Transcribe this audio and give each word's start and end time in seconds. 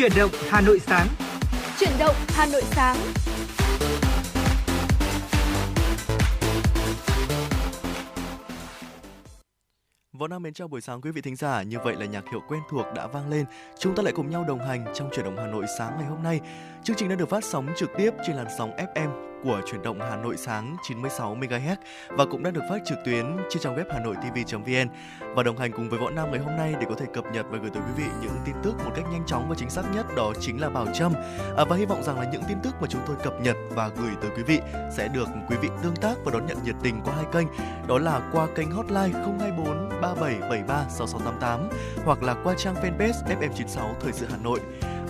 Chuyển 0.00 0.12
động 0.16 0.30
Hà 0.48 0.60
Nội 0.60 0.80
sáng. 0.86 1.06
Chuyển 1.78 1.90
động 1.98 2.14
Hà 2.28 2.46
Nội 2.46 2.62
sáng. 2.64 2.96
Võ 10.12 10.28
Nam 10.28 10.42
mến 10.42 10.54
chào 10.54 10.68
buổi 10.68 10.80
sáng 10.80 11.00
quý 11.00 11.10
vị 11.10 11.20
thính 11.20 11.36
giả. 11.36 11.62
Như 11.62 11.78
vậy 11.84 11.96
là 11.98 12.06
nhạc 12.06 12.24
hiệu 12.30 12.40
quen 12.48 12.60
thuộc 12.70 12.86
đã 12.96 13.06
vang 13.06 13.30
lên. 13.30 13.44
Chúng 13.78 13.94
ta 13.94 14.02
lại 14.02 14.12
cùng 14.16 14.30
nhau 14.30 14.44
đồng 14.48 14.66
hành 14.66 14.84
trong 14.94 15.10
chuyển 15.12 15.24
động 15.24 15.36
Hà 15.36 15.46
Nội 15.46 15.64
sáng 15.78 15.92
ngày 15.98 16.06
hôm 16.08 16.22
nay. 16.22 16.40
Chương 16.84 16.96
trình 16.96 17.08
đã 17.08 17.14
được 17.14 17.28
phát 17.28 17.44
sóng 17.44 17.68
trực 17.76 17.90
tiếp 17.98 18.10
trên 18.26 18.36
làn 18.36 18.46
sóng 18.58 18.70
FM 18.94 19.29
của 19.44 19.60
chuyển 19.66 19.82
động 19.82 20.00
Hà 20.00 20.16
Nội 20.16 20.36
sáng 20.36 20.76
96 20.82 21.36
MHz 21.36 21.76
và 22.08 22.24
cũng 22.24 22.42
đã 22.42 22.50
được 22.50 22.60
phát 22.70 22.78
trực 22.84 22.98
tuyến 23.04 23.36
trên 23.50 23.62
trang 23.62 23.76
web 23.76 23.84
hà 23.90 24.00
nội 24.00 24.14
tv.vn 24.16 24.88
và 25.34 25.42
đồng 25.42 25.56
hành 25.56 25.72
cùng 25.72 25.88
với 25.88 25.98
Võ 25.98 26.10
Nam 26.10 26.30
ngày 26.30 26.40
hôm 26.40 26.56
nay 26.56 26.74
để 26.80 26.86
có 26.88 26.94
thể 26.94 27.06
cập 27.14 27.24
nhật 27.32 27.46
và 27.50 27.58
gửi 27.58 27.70
tới 27.74 27.82
quý 27.82 28.02
vị 28.04 28.10
những 28.22 28.32
tin 28.44 28.54
tức 28.62 28.74
một 28.84 28.90
cách 28.96 29.04
nhanh 29.12 29.26
chóng 29.26 29.48
và 29.48 29.54
chính 29.58 29.70
xác 29.70 29.82
nhất 29.94 30.06
đó 30.16 30.32
chính 30.40 30.60
là 30.60 30.68
Bảo 30.68 30.86
Trâm. 30.94 31.12
À, 31.56 31.64
và 31.64 31.76
hy 31.76 31.84
vọng 31.84 32.02
rằng 32.02 32.18
là 32.18 32.30
những 32.32 32.42
tin 32.48 32.58
tức 32.62 32.74
mà 32.80 32.86
chúng 32.90 33.00
tôi 33.06 33.16
cập 33.24 33.40
nhật 33.40 33.56
và 33.70 33.88
gửi 33.88 34.12
tới 34.20 34.30
quý 34.36 34.42
vị 34.42 34.60
sẽ 34.96 35.08
được 35.08 35.28
quý 35.48 35.56
vị 35.62 35.68
tương 35.82 35.96
tác 35.96 36.14
và 36.24 36.32
đón 36.32 36.46
nhận 36.46 36.58
nhiệt 36.64 36.76
tình 36.82 37.00
qua 37.04 37.14
hai 37.14 37.24
kênh. 37.32 37.46
Đó 37.88 37.98
là 37.98 38.30
qua 38.32 38.46
kênh 38.56 38.70
hotline 38.70 39.12
024 39.12 39.88
3773 40.02 40.84
6688 40.88 41.68
hoặc 42.04 42.22
là 42.22 42.34
qua 42.44 42.54
trang 42.56 42.74
fanpage 42.74 43.38
FM96 43.38 43.94
Thời 44.00 44.12
sự 44.12 44.26
Hà 44.30 44.36
Nội. 44.36 44.60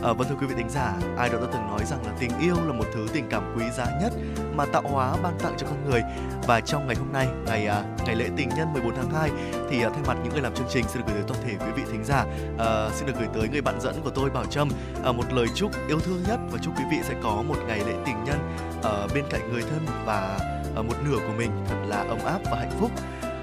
À, 0.02 0.12
vâng 0.12 0.28
thưa 0.28 0.34
quý 0.40 0.46
vị 0.46 0.54
thính 0.56 0.70
giả, 0.70 0.94
ai 1.18 1.28
đó 1.28 1.38
đã 1.40 1.46
từng 1.52 1.66
nói 1.66 1.80
rằng 1.84 2.06
là 2.06 2.12
tình 2.20 2.30
yêu 2.40 2.56
là 2.66 2.72
một 2.72 2.84
thứ 2.94 3.06
tình 3.12 3.24
cảm 3.30 3.54
quý 3.56 3.64
giá 3.76 3.86
nhất 4.02 4.12
mà 4.54 4.66
tạo 4.66 4.82
hóa 4.82 5.16
ban 5.22 5.38
tặng 5.38 5.54
cho 5.58 5.66
con 5.66 5.90
người. 5.90 6.02
Và 6.46 6.60
trong 6.60 6.86
ngày 6.86 6.96
hôm 6.96 7.12
nay, 7.12 7.28
ngày 7.46 7.66
à, 7.66 7.84
ngày 8.06 8.16
lễ 8.16 8.28
tình 8.36 8.48
nhân 8.48 8.72
14 8.72 8.96
tháng 8.96 9.10
2 9.10 9.30
thì 9.70 9.82
à, 9.82 9.90
thay 9.94 10.02
mặt 10.06 10.16
những 10.22 10.32
người 10.32 10.42
làm 10.42 10.54
chương 10.54 10.66
trình 10.70 10.84
xin 10.88 11.02
được 11.02 11.12
gửi 11.12 11.22
tới 11.22 11.24
toàn 11.28 11.40
thể 11.46 11.66
quý 11.66 11.72
vị 11.76 11.82
thính 11.92 12.04
giả, 12.04 12.26
à, 12.58 12.90
xin 12.94 13.06
được 13.06 13.12
gửi 13.18 13.28
tới 13.34 13.48
người 13.48 13.60
bạn 13.60 13.80
dẫn 13.80 13.94
của 14.04 14.10
tôi 14.10 14.30
Bảo 14.30 14.44
Trâm 14.44 14.68
à, 15.04 15.12
một 15.12 15.32
lời 15.32 15.46
chúc 15.54 15.70
yêu 15.88 16.00
thương 16.00 16.22
nhất 16.28 16.40
và 16.50 16.58
chúc 16.62 16.78
quý 16.78 16.84
vị 16.90 16.96
sẽ 17.02 17.14
có 17.22 17.42
một 17.48 17.56
ngày 17.66 17.78
lễ 17.78 17.94
tình 18.06 18.24
nhân 18.24 18.38
ở 18.82 19.08
bên 19.14 19.24
cạnh 19.30 19.52
người 19.52 19.62
thân 19.62 19.86
và 20.04 20.38
à, 20.76 20.82
một 20.82 20.94
nửa 21.04 21.16
của 21.16 21.34
mình 21.38 21.50
thật 21.68 21.76
là 21.86 21.96
ấm 21.96 22.18
áp 22.24 22.40
và 22.50 22.56
hạnh 22.58 22.76
phúc. 22.80 22.90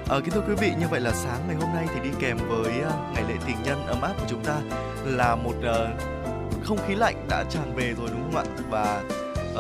À, 0.10 0.20
kính 0.24 0.34
thưa 0.34 0.44
quý 0.48 0.54
vị, 0.58 0.72
như 0.80 0.88
vậy 0.88 1.02
là 1.02 1.12
sáng 1.12 1.40
ngày 1.48 1.56
hôm 1.56 1.70
nay 1.76 1.88
thì 1.94 2.10
đi 2.10 2.10
kèm 2.20 2.38
với 2.48 2.72
ngày 3.14 3.24
lễ 3.28 3.36
tình 3.48 3.58
nhân 3.64 3.88
ấm 3.88 4.02
áp 4.02 4.14
của 4.20 4.26
chúng 4.30 4.44
ta 4.44 4.60
là 5.06 5.36
một 5.36 5.56
uh, 5.60 6.17
không 6.64 6.78
khí 6.88 6.96
lạnh 6.96 7.26
đã 7.30 7.44
tràn 7.50 7.76
về 7.76 7.94
rồi 7.98 8.10
đúng 8.12 8.32
không 8.32 8.36
ạ? 8.36 8.44
Và 8.70 9.04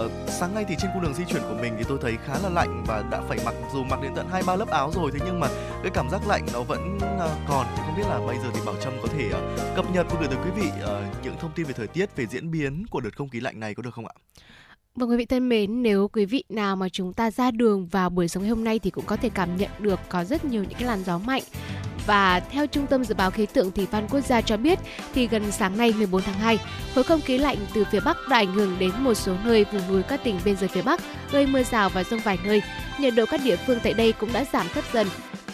uh, 0.06 0.12
sáng 0.28 0.56
nay 0.56 0.66
thì 0.67 0.76
trên 0.80 0.92
cung 0.94 1.04
đường 1.04 1.14
di 1.14 1.23
chuyển 1.26 1.42
của 1.42 1.56
mình 1.62 1.73
thì 1.78 1.84
tôi 1.88 1.98
thấy 2.02 2.17
khá 2.26 2.34
là 2.44 2.50
lạnh 2.50 2.84
và 2.88 3.04
đã 3.12 3.22
phải 3.28 3.38
mặc 3.45 3.56
dù 3.73 3.84
mặc 3.84 4.00
đến 4.02 4.12
tận 4.16 4.30
hai 4.31 4.44
ba 4.48 4.56
lớp 4.56 4.70
áo 4.70 4.92
rồi 4.95 5.12
thế 5.14 5.20
nhưng 5.26 5.39
mà 5.39 5.48
cái 5.84 5.92
cảm 5.94 6.09
giác 6.09 6.28
lạnh 6.28 6.45
nó 6.54 6.62
vẫn 6.62 6.98
uh, 6.98 7.31
còn. 7.48 7.66
Thì 7.76 7.81
không 7.86 7.98
biết 7.98 8.08
là 8.09 8.20
bây 8.28 8.38
giờ 8.38 8.45
thì 8.54 8.59
bảo 8.66 8.76
trâm 8.84 8.94
có 9.02 9.08
thể 9.08 9.28
uh, 9.28 9.76
cập 9.76 9.92
nhật 9.92 10.08
và 10.09 10.20
gửi 10.20 10.28
tới 10.28 10.38
quý 10.45 10.62
vị 10.62 10.70
uh, 10.84 11.23
những 11.23 11.36
thông 11.39 11.52
tin 11.56 11.66
về 11.66 11.73
thời 11.73 11.88
tiết 11.88 12.16
về 12.16 12.26
diễn 12.26 12.52
biến 12.52 12.86
của 12.89 13.00
đợt 13.00 13.16
không 13.17 13.30
khí 13.30 13.39
lạnh 13.39 13.59
này 13.59 13.76
có 13.76 13.84
được 13.84 13.94
không 13.94 14.08
ạ? 14.08 14.14
Vâng 14.98 15.09
quý 15.09 15.17
vị 15.17 15.26
thân 15.26 15.50
mến, 15.50 15.84
nếu 15.84 16.08
quý 16.08 16.26
vị 16.26 16.44
nào 16.50 16.76
mà 16.76 16.90
chúng 16.90 17.14
ta 17.14 17.31
ra 17.31 17.52
đường 17.52 17.86
vào 17.86 18.09
buổi 18.09 18.28
sáng 18.28 18.44
ngày 18.44 18.50
hôm 18.50 18.64
nay 18.64 18.80
thì 18.80 18.90
cũng 18.90 19.06
có 19.06 19.16
thể 19.16 19.30
cảm 19.30 19.58
nhận 19.58 19.70
được 19.80 20.00
có 20.09 20.23
rất 20.23 20.45
nhiều 20.45 20.64
những 20.64 20.80
cái 20.80 20.88
làn 20.88 21.04
gió 21.04 21.17
mạnh 21.17 21.44
và 22.08 22.39
theo 22.39 22.67
Trung 22.67 22.88
tâm 22.88 23.04
Dự 23.04 23.16
báo 23.16 23.31
Khí 23.31 23.45
tượng 23.45 23.72
Thủy 23.72 23.88
văn 23.92 24.08
Quốc 24.09 24.22
gia 24.22 24.42
cho 24.42 24.58
biết 24.58 24.80
thì 25.14 25.28
gần 25.28 25.52
sáng 25.52 25.78
nay 25.78 25.94
14 25.98 26.22
tháng 26.22 26.39
2, 26.39 26.59
khối 26.95 27.04
không 27.04 27.22
khí 27.22 27.38
lạnh 27.38 27.58
từ 27.73 27.84
phía 27.92 28.00
Bắc 28.00 28.17
đã 28.30 28.38
ảnh 28.38 28.54
hưởng 28.54 28.76
đến 28.80 28.92
một 29.00 29.14
số 29.14 29.36
nơi 29.45 29.66
vùng 29.72 29.88
núi 29.89 30.04
các 30.04 30.23
tỉnh 30.23 30.39
biên 30.45 30.56
giới 30.58 30.70
phía 30.70 30.81
Bắc, 30.81 31.02
gây 31.32 31.45
mưa 31.45 31.64
rào 31.64 31.89
và 31.89 32.04
rông 32.04 32.20
vài 32.20 32.38
nơi. 32.45 32.61
Nhiệt 33.00 33.14
độ 33.16 33.26
các 33.26 33.42
địa 33.44 33.56
phương 33.56 33.80
tại 33.84 33.94
đây 33.94 34.11
cũng 34.11 34.34
đã 34.34 34.45
giảm 34.54 34.67
thấp 34.73 34.84
dần. 34.94 35.08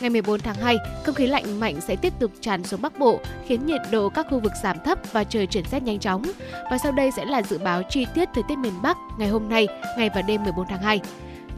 Ngày 0.04 0.10
14 0.10 0.40
tháng 0.40 0.56
2, 0.56 0.78
không 1.04 1.16
khí 1.16 1.28
lạnh 1.28 1.60
mạnh 1.60 1.82
sẽ 1.82 1.96
tiếp 1.96 2.14
tục 2.20 2.32
tràn 2.42 2.64
xuống 2.64 2.82
Bắc 2.82 3.00
Bộ, 3.00 3.20
khiến 3.48 3.66
nhiệt 3.66 3.82
độ 3.92 4.10
các 4.10 4.28
khu 4.30 4.40
vực 4.40 4.52
giảm 4.64 4.78
thấp 4.86 5.00
và 5.12 5.24
trời 5.24 5.48
chuyển 5.48 5.64
rét 5.72 5.84
nhanh 5.84 6.00
chóng. 6.00 6.24
Và 6.72 6.78
sau 6.78 6.92
đây 6.92 7.12
sẽ 7.12 7.26
là 7.26 7.42
dự 7.42 7.58
báo 7.58 7.84
chi 7.90 8.06
tiết 8.14 8.30
thời 8.34 8.44
tiết 8.48 8.58
miền 8.58 8.82
Bắc 8.82 8.98
ngày 9.18 9.30
hôm 9.30 9.50
nay, 9.50 9.68
ngày 9.98 10.10
và 10.16 10.22
đêm 10.22 10.44
14 10.44 10.66
tháng 10.70 10.82
2. 10.82 11.00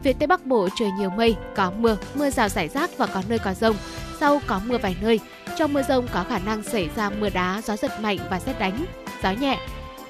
Phía 0.02 0.12
Tây 0.12 0.26
Bắc 0.26 0.46
Bộ 0.46 0.68
trời 0.78 0.88
nhiều 0.98 1.10
mây, 1.10 1.36
có 1.56 1.72
mưa, 1.78 1.96
mưa 2.14 2.30
rào 2.30 2.48
rải 2.48 2.68
rác 2.68 2.98
và 2.98 3.06
có 3.06 3.22
nơi 3.28 3.38
có 3.38 3.54
rông 3.54 3.76
sau 4.20 4.40
có 4.46 4.60
mưa 4.66 4.78
vài 4.78 4.96
nơi. 5.00 5.20
Trong 5.56 5.72
mưa 5.72 5.82
rông 5.82 6.06
có 6.12 6.24
khả 6.28 6.38
năng 6.38 6.62
xảy 6.62 6.88
ra 6.96 7.10
mưa 7.10 7.28
đá, 7.30 7.60
gió 7.64 7.76
giật 7.76 8.00
mạnh 8.00 8.18
và 8.30 8.40
xét 8.40 8.58
đánh, 8.58 8.84
gió 9.22 9.32
nhẹ. 9.32 9.58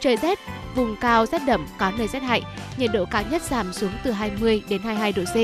Trời 0.01 0.17
rét, 0.17 0.39
vùng 0.75 0.97
cao 1.01 1.27
rét 1.27 1.43
đậm 1.47 1.67
có 1.79 1.93
nơi 1.99 2.09
rét 2.09 2.23
hại, 2.23 2.43
nhiệt 2.77 2.91
độ 2.93 3.05
cao 3.05 3.23
nhất 3.31 3.43
giảm 3.43 3.73
xuống 3.73 3.93
từ 4.05 4.11
20 4.11 4.63
đến 4.69 4.83
22 4.83 5.13
độ 5.13 5.23
C. 5.25 5.37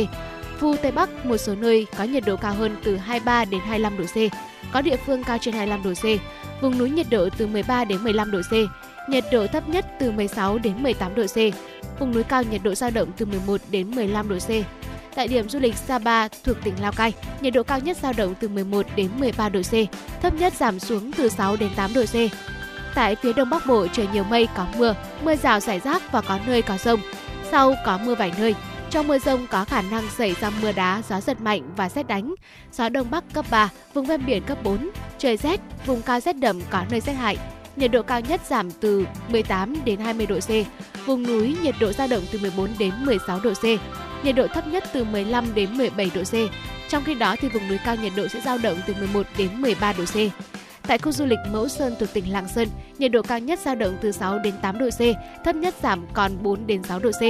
Phu 0.63 0.77
Tây 0.77 0.93
Bắc 0.93 1.27
một 1.27 1.37
số 1.37 1.55
nơi 1.55 1.87
có 1.99 2.05
nhiệt 2.05 2.23
độ 2.27 2.37
cao 2.37 2.55
hơn 2.55 2.77
từ 2.85 2.97
23 2.97 3.45
đến 3.45 3.61
25 3.61 3.99
độ 3.99 4.05
C, 4.05 4.17
có 4.73 4.81
địa 4.83 4.97
phương 5.07 5.25
cao 5.25 5.39
trên 5.41 5.55
25 5.55 5.83
độ 5.83 5.93
C. 5.95 6.05
Vùng 6.63 6.79
núi 6.79 6.91
nhiệt 6.91 7.07
độ 7.11 7.29
từ 7.39 7.47
13 7.47 7.85
đến 7.85 8.05
15 8.05 8.31
độ 8.31 8.41
C, 8.51 8.53
nhiệt 9.11 9.25
độ 9.33 9.47
thấp 9.47 9.69
nhất 9.69 9.87
từ 10.01 10.11
16 10.11 10.59
đến 10.59 10.83
18 10.83 11.15
độ 11.15 11.23
C. 11.27 11.37
Vùng 11.99 12.15
núi 12.15 12.23
cao 12.23 12.43
nhiệt 12.43 12.61
độ 12.65 12.75
dao 12.75 12.91
động 12.91 13.09
từ 13.17 13.27
11 13.27 13.61
đến 13.71 13.91
15 13.91 14.29
độ 14.29 14.39
C. 14.39 14.51
Tại 15.15 15.29
điểm 15.29 15.49
du 15.49 15.59
lịch 15.59 15.77
Sapa 15.77 16.29
thuộc 16.29 16.57
tỉnh 16.65 16.75
Lào 16.81 16.93
Cai, 16.93 17.13
nhiệt 17.41 17.55
độ 17.55 17.63
cao 17.63 17.79
nhất 17.79 17.97
dao 18.03 18.13
động 18.17 18.35
từ 18.41 18.49
11 18.49 18.87
đến 18.97 19.09
13 19.19 19.49
độ 19.49 19.61
C, 19.63 19.75
thấp 20.23 20.35
nhất 20.35 20.53
giảm 20.53 20.79
xuống 20.79 21.13
từ 21.13 21.29
6 21.29 21.57
đến 21.57 21.71
8 21.77 21.95
độ 21.95 22.05
C. 22.05 22.15
Tại 22.95 23.17
phía 23.17 23.33
Đông 23.33 23.51
Bắc 23.51 23.67
Bộ 23.67 23.87
trời 23.93 24.07
nhiều 24.13 24.25
mây 24.25 24.49
có 24.57 24.67
mưa, 24.79 24.95
mưa 25.23 25.37
rào 25.37 25.61
rải 25.61 25.81
rác 25.81 26.13
và 26.13 26.21
có 26.21 26.39
nơi 26.47 26.63
có 26.63 26.79
rông. 26.79 27.01
Sau 27.51 27.75
có 27.87 27.99
mưa 27.99 28.15
vài 28.15 28.33
nơi. 28.39 28.55
Trong 28.93 29.09
mưa 29.09 29.19
rông 29.19 29.47
có 29.47 29.65
khả 29.65 29.83
năng 29.83 30.11
xảy 30.11 30.35
ra 30.41 30.51
mưa 30.63 30.73
đá, 30.73 31.03
gió 31.09 31.21
giật 31.21 31.41
mạnh 31.41 31.71
và 31.77 31.89
xét 31.89 32.07
đánh. 32.07 32.35
Gió 32.73 32.89
Đông 32.89 33.11
Bắc 33.11 33.25
cấp 33.33 33.47
3, 33.51 33.71
vùng 33.95 34.07
ven 34.07 34.27
biển 34.27 34.43
cấp 34.43 34.59
4. 34.65 34.91
Trời 35.19 35.37
rét, 35.37 35.61
vùng 35.87 36.03
cao 36.03 36.21
rét 36.21 36.37
đậm 36.37 36.61
có 36.71 36.85
nơi 36.91 37.01
rét 37.01 37.13
hại. 37.13 37.37
Nhiệt 37.77 37.91
độ 37.91 38.03
cao 38.03 38.21
nhất 38.21 38.41
giảm 38.49 38.71
từ 38.71 39.07
18 39.29 39.77
đến 39.85 40.01
20 40.01 40.27
độ 40.27 40.39
C. 40.41 40.51
Vùng 41.07 41.23
núi 41.23 41.57
nhiệt 41.63 41.75
độ 41.81 41.93
dao 41.93 42.07
động 42.07 42.23
từ 42.33 42.39
14 42.39 42.71
đến 42.79 42.93
16 43.05 43.41
độ 43.41 43.53
C 43.55 43.65
nhiệt 44.25 44.35
độ 44.35 44.47
thấp 44.47 44.67
nhất 44.67 44.85
từ 44.93 45.05
15 45.05 45.55
đến 45.55 45.79
17 45.79 46.11
độ 46.15 46.23
C. 46.23 46.35
Trong 46.89 47.05
khi 47.05 47.15
đó 47.15 47.37
thì 47.41 47.49
vùng 47.49 47.69
núi 47.69 47.79
cao 47.85 47.97
nhiệt 47.97 48.13
độ 48.17 48.29
sẽ 48.29 48.41
dao 48.41 48.59
động 48.59 48.79
từ 48.87 48.95
11 48.95 49.27
đến 49.39 49.49
13 49.55 49.93
độ 49.93 50.05
C. 50.05 50.17
Tại 50.83 50.99
khu 50.99 51.13
du 51.13 51.25
lịch 51.27 51.39
Mẫu 51.53 51.69
Sơn 51.69 51.95
thuộc 52.01 52.09
tỉnh 52.13 52.33
Lạng 52.33 52.49
Sơn, 52.49 52.69
nhiệt 52.99 53.13
độ 53.13 53.23
cao 53.23 53.39
nhất 53.39 53.59
dao 53.59 53.75
động 53.75 53.99
từ 54.01 54.13
6 54.13 54.39
đến 54.39 54.55
8 54.63 54.79
độ 54.79 54.89
C, 54.91 55.01
thấp 55.45 55.57
nhất 55.57 55.75
giảm 55.83 56.07
còn 56.13 56.43
4 56.43 56.67
đến 56.67 56.83
6 56.83 56.99
độ 56.99 57.11
C. 57.11 57.23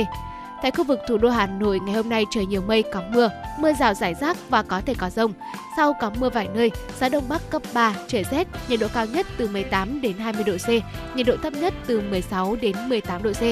Tại 0.62 0.70
khu 0.70 0.84
vực 0.84 1.00
thủ 1.08 1.18
đô 1.18 1.28
Hà 1.28 1.46
Nội 1.46 1.80
ngày 1.80 1.94
hôm 1.94 2.08
nay 2.08 2.26
trời 2.30 2.46
nhiều 2.46 2.62
mây 2.62 2.82
có 2.92 3.02
mưa, 3.10 3.30
mưa 3.58 3.72
rào 3.72 3.94
rải 3.94 4.14
rác 4.14 4.36
và 4.50 4.62
có 4.62 4.80
thể 4.86 4.94
có 4.98 5.10
rông. 5.10 5.32
Sau 5.76 5.92
có 6.00 6.10
mưa 6.18 6.30
vài 6.30 6.48
nơi, 6.54 6.70
gió 7.00 7.08
đông 7.08 7.28
bắc 7.28 7.50
cấp 7.50 7.62
3, 7.74 7.94
trời 8.08 8.24
rét, 8.30 8.48
nhiệt 8.68 8.80
độ 8.80 8.86
cao 8.94 9.06
nhất 9.06 9.26
từ 9.36 9.48
18 9.48 10.00
đến 10.00 10.18
20 10.18 10.44
độ 10.44 10.56
C, 10.56 10.68
nhiệt 11.16 11.26
độ 11.26 11.36
thấp 11.42 11.52
nhất 11.52 11.74
từ 11.86 12.00
16 12.00 12.56
đến 12.62 12.76
18 12.88 13.22
độ 13.22 13.32
C. 13.32 13.42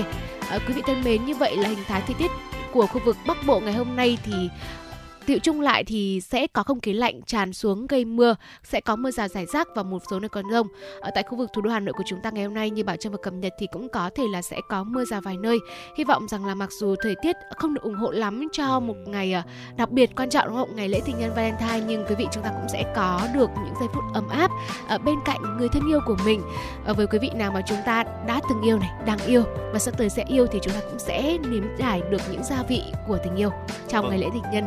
À, 0.50 0.58
quý 0.68 0.74
vị 0.74 0.82
thân 0.86 1.04
mến, 1.04 1.24
như 1.24 1.34
vậy 1.34 1.56
là 1.56 1.68
hình 1.68 1.84
thái 1.86 2.02
thời 2.06 2.14
tiết 2.18 2.30
của 2.72 2.86
khu 2.86 3.00
vực 3.04 3.16
Bắc 3.26 3.36
Bộ 3.46 3.60
ngày 3.60 3.74
hôm 3.74 3.96
nay 3.96 4.18
thì 4.24 4.32
Tiệu 5.26 5.38
chung 5.38 5.60
lại 5.60 5.84
thì 5.84 6.20
sẽ 6.20 6.46
có 6.46 6.62
không 6.62 6.80
khí 6.80 6.92
lạnh 6.92 7.20
tràn 7.26 7.52
xuống 7.52 7.86
gây 7.86 8.04
mưa, 8.04 8.34
sẽ 8.64 8.80
có 8.80 8.96
mưa 8.96 9.10
rào 9.10 9.28
rải 9.28 9.46
rác 9.46 9.68
và 9.74 9.82
một 9.82 10.02
số 10.10 10.20
nơi 10.20 10.28
còn 10.28 10.44
rông. 10.52 10.66
Ở 11.00 11.10
tại 11.14 11.24
khu 11.28 11.38
vực 11.38 11.50
thủ 11.52 11.62
đô 11.62 11.70
Hà 11.70 11.80
Nội 11.80 11.92
của 11.92 12.04
chúng 12.06 12.20
ta 12.22 12.30
ngày 12.30 12.44
hôm 12.44 12.54
nay 12.54 12.70
như 12.70 12.84
Bảo 12.84 12.96
Trâm 12.96 13.12
vừa 13.12 13.18
cập 13.18 13.34
nhật 13.34 13.52
thì 13.58 13.66
cũng 13.72 13.88
có 13.88 14.10
thể 14.14 14.24
là 14.32 14.42
sẽ 14.42 14.60
có 14.68 14.84
mưa 14.84 15.04
rào 15.04 15.20
vài 15.20 15.36
nơi. 15.36 15.58
Hy 15.96 16.04
vọng 16.04 16.28
rằng 16.28 16.46
là 16.46 16.54
mặc 16.54 16.68
dù 16.80 16.94
thời 17.02 17.14
tiết 17.22 17.36
không 17.56 17.74
được 17.74 17.82
ủng 17.82 17.94
hộ 17.94 18.10
lắm 18.10 18.48
cho 18.52 18.80
một 18.80 18.94
ngày 19.06 19.32
à, 19.32 19.42
đặc 19.76 19.90
biệt 19.90 20.10
quan 20.16 20.30
trọng 20.30 20.48
đúng 20.48 20.56
không? 20.56 20.76
Ngày 20.76 20.88
lễ 20.88 21.00
tình 21.06 21.18
nhân 21.18 21.34
Valentine 21.36 21.80
nhưng 21.86 22.04
quý 22.08 22.14
vị 22.18 22.26
chúng 22.32 22.42
ta 22.42 22.50
cũng 22.50 22.68
sẽ 22.72 22.92
có 22.96 23.28
được 23.34 23.50
những 23.64 23.74
giây 23.80 23.88
phút 23.94 24.04
ấm 24.14 24.28
áp 24.28 24.50
ở 24.88 24.98
bên 24.98 25.16
cạnh 25.24 25.40
người 25.58 25.68
thân 25.68 25.88
yêu 25.88 26.00
của 26.06 26.16
mình. 26.24 26.42
Với 26.96 27.06
quý 27.06 27.18
vị 27.18 27.30
nào 27.34 27.52
mà 27.52 27.62
chúng 27.66 27.78
ta 27.86 28.04
đã 28.26 28.40
từng 28.48 28.62
yêu 28.62 28.78
này, 28.78 28.90
đang 29.06 29.18
yêu 29.26 29.42
và 29.72 29.78
sắp 29.78 29.98
tới 29.98 30.08
sẽ 30.08 30.24
yêu 30.28 30.46
thì 30.46 30.58
chúng 30.62 30.74
ta 30.74 30.80
cũng 30.90 30.98
sẽ 30.98 31.38
nếm 31.50 31.64
trải 31.78 32.02
được 32.10 32.20
những 32.30 32.44
gia 32.44 32.62
vị 32.62 32.82
của 33.06 33.18
tình 33.24 33.36
yêu 33.36 33.50
trong 33.88 34.08
ngày 34.08 34.18
lễ 34.18 34.26
tình 34.32 34.42
nhân 34.52 34.64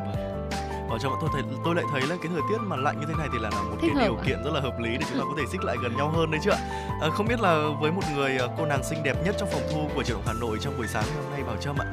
ở 0.90 0.98
trong 1.00 1.14
tôi 1.22 1.30
thấy 1.34 1.44
tôi 1.66 1.76
lại 1.76 1.86
thấy 1.92 2.02
là 2.02 2.16
cái 2.22 2.32
thời 2.34 2.42
tiết 2.50 2.58
mà 2.62 2.76
lạnh 2.76 3.00
như 3.00 3.06
thế 3.08 3.14
này 3.18 3.28
thì 3.34 3.40
là 3.40 3.50
một 3.50 3.78
Thích 3.82 3.92
cái 3.96 4.06
điều 4.06 4.18
à? 4.18 4.24
kiện 4.26 4.44
rất 4.44 4.52
là 4.54 4.60
hợp 4.60 4.80
lý 4.80 4.90
để 4.90 5.06
chúng 5.10 5.20
ta 5.20 5.26
có 5.26 5.34
thể 5.38 5.44
xích 5.52 5.64
lại 5.64 5.78
gần 5.84 5.98
nhau 5.98 6.10
hơn 6.10 6.32
đấy 6.32 6.42
chứ 6.44 6.52
ạ. 6.52 6.58
À, 7.02 7.10
không 7.10 7.28
biết 7.28 7.40
là 7.40 7.64
với 7.82 7.92
một 7.92 8.02
người 8.16 8.38
à, 8.38 8.46
cô 8.58 8.66
nàng 8.66 8.84
xinh 8.84 9.04
đẹp 9.04 9.18
nhất 9.26 9.36
trong 9.40 9.50
phòng 9.52 9.64
thu 9.74 9.90
của 9.96 10.04
trường 10.04 10.22
Hà 10.26 10.34
Nội 10.34 10.58
trong 10.62 10.78
buổi 10.78 10.88
sáng 10.88 11.04
ngày 11.08 11.24
hôm 11.24 11.32
nay 11.32 11.44
bảo 11.44 11.58
trâm 11.58 11.76
ạ. 11.82 11.86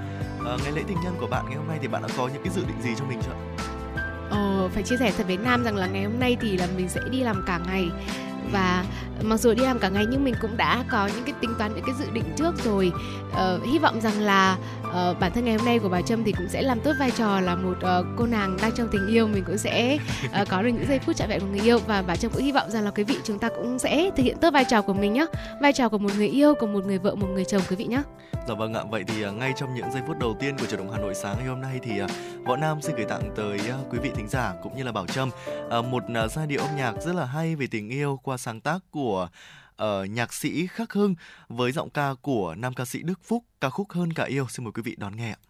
À, 0.47 0.57
ngày 0.63 0.73
lễ 0.73 0.83
tình 0.89 0.97
nhân 1.05 1.15
của 1.21 1.27
bạn 1.27 1.45
ngày 1.49 1.57
hôm 1.57 1.69
nay 1.69 1.79
thì 1.83 1.89
bạn 1.89 2.03
đã 2.03 2.09
có 2.17 2.29
những 2.29 2.43
cái 2.45 2.53
dự 2.55 2.65
định 2.65 2.83
gì 2.83 2.91
cho 2.99 3.05
mình 3.05 3.21
chưa 3.27 3.33
Ờ, 4.31 4.69
phải 4.75 4.83
chia 4.83 4.97
sẻ 4.97 5.13
thật 5.17 5.27
với 5.27 5.37
Nam 5.37 5.65
rằng 5.65 5.77
là 5.77 5.87
ngày 5.87 6.05
hôm 6.05 6.21
nay 6.21 6.37
thì 6.41 6.57
là 6.57 6.67
mình 6.77 6.89
sẽ 6.89 7.01
đi 7.11 7.21
làm 7.21 7.45
cả 7.47 7.61
ngày. 7.67 7.91
Và 8.53 8.85
mặc 9.23 9.37
dù 9.37 9.55
đi 9.55 9.63
làm 9.63 9.79
cả 9.79 9.89
ngày 9.89 10.05
nhưng 10.11 10.25
mình 10.25 10.35
cũng 10.41 10.57
đã 10.57 10.85
có 10.91 11.07
những 11.07 11.25
cái 11.25 11.35
tính 11.41 11.55
toán 11.59 11.75
những 11.75 11.85
cái 11.87 11.95
dự 11.99 12.11
định 12.13 12.25
trước 12.37 12.65
rồi. 12.65 12.93
Uh, 13.31 13.65
hy 13.65 13.79
vọng 13.79 14.01
rằng 14.01 14.21
là 14.21 14.57
uh, 14.91 15.21
bản 15.21 15.33
thân 15.33 15.45
ngày 15.45 15.57
hôm 15.57 15.67
nay 15.67 15.79
của 15.79 15.89
bà 15.89 16.03
Trâm 16.03 16.25
thì 16.25 16.33
cũng 16.33 16.49
sẽ 16.49 16.63
làm 16.63 16.81
tốt 16.81 16.93
vai 16.99 17.11
trò 17.11 17.41
là 17.41 17.55
một 17.55 17.77
uh, 17.77 18.07
cô 18.17 18.27
nàng 18.27 18.57
đang 18.63 18.73
trong 18.73 18.89
tình 18.93 19.07
yêu. 19.07 19.29
Mình 19.29 19.45
cũng 19.47 19.59
sẽ 19.59 19.99
uh, 20.43 20.49
có 20.49 20.63
được 20.63 20.69
những 20.69 20.87
giây 20.89 20.99
phút 20.99 21.17
trọn 21.17 21.29
vẹn 21.29 21.41
của 21.41 21.47
người 21.47 21.61
yêu 21.61 21.79
và 21.87 22.03
bà 22.03 22.17
Trâm 22.17 22.31
cũng 22.31 22.43
hy 22.43 22.53
vọng 22.53 22.71
rằng 22.71 22.85
là 22.85 22.91
quý 22.91 23.05
vị 23.05 23.17
chúng 23.25 23.39
ta 23.39 23.49
cũng 23.49 23.79
sẽ 23.79 24.11
thực 24.17 24.23
hiện 24.23 24.37
tốt 24.41 24.51
vai 24.51 24.65
trò 24.65 24.83
của 24.83 24.93
mình 24.93 25.13
nhé 25.13 25.27
vai 25.63 25.73
trò 25.73 25.89
của 25.89 25.99
một 25.99 26.11
người 26.17 26.29
yêu 26.29 26.55
của 26.55 26.67
một 26.67 26.87
người 26.87 26.99
vợ 26.99 27.15
một 27.15 27.27
người 27.27 27.45
chồng 27.45 27.63
quý 27.71 27.77
vị 27.77 27.85
nhé 27.85 28.03
Dạ 28.49 28.55
vâng 28.55 28.75
ạ, 28.75 28.83
vậy 28.91 29.05
thì 29.07 29.31
ngay 29.33 29.53
trong 29.57 29.75
những 29.75 29.93
giây 29.93 30.03
phút 30.07 30.19
đầu 30.19 30.37
tiên 30.41 30.59
của 30.59 30.67
chuyển 30.67 30.81
động 30.81 30.91
Hà 30.93 30.99
Nội 30.99 31.15
sáng 31.15 31.37
ngày 31.39 31.47
hôm 31.47 31.61
nay 31.61 31.79
thì 31.83 31.93
Võ 32.45 32.57
Nam 32.57 32.83
xin 32.83 32.97
gửi 32.97 33.05
tặng 33.05 33.31
tới 33.37 33.61
quý 33.91 33.99
vị 33.99 34.11
thính 34.17 34.29
giả 34.29 34.53
cũng 34.63 34.77
như 34.77 34.83
là 34.83 34.93
Bảo 34.93 35.07
Trâm 35.07 35.31
một 35.91 36.03
giai 36.31 36.47
điệu 36.47 36.61
âm 36.61 36.77
nhạc 36.77 36.93
rất 37.01 37.15
là 37.15 37.25
hay 37.25 37.57
về 37.57 37.67
tình 37.71 37.89
yêu 37.89 38.21
qua 38.23 38.37
sáng 38.37 38.61
tác 38.61 38.79
của 38.91 39.23
uh, 39.23 39.31
ở 39.81 40.05
nhạc 40.05 40.33
sĩ 40.33 40.67
Khắc 40.67 40.93
Hưng 40.93 41.15
với 41.49 41.73
giọng 41.73 41.91
ca 41.91 42.15
của 42.23 42.55
nam 42.55 42.75
ca 42.75 42.85
sĩ 42.85 43.03
Đức 43.03 43.21
Phúc, 43.23 43.45
ca 43.61 43.71
khúc 43.71 43.91
Hơn 43.91 44.13
cả 44.13 44.25
yêu. 44.25 44.47
Xin 44.49 44.65
mời 44.65 44.73
quý 44.73 44.83
vị 44.83 44.97
đón 44.99 45.17
nghe 45.17 45.31
ạ. 45.31 45.50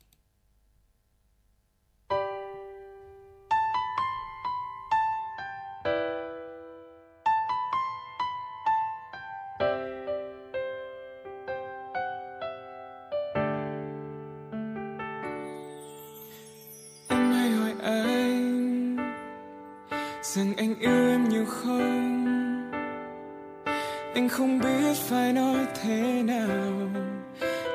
Không 24.30 24.58
biết 24.58 24.96
phải 25.08 25.32
nói 25.32 25.66
thế 25.82 26.22
nào 26.22 26.90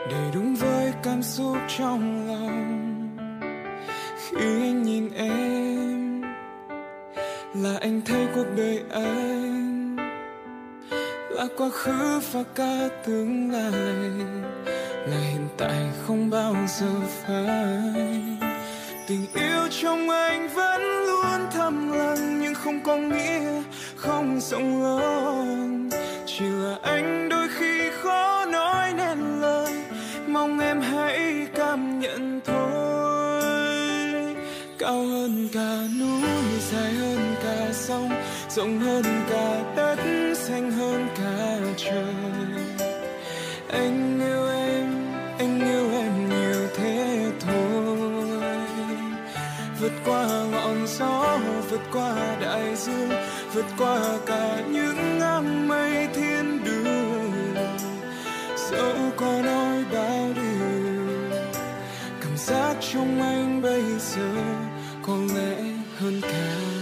để 0.10 0.32
đúng 0.34 0.56
với 0.56 0.94
cảm 1.04 1.24
xúc 1.24 1.58
trong 1.78 2.28
lòng. 2.28 3.18
Khi 4.18 4.46
anh 4.46 4.84
nhìn 4.84 5.10
em, 5.14 6.22
là 7.54 7.78
anh 7.82 8.02
thấy 8.06 8.28
cuộc 8.36 8.46
đời 8.58 8.84
anh 8.92 9.96
là 11.30 11.48
quá 11.58 11.70
khứ 11.70 12.20
và 12.32 12.44
cả 12.56 12.90
tương 13.06 13.52
lai, 13.52 13.72
là 15.08 15.18
hiện 15.18 15.48
tại 15.58 15.90
không 16.08 16.30
bao 16.30 16.56
giờ 16.68 16.92
phải 17.26 18.24
tình 19.08 19.26
yêu 19.34 19.68
trong 19.82 20.10
anh 20.10 20.50
vẫn 20.56 20.82
luôn 20.82 21.48
thầm 21.52 21.92
lặng 21.92 22.40
nhưng 22.42 22.54
không 22.54 22.80
có 22.84 22.98
nghĩa 22.98 23.62
không 23.96 24.40
rộng 24.40 24.84
lớn 24.84 25.65
chỉ 26.40 26.46
là 26.46 26.78
anh, 26.82 27.30
đôi 27.30 27.48
khi 27.60 27.90
khó 28.02 28.46
nói 28.46 28.94
nên 28.94 29.42
lời. 29.42 29.74
Mong 30.28 30.60
em 30.60 30.82
hãy 30.82 31.48
cảm 31.56 32.00
nhận 32.00 32.42
thôi. 32.46 33.44
Cao 34.80 35.06
hơn 35.06 35.50
cả 35.54 35.78
núi, 36.00 36.30
dài 36.72 36.94
hơn 36.94 37.36
cả 37.44 37.74
sông, 37.74 38.10
rộng 38.50 38.80
hơn 38.80 39.04
cả 39.30 39.62
đất, 39.76 40.00
xanh 40.36 40.72
hơn 40.72 41.08
cả 41.18 41.58
trời. 41.78 42.16
Anh 43.70 44.20
yêu 44.20 44.48
em, 44.50 45.14
anh 45.40 45.60
yêu 45.60 45.92
em 45.92 46.30
nhiều 46.30 46.68
thế 46.78 47.32
thôi. 47.40 47.98
Vượt 49.82 49.94
qua 50.06 50.28
ngọn 50.52 50.88
gió, 50.88 51.38
vượt 51.70 51.82
qua 51.94 52.16
đại 52.42 52.76
dương, 52.76 53.10
vượt 53.54 53.66
qua 53.78 54.00
cả 54.26 54.58
những 54.72 55.20
áng 55.22 55.68
mây. 55.68 55.95
Giác 62.46 62.76
trong 62.82 63.22
anh 63.22 63.62
bây 63.62 63.84
giờ 64.00 64.34
có 65.08 65.18
lẽ 65.36 65.56
hơn 66.00 66.22
cả. 66.22 66.75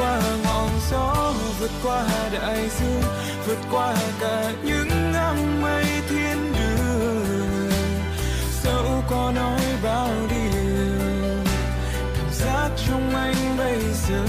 Qua 0.00 0.20
ngọn 0.44 0.70
gió, 0.90 1.32
vượt 1.60 1.70
qua 1.82 2.04
đại 2.32 2.68
dương, 2.80 3.02
vượt 3.46 3.58
qua 3.70 3.94
cả 4.20 4.52
những 4.64 5.12
áng 5.14 5.62
mây 5.62 5.84
thiên 6.08 6.52
đường. 6.52 7.70
Dẫu 8.62 9.02
có 9.10 9.32
nói 9.34 9.60
bao 9.82 10.10
điều, 10.30 11.44
cảm 12.16 12.32
giác 12.32 12.70
trong 12.88 13.14
anh 13.14 13.56
bây 13.58 13.78
giờ 14.08 14.24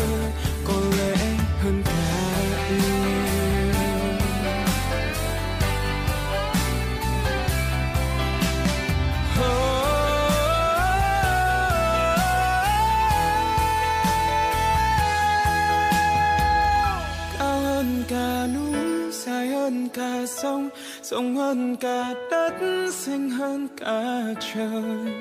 rộng 21.12 21.36
hơn 21.36 21.76
cả 21.76 22.14
đất, 22.32 22.54
xanh 22.92 23.30
hơn 23.30 23.68
cả 23.78 24.24
trời. 24.40 25.14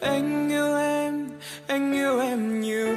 Anh 0.00 0.48
yêu 0.50 0.76
em, 0.76 1.28
anh 1.66 1.92
yêu 1.92 2.20
em 2.20 2.60
nhiều 2.60 2.96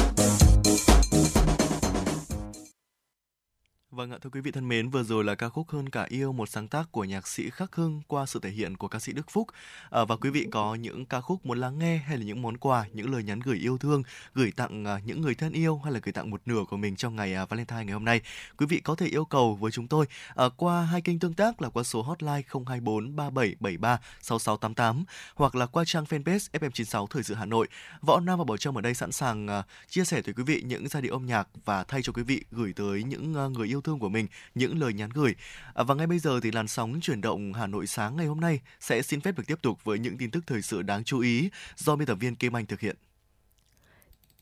Vâng 3.91 4.11
ạ, 4.11 4.17
thưa 4.21 4.29
quý 4.29 4.41
vị 4.41 4.51
thân 4.51 4.67
mến, 4.67 4.89
vừa 4.89 5.03
rồi 5.03 5.23
là 5.23 5.35
ca 5.35 5.49
khúc 5.49 5.69
Hơn 5.69 5.89
cả 5.89 6.05
yêu, 6.09 6.33
một 6.33 6.49
sáng 6.49 6.67
tác 6.67 6.91
của 6.91 7.03
nhạc 7.03 7.27
sĩ 7.27 7.49
Khắc 7.49 7.75
Hưng 7.75 8.01
qua 8.07 8.25
sự 8.25 8.39
thể 8.39 8.49
hiện 8.49 8.77
của 8.77 8.87
ca 8.87 8.99
sĩ 8.99 9.13
Đức 9.13 9.29
Phúc. 9.29 9.47
À, 9.89 10.05
và 10.05 10.15
quý 10.15 10.29
vị 10.29 10.47
có 10.51 10.75
những 10.75 11.05
ca 11.05 11.21
khúc 11.21 11.45
muốn 11.45 11.57
lắng 11.57 11.79
nghe 11.79 11.97
hay 11.97 12.17
là 12.17 12.23
những 12.23 12.41
món 12.41 12.57
quà, 12.57 12.85
những 12.93 13.13
lời 13.13 13.23
nhắn 13.23 13.39
gửi 13.39 13.57
yêu 13.57 13.77
thương, 13.77 14.03
gửi 14.33 14.51
tặng 14.55 14.85
à, 14.85 14.99
những 15.05 15.21
người 15.21 15.35
thân 15.35 15.53
yêu 15.53 15.81
hay 15.83 15.93
là 15.93 15.99
gửi 16.03 16.13
tặng 16.13 16.29
một 16.29 16.41
nửa 16.45 16.63
của 16.69 16.77
mình 16.77 16.95
trong 16.95 17.15
ngày 17.15 17.33
à, 17.33 17.45
Valentine 17.45 17.85
ngày 17.85 17.93
hôm 17.93 18.05
nay, 18.05 18.21
quý 18.57 18.65
vị 18.65 18.79
có 18.79 18.95
thể 18.95 19.07
yêu 19.07 19.25
cầu 19.25 19.55
với 19.55 19.71
chúng 19.71 19.87
tôi 19.87 20.05
à, 20.35 20.45
qua 20.57 20.81
hai 20.81 21.01
kênh 21.01 21.19
tương 21.19 21.33
tác 21.33 21.61
là 21.61 21.69
qua 21.69 21.83
số 21.83 22.01
hotline 22.01 22.41
024 22.65 23.15
3773 23.15 23.99
6688 24.21 25.03
hoặc 25.35 25.55
là 25.55 25.65
qua 25.65 25.83
trang 25.85 26.03
fanpage 26.03 26.59
FM96 26.59 27.07
Thời 27.07 27.23
sự 27.23 27.33
Hà 27.33 27.45
Nội. 27.45 27.67
Võ 28.01 28.19
Nam 28.19 28.39
và 28.39 28.45
Bảo 28.45 28.57
Trâm 28.57 28.77
ở 28.77 28.81
đây 28.81 28.93
sẵn 28.93 29.11
sàng 29.11 29.47
à, 29.47 29.63
chia 29.89 30.05
sẻ 30.05 30.21
tới 30.21 30.33
quý 30.33 30.43
vị 30.43 30.61
những 30.65 30.87
giai 30.87 31.01
điệu 31.01 31.13
âm 31.13 31.25
nhạc 31.25 31.47
và 31.65 31.83
thay 31.83 32.01
cho 32.01 32.13
quý 32.13 32.23
vị 32.23 32.43
gửi 32.51 32.73
tới 32.73 33.03
những 33.03 33.35
à, 33.35 33.47
người 33.47 33.67
yêu 33.67 33.80
thương 33.81 33.99
của 33.99 34.09
mình 34.09 34.27
những 34.55 34.79
lời 34.79 34.93
nhắn 34.93 35.09
gửi. 35.13 35.35
À, 35.73 35.83
và 35.83 35.95
ngay 35.95 36.07
bây 36.07 36.19
giờ 36.19 36.39
thì 36.43 36.51
làn 36.51 36.67
sóng 36.67 36.99
chuyển 37.01 37.21
động 37.21 37.53
Hà 37.53 37.67
Nội 37.67 37.87
sáng 37.87 38.15
ngày 38.15 38.25
hôm 38.25 38.39
nay 38.39 38.59
sẽ 38.79 39.01
xin 39.01 39.21
phép 39.21 39.37
được 39.37 39.43
tiếp 39.47 39.61
tục 39.61 39.83
với 39.83 39.99
những 39.99 40.17
tin 40.17 40.31
tức 40.31 40.43
thời 40.47 40.61
sự 40.61 40.81
đáng 40.81 41.03
chú 41.03 41.19
ý 41.19 41.49
do 41.77 41.95
biên 41.95 42.05
tập 42.05 42.15
viên 42.15 42.35
Kim 42.35 42.55
Anh 42.55 42.65
thực 42.65 42.79
hiện. 42.79 42.95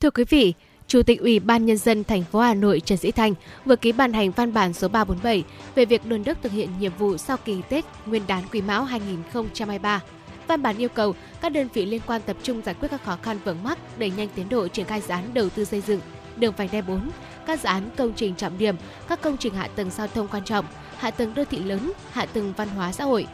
Thưa 0.00 0.10
quý 0.10 0.24
vị, 0.24 0.54
Chủ 0.90 1.02
tịch 1.02 1.20
Ủy 1.20 1.40
ban 1.40 1.66
Nhân 1.66 1.76
dân 1.76 2.04
thành 2.04 2.24
phố 2.24 2.40
Hà 2.40 2.54
Nội 2.54 2.80
Trần 2.80 2.98
Sĩ 2.98 3.12
Thanh 3.12 3.34
vừa 3.64 3.76
ký 3.76 3.92
ban 3.92 4.12
hành 4.12 4.30
văn 4.30 4.52
bản 4.52 4.72
số 4.72 4.88
347 4.88 5.44
về 5.74 5.84
việc 5.84 6.06
đôn 6.06 6.24
đốc 6.24 6.42
thực 6.42 6.52
hiện 6.52 6.70
nhiệm 6.78 6.92
vụ 6.98 7.16
sau 7.16 7.36
kỳ 7.36 7.62
Tết 7.68 7.84
Nguyên 8.06 8.22
đán 8.26 8.44
Quý 8.52 8.60
Mão 8.60 8.84
2023. 8.84 10.02
Văn 10.48 10.62
bản 10.62 10.76
yêu 10.76 10.88
cầu 10.88 11.14
các 11.40 11.52
đơn 11.52 11.68
vị 11.74 11.86
liên 11.86 12.00
quan 12.06 12.22
tập 12.26 12.36
trung 12.42 12.62
giải 12.62 12.74
quyết 12.74 12.88
các 12.90 13.04
khó 13.04 13.18
khăn 13.22 13.38
vướng 13.44 13.62
mắc, 13.62 13.78
đẩy 13.98 14.10
nhanh 14.10 14.28
tiến 14.34 14.48
độ 14.48 14.68
triển 14.68 14.86
khai 14.86 15.00
dự 15.00 15.08
án 15.08 15.34
đầu 15.34 15.48
tư 15.48 15.64
xây 15.64 15.80
dựng 15.80 16.00
đường 16.40 16.54
vành 16.56 16.68
đai 16.72 16.82
4, 16.82 17.10
các 17.46 17.60
dự 17.60 17.66
án 17.66 17.90
công 17.96 18.12
trình 18.16 18.34
trọng 18.34 18.58
điểm, 18.58 18.76
các 19.08 19.20
công 19.20 19.36
trình 19.36 19.54
hạ 19.54 19.68
tầng 19.76 19.90
giao 19.90 20.06
thông 20.06 20.28
quan 20.28 20.44
trọng, 20.44 20.64
hạ 20.96 21.10
tầng 21.10 21.34
đô 21.34 21.44
thị 21.44 21.58
lớn, 21.58 21.92
hạ 22.12 22.26
tầng 22.26 22.52
văn 22.56 22.68
hóa 22.68 22.92
xã 22.92 23.04
hội. 23.04 23.26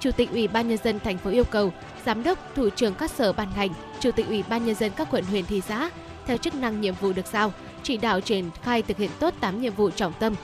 Chủ 0.00 0.10
tịch 0.10 0.30
Ủy 0.30 0.48
ban 0.48 0.68
nhân 0.68 0.78
dân 0.84 1.00
thành 1.00 1.18
phố 1.18 1.30
yêu 1.30 1.44
cầu 1.44 1.72
giám 2.06 2.22
đốc, 2.22 2.54
thủ 2.54 2.68
trưởng 2.70 2.94
các 2.94 3.10
sở 3.10 3.32
ban 3.32 3.48
ngành, 3.56 3.70
chủ 4.00 4.10
tịch 4.10 4.26
Ủy 4.28 4.44
ban 4.48 4.66
nhân 4.66 4.74
dân 4.74 4.92
các 4.96 5.08
quận 5.10 5.24
huyện 5.24 5.46
thị 5.46 5.60
xã 5.60 5.90
theo 6.26 6.36
chức 6.36 6.54
năng 6.54 6.80
nhiệm 6.80 6.94
vụ 6.94 7.12
được 7.12 7.26
giao, 7.26 7.52
chỉ 7.82 7.96
đạo 7.96 8.20
triển 8.20 8.50
khai 8.62 8.82
thực 8.82 8.96
hiện 8.96 9.10
tốt 9.18 9.34
8 9.40 9.60
nhiệm 9.60 9.74
vụ 9.74 9.90
trọng 9.90 10.12
tâm. 10.12 10.34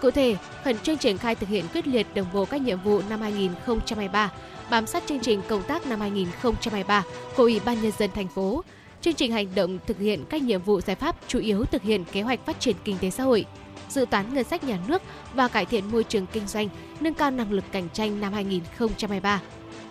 Cụ 0.00 0.10
thể, 0.10 0.36
khẩn 0.64 0.78
trương 0.78 0.98
triển 0.98 1.18
khai 1.18 1.34
thực 1.34 1.48
hiện 1.48 1.64
quyết 1.72 1.86
liệt 1.86 2.06
đồng 2.14 2.26
bộ 2.32 2.44
các 2.44 2.60
nhiệm 2.60 2.80
vụ 2.80 3.02
năm 3.08 3.20
2023, 3.20 4.32
bám 4.70 4.86
sát 4.86 5.02
chương 5.06 5.20
trình 5.20 5.42
công 5.48 5.62
tác 5.62 5.86
năm 5.86 6.00
2023 6.00 7.02
của 7.36 7.42
Ủy 7.42 7.60
ban 7.64 7.82
nhân 7.82 7.92
dân 7.98 8.10
thành 8.14 8.28
phố, 8.28 8.64
chương 9.04 9.14
trình 9.14 9.32
hành 9.32 9.54
động 9.54 9.78
thực 9.86 9.98
hiện 9.98 10.24
các 10.30 10.42
nhiệm 10.42 10.62
vụ 10.62 10.80
giải 10.80 10.96
pháp 10.96 11.16
chủ 11.28 11.38
yếu 11.38 11.64
thực 11.64 11.82
hiện 11.82 12.04
kế 12.12 12.22
hoạch 12.22 12.46
phát 12.46 12.60
triển 12.60 12.76
kinh 12.84 12.96
tế 13.00 13.10
xã 13.10 13.24
hội, 13.24 13.44
dự 13.88 14.04
toán 14.10 14.34
ngân 14.34 14.44
sách 14.44 14.64
nhà 14.64 14.78
nước 14.88 15.02
và 15.34 15.48
cải 15.48 15.66
thiện 15.66 15.90
môi 15.92 16.04
trường 16.04 16.26
kinh 16.32 16.46
doanh, 16.46 16.68
nâng 17.00 17.14
cao 17.14 17.30
năng 17.30 17.52
lực 17.52 17.64
cạnh 17.72 17.88
tranh 17.92 18.20
năm 18.20 18.32
2023. 18.32 19.40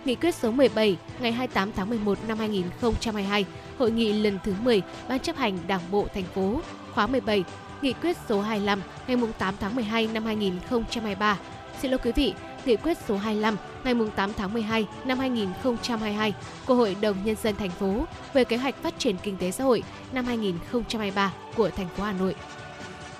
Nghị 0.05 0.15
quyết 0.15 0.35
số 0.35 0.51
17 0.51 0.97
ngày 1.19 1.31
28 1.31 1.71
tháng 1.75 1.89
11 1.89 2.17
năm 2.27 2.37
2022, 2.37 3.45
hội 3.77 3.91
nghị 3.91 4.13
lần 4.13 4.39
thứ 4.43 4.53
10 4.61 4.81
Ban 5.09 5.19
chấp 5.19 5.35
hành 5.35 5.57
Đảng 5.67 5.91
bộ 5.91 6.07
thành 6.13 6.25
phố 6.35 6.61
khóa 6.93 7.07
17, 7.07 7.43
Nghị 7.81 7.93
quyết 7.93 8.17
số 8.29 8.41
25 8.41 8.81
ngày 9.07 9.17
8 9.37 9.53
tháng 9.59 9.75
12 9.75 10.07
năm 10.13 10.25
2023. 10.25 11.39
Xin 11.81 11.91
lỗi 11.91 11.99
quý 12.03 12.11
vị, 12.15 12.33
Nghị 12.65 12.75
quyết 12.75 12.97
số 13.07 13.17
25 13.17 13.57
ngày 13.83 13.93
8 14.15 14.33
tháng 14.33 14.53
12 14.53 14.87
năm 15.05 15.19
2022 15.19 16.33
của 16.65 16.75
Hội 16.75 16.95
đồng 17.01 17.17
Nhân 17.23 17.35
dân 17.43 17.55
thành 17.55 17.69
phố 17.69 18.05
về 18.33 18.43
kế 18.43 18.57
hoạch 18.57 18.75
phát 18.83 18.99
triển 18.99 19.15
kinh 19.23 19.37
tế 19.37 19.51
xã 19.51 19.63
hội 19.63 19.83
năm 20.11 20.25
2023 20.25 21.33
của 21.55 21.69
thành 21.69 21.87
phố 21.87 22.03
Hà 22.03 22.13
Nội. 22.13 22.35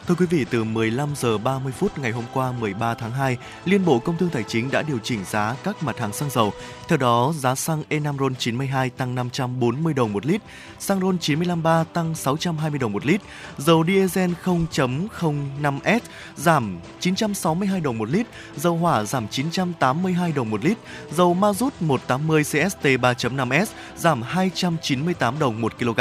Thưa 0.08 0.16
quý 0.16 0.26
vị, 0.26 0.46
từ 0.50 0.64
15 0.64 1.10
giờ 1.16 1.38
30 1.38 1.72
phút 1.72 1.98
ngày 1.98 2.12
hôm 2.12 2.24
qua 2.34 2.52
13 2.52 2.94
tháng 2.94 3.12
2, 3.12 3.38
Liên 3.66 3.86
Bộ 3.86 4.00
Công 4.00 4.18
Thương 4.18 4.30
Tài 4.30 4.44
chính 4.44 4.72
đã 4.72 4.82
điều 4.82 5.00
chỉnh 5.04 5.20
giá 5.26 5.56
các 5.64 5.84
mặt 5.84 6.00
hàng 6.00 6.14
xăng 6.14 6.30
dầu. 6.30 6.54
Theo 6.88 6.98
đó, 6.98 7.34
giá 7.36 7.56
xăng 7.56 7.84
E5 7.90 8.18
RON 8.18 8.36
92 8.36 8.90
tăng 8.90 9.16
540 9.16 9.94
đồng 9.94 10.14
một 10.14 10.26
lít, 10.26 10.42
xăng 10.80 11.00
RON 11.00 11.18
953 11.18 11.84
tăng 11.84 12.16
620 12.16 12.80
đồng 12.80 12.94
một 12.94 13.06
lít, 13.06 13.22
dầu 13.58 13.86
diesel 13.88 14.32
0.05S 14.44 16.00
giảm 16.36 16.80
962 17.00 17.80
đồng 17.80 17.98
một 17.98 18.10
lít, 18.10 18.28
dầu 18.56 18.78
hỏa 18.78 19.04
giảm 19.04 19.28
982 19.28 20.32
đồng 20.32 20.50
một 20.50 20.66
lít, 20.66 20.78
dầu 21.12 21.34
ma 21.34 21.54
rút 21.54 21.74
180 21.82 22.44
CST 22.44 22.84
3.5S 22.84 23.66
giảm 23.96 24.22
298 24.22 25.40
đồng 25.40 25.62
một 25.62 25.80
kg. 25.80 26.00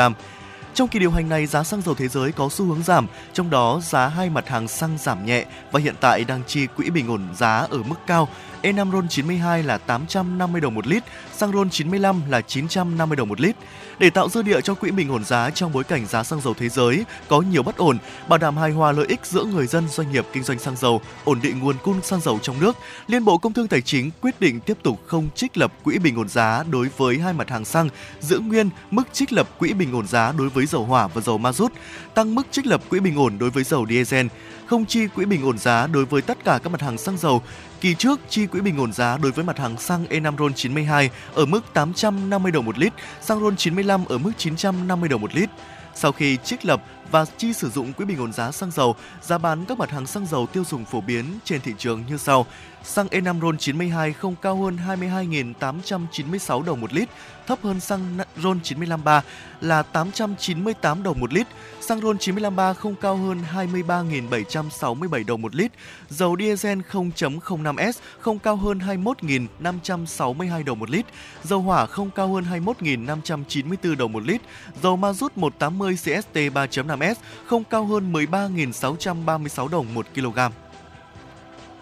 Trong 0.75 0.88
kỳ 0.88 0.99
điều 0.99 1.11
hành 1.11 1.29
này, 1.29 1.47
giá 1.47 1.64
xăng 1.64 1.83
dầu 1.83 1.95
thế 1.95 2.09
giới 2.09 2.33
có 2.33 2.49
xu 2.49 2.64
hướng 2.64 2.83
giảm, 2.83 3.07
trong 3.33 3.50
đó 3.50 3.81
giá 3.83 4.09
hai 4.09 4.31
mặt 4.31 4.49
hàng 4.49 4.69
xăng 4.69 4.99
giảm 4.99 5.26
nhẹ 5.26 5.45
và 5.73 5.81
hiện 5.81 5.95
tại 6.00 6.25
đang 6.25 6.43
chi 6.47 6.67
quỹ 6.67 6.91
bình 6.91 7.09
ổn 7.09 7.29
giá 7.35 7.67
ở 7.71 7.79
mức 7.88 7.95
cao. 8.07 8.29
E5 8.62 8.93
RON 8.93 9.09
92 9.09 9.62
là 9.62 9.79
850 9.79 10.61
đồng 10.61 10.75
một 10.75 10.87
lít, 10.87 11.02
xăng 11.33 11.52
RON 11.52 11.71
95 11.71 12.23
là 12.29 12.41
950 12.41 13.17
đồng 13.17 13.29
một 13.29 13.41
lít. 13.41 13.57
Để 13.99 14.11
tạo 14.11 14.28
dư 14.28 14.42
địa 14.42 14.61
cho 14.61 14.75
quỹ 14.75 14.90
bình 14.90 15.08
ổn 15.08 15.25
giá 15.25 15.50
trong 15.50 15.72
bối 15.72 15.84
cảnh 15.84 16.06
giá 16.06 16.25
xăng 16.25 16.40
dầu 16.40 16.54
thế 16.54 16.68
giới 16.68 17.04
có 17.28 17.40
nhiều 17.40 17.62
bất 17.62 17.76
ổn, 17.76 17.99
bảo 18.28 18.38
đảm 18.38 18.56
hài 18.56 18.70
hòa 18.70 18.92
lợi 18.92 19.06
ích 19.08 19.20
giữa 19.26 19.44
người 19.44 19.66
dân, 19.66 19.88
doanh 19.88 20.12
nghiệp 20.12 20.26
kinh 20.32 20.42
doanh 20.42 20.58
xăng 20.58 20.76
dầu, 20.76 21.00
ổn 21.25 21.38
định 21.42 21.58
nguồn 21.58 21.76
cung 21.82 22.02
xăng 22.02 22.20
dầu 22.20 22.38
trong 22.42 22.61
nước, 22.61 22.76
Liên 23.06 23.25
Bộ 23.25 23.38
Công 23.38 23.52
Thương 23.52 23.68
Tài 23.68 23.80
chính 23.80 24.11
quyết 24.20 24.40
định 24.40 24.61
tiếp 24.61 24.78
tục 24.82 25.00
không 25.06 25.28
trích 25.34 25.58
lập 25.58 25.72
quỹ 25.84 25.99
bình 25.99 26.16
ổn 26.16 26.28
giá 26.28 26.64
đối 26.70 26.88
với 26.96 27.18
hai 27.18 27.32
mặt 27.32 27.50
hàng 27.50 27.64
xăng, 27.64 27.88
giữ 28.20 28.38
nguyên 28.38 28.70
mức 28.90 29.02
trích 29.12 29.32
lập 29.32 29.49
quỹ 29.58 29.72
bình 29.72 29.92
ổn 29.92 30.06
giá 30.06 30.32
đối 30.38 30.49
với 30.49 30.66
dầu 30.66 30.84
hỏa 30.84 31.06
và 31.06 31.20
dầu 31.20 31.38
ma 31.38 31.52
rút, 31.52 31.72
tăng 32.14 32.34
mức 32.34 32.46
trích 32.50 32.66
lập 32.66 32.80
quỹ 32.88 33.00
bình 33.00 33.16
ổn 33.16 33.38
đối 33.38 33.50
với 33.50 33.64
dầu 33.64 33.87
diesel, 33.88 34.26
không 34.66 34.87
chi 34.87 35.06
quỹ 35.06 35.25
bình 35.25 35.44
ổn 35.44 35.58
giá 35.58 35.87
đối 35.87 36.04
với 36.04 36.22
tất 36.22 36.44
cả 36.44 36.58
các 36.62 36.70
mặt 36.70 36.80
hàng 36.80 36.99
xăng 36.99 37.18
dầu. 37.18 37.42
Kỳ 37.83 37.95
trước 37.95 38.21
chi 38.29 38.47
quỹ 38.47 38.61
bình 38.61 38.81
ổn 38.81 38.93
giá 38.93 39.17
đối 39.17 39.33
với 39.33 39.45
mặt 39.45 39.59
hàng 39.59 39.77
xăng 39.77 40.05
E5 40.05 40.37
RON 40.39 40.55
92 40.55 41.11
ở 41.35 41.47
mức 41.47 41.61
850 41.73 42.53
đồng 42.53 42.65
một 42.65 42.79
lít, 42.79 42.93
xăng 43.21 43.41
RON 43.41 43.57
95 43.57 44.05
ở 44.05 44.19
mức 44.19 44.33
950 44.39 45.09
đồng 45.09 45.21
một 45.21 45.35
lít. 45.35 45.51
Sau 45.95 46.12
khi 46.12 46.37
trích 46.45 46.65
lập 46.65 46.83
và 47.11 47.25
chi 47.37 47.53
sử 47.53 47.71
dụng 47.71 47.93
quỹ 47.93 48.05
bình 48.05 48.19
ổn 48.19 48.33
giá 48.33 48.53
xăng 48.53 48.71
dầu, 48.71 48.97
giá 49.23 49.39
bán 49.39 49.65
các 49.65 49.79
mặt 49.79 49.91
hàng 49.91 50.07
xăng 50.07 50.27
dầu 50.27 50.47
tiêu 50.47 50.65
dùng 50.71 50.85
phổ 50.85 51.01
biến 51.01 51.25
trên 51.45 51.61
thị 51.61 51.73
trường 51.79 52.05
như 52.09 52.17
sau. 52.17 52.47
Xăng 52.85 53.07
E5 53.07 53.41
RON 53.41 53.59
92 53.59 54.12
không 54.12 54.35
cao 54.43 54.57
hơn 54.57 54.79
22.896 54.87 56.62
đồng 56.62 56.81
một 56.81 56.93
lít, 56.93 57.09
thấp 57.47 57.59
hơn 57.62 57.81
xăng 57.81 58.19
RON953 58.37 59.21
là 59.61 59.83
898 59.83 61.03
đồng 61.03 61.21
một 61.21 61.33
lít. 61.33 61.47
Xăng 61.81 62.01
RON953 62.01 62.75
không 62.75 62.95
cao 62.95 63.17
hơn 63.17 63.43
23.767 63.55 65.27
đồng 65.27 65.43
một 65.43 65.55
lít. 65.55 65.73
Dầu 66.09 66.37
diesel 66.39 66.79
0.05S 66.91 67.93
không 68.19 68.39
cao 68.39 68.57
hơn 68.57 68.79
21.562 68.79 70.65
đồng 70.65 70.79
một 70.79 70.91
lít. 70.91 71.07
Dầu 71.43 71.61
hỏa 71.61 71.87
không 71.87 72.11
cao 72.11 72.29
hơn 72.35 72.45
21.594 72.51 73.97
đồng 73.97 74.12
một 74.12 74.23
lít. 74.23 74.41
Dầu 74.83 74.97
ma 74.97 75.12
rút 75.12 75.37
180 75.37 75.97
CST 75.97 76.35
3.5S 76.35 77.15
không 77.47 77.65
cao 77.65 77.85
hơn 77.85 78.12
13.636 78.12 79.69
đồng 79.69 79.95
một 79.95 80.07
kg. 80.15 80.39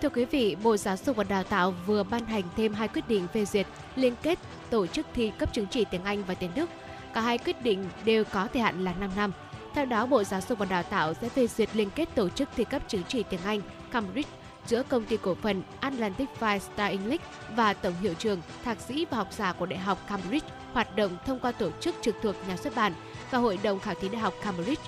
Thưa 0.02 0.08
quý 0.08 0.24
vị, 0.24 0.56
Bộ 0.62 0.76
Giáo 0.76 0.96
dục 0.96 1.16
và 1.16 1.24
Đào 1.24 1.44
tạo 1.44 1.74
vừa 1.86 2.02
ban 2.02 2.26
hành 2.26 2.42
thêm 2.56 2.74
hai 2.74 2.88
quyết 2.88 3.08
định 3.08 3.26
phê 3.34 3.44
duyệt 3.44 3.66
liên 3.96 4.14
kết 4.22 4.38
tổ 4.70 4.86
chức 4.86 5.06
thi 5.14 5.32
cấp 5.38 5.52
chứng 5.52 5.66
chỉ 5.70 5.84
tiếng 5.84 6.04
Anh 6.04 6.24
và 6.24 6.34
tiếng 6.34 6.50
Đức. 6.54 6.70
Cả 7.14 7.20
hai 7.20 7.38
quyết 7.38 7.62
định 7.62 7.84
đều 8.04 8.24
có 8.24 8.48
thời 8.52 8.62
hạn 8.62 8.84
là 8.84 8.94
5 9.00 9.10
năm. 9.16 9.32
Theo 9.74 9.84
đó, 9.84 10.06
Bộ 10.06 10.24
Giáo 10.24 10.40
dục 10.48 10.58
và 10.58 10.66
Đào 10.66 10.82
tạo 10.82 11.14
sẽ 11.14 11.28
phê 11.28 11.46
duyệt 11.46 11.68
liên 11.74 11.90
kết 11.90 12.14
tổ 12.14 12.28
chức 12.28 12.48
thi 12.56 12.64
cấp 12.64 12.82
chứng 12.88 13.02
chỉ 13.08 13.22
tiếng 13.22 13.40
Anh 13.44 13.60
Cambridge 13.92 14.30
giữa 14.66 14.82
công 14.82 15.04
ty 15.04 15.16
cổ 15.16 15.34
phần 15.34 15.62
Atlantic 15.80 16.28
Five 16.40 16.58
Star 16.58 16.90
English 16.90 17.24
và 17.56 17.72
tổng 17.72 17.94
hiệu 18.00 18.14
trường 18.14 18.40
thạc 18.64 18.80
sĩ 18.80 19.06
và 19.10 19.16
học 19.16 19.28
giả 19.32 19.52
của 19.52 19.66
Đại 19.66 19.78
học 19.78 19.98
Cambridge 20.08 20.48
hoạt 20.72 20.96
động 20.96 21.16
thông 21.26 21.38
qua 21.38 21.52
tổ 21.52 21.70
chức 21.80 21.94
trực 22.02 22.16
thuộc 22.22 22.34
nhà 22.48 22.56
xuất 22.56 22.74
bản 22.74 22.92
và 23.30 23.38
Hội 23.38 23.58
đồng 23.62 23.80
khảo 23.80 23.94
thí 23.94 24.08
Đại 24.08 24.20
học 24.20 24.34
Cambridge. 24.42 24.82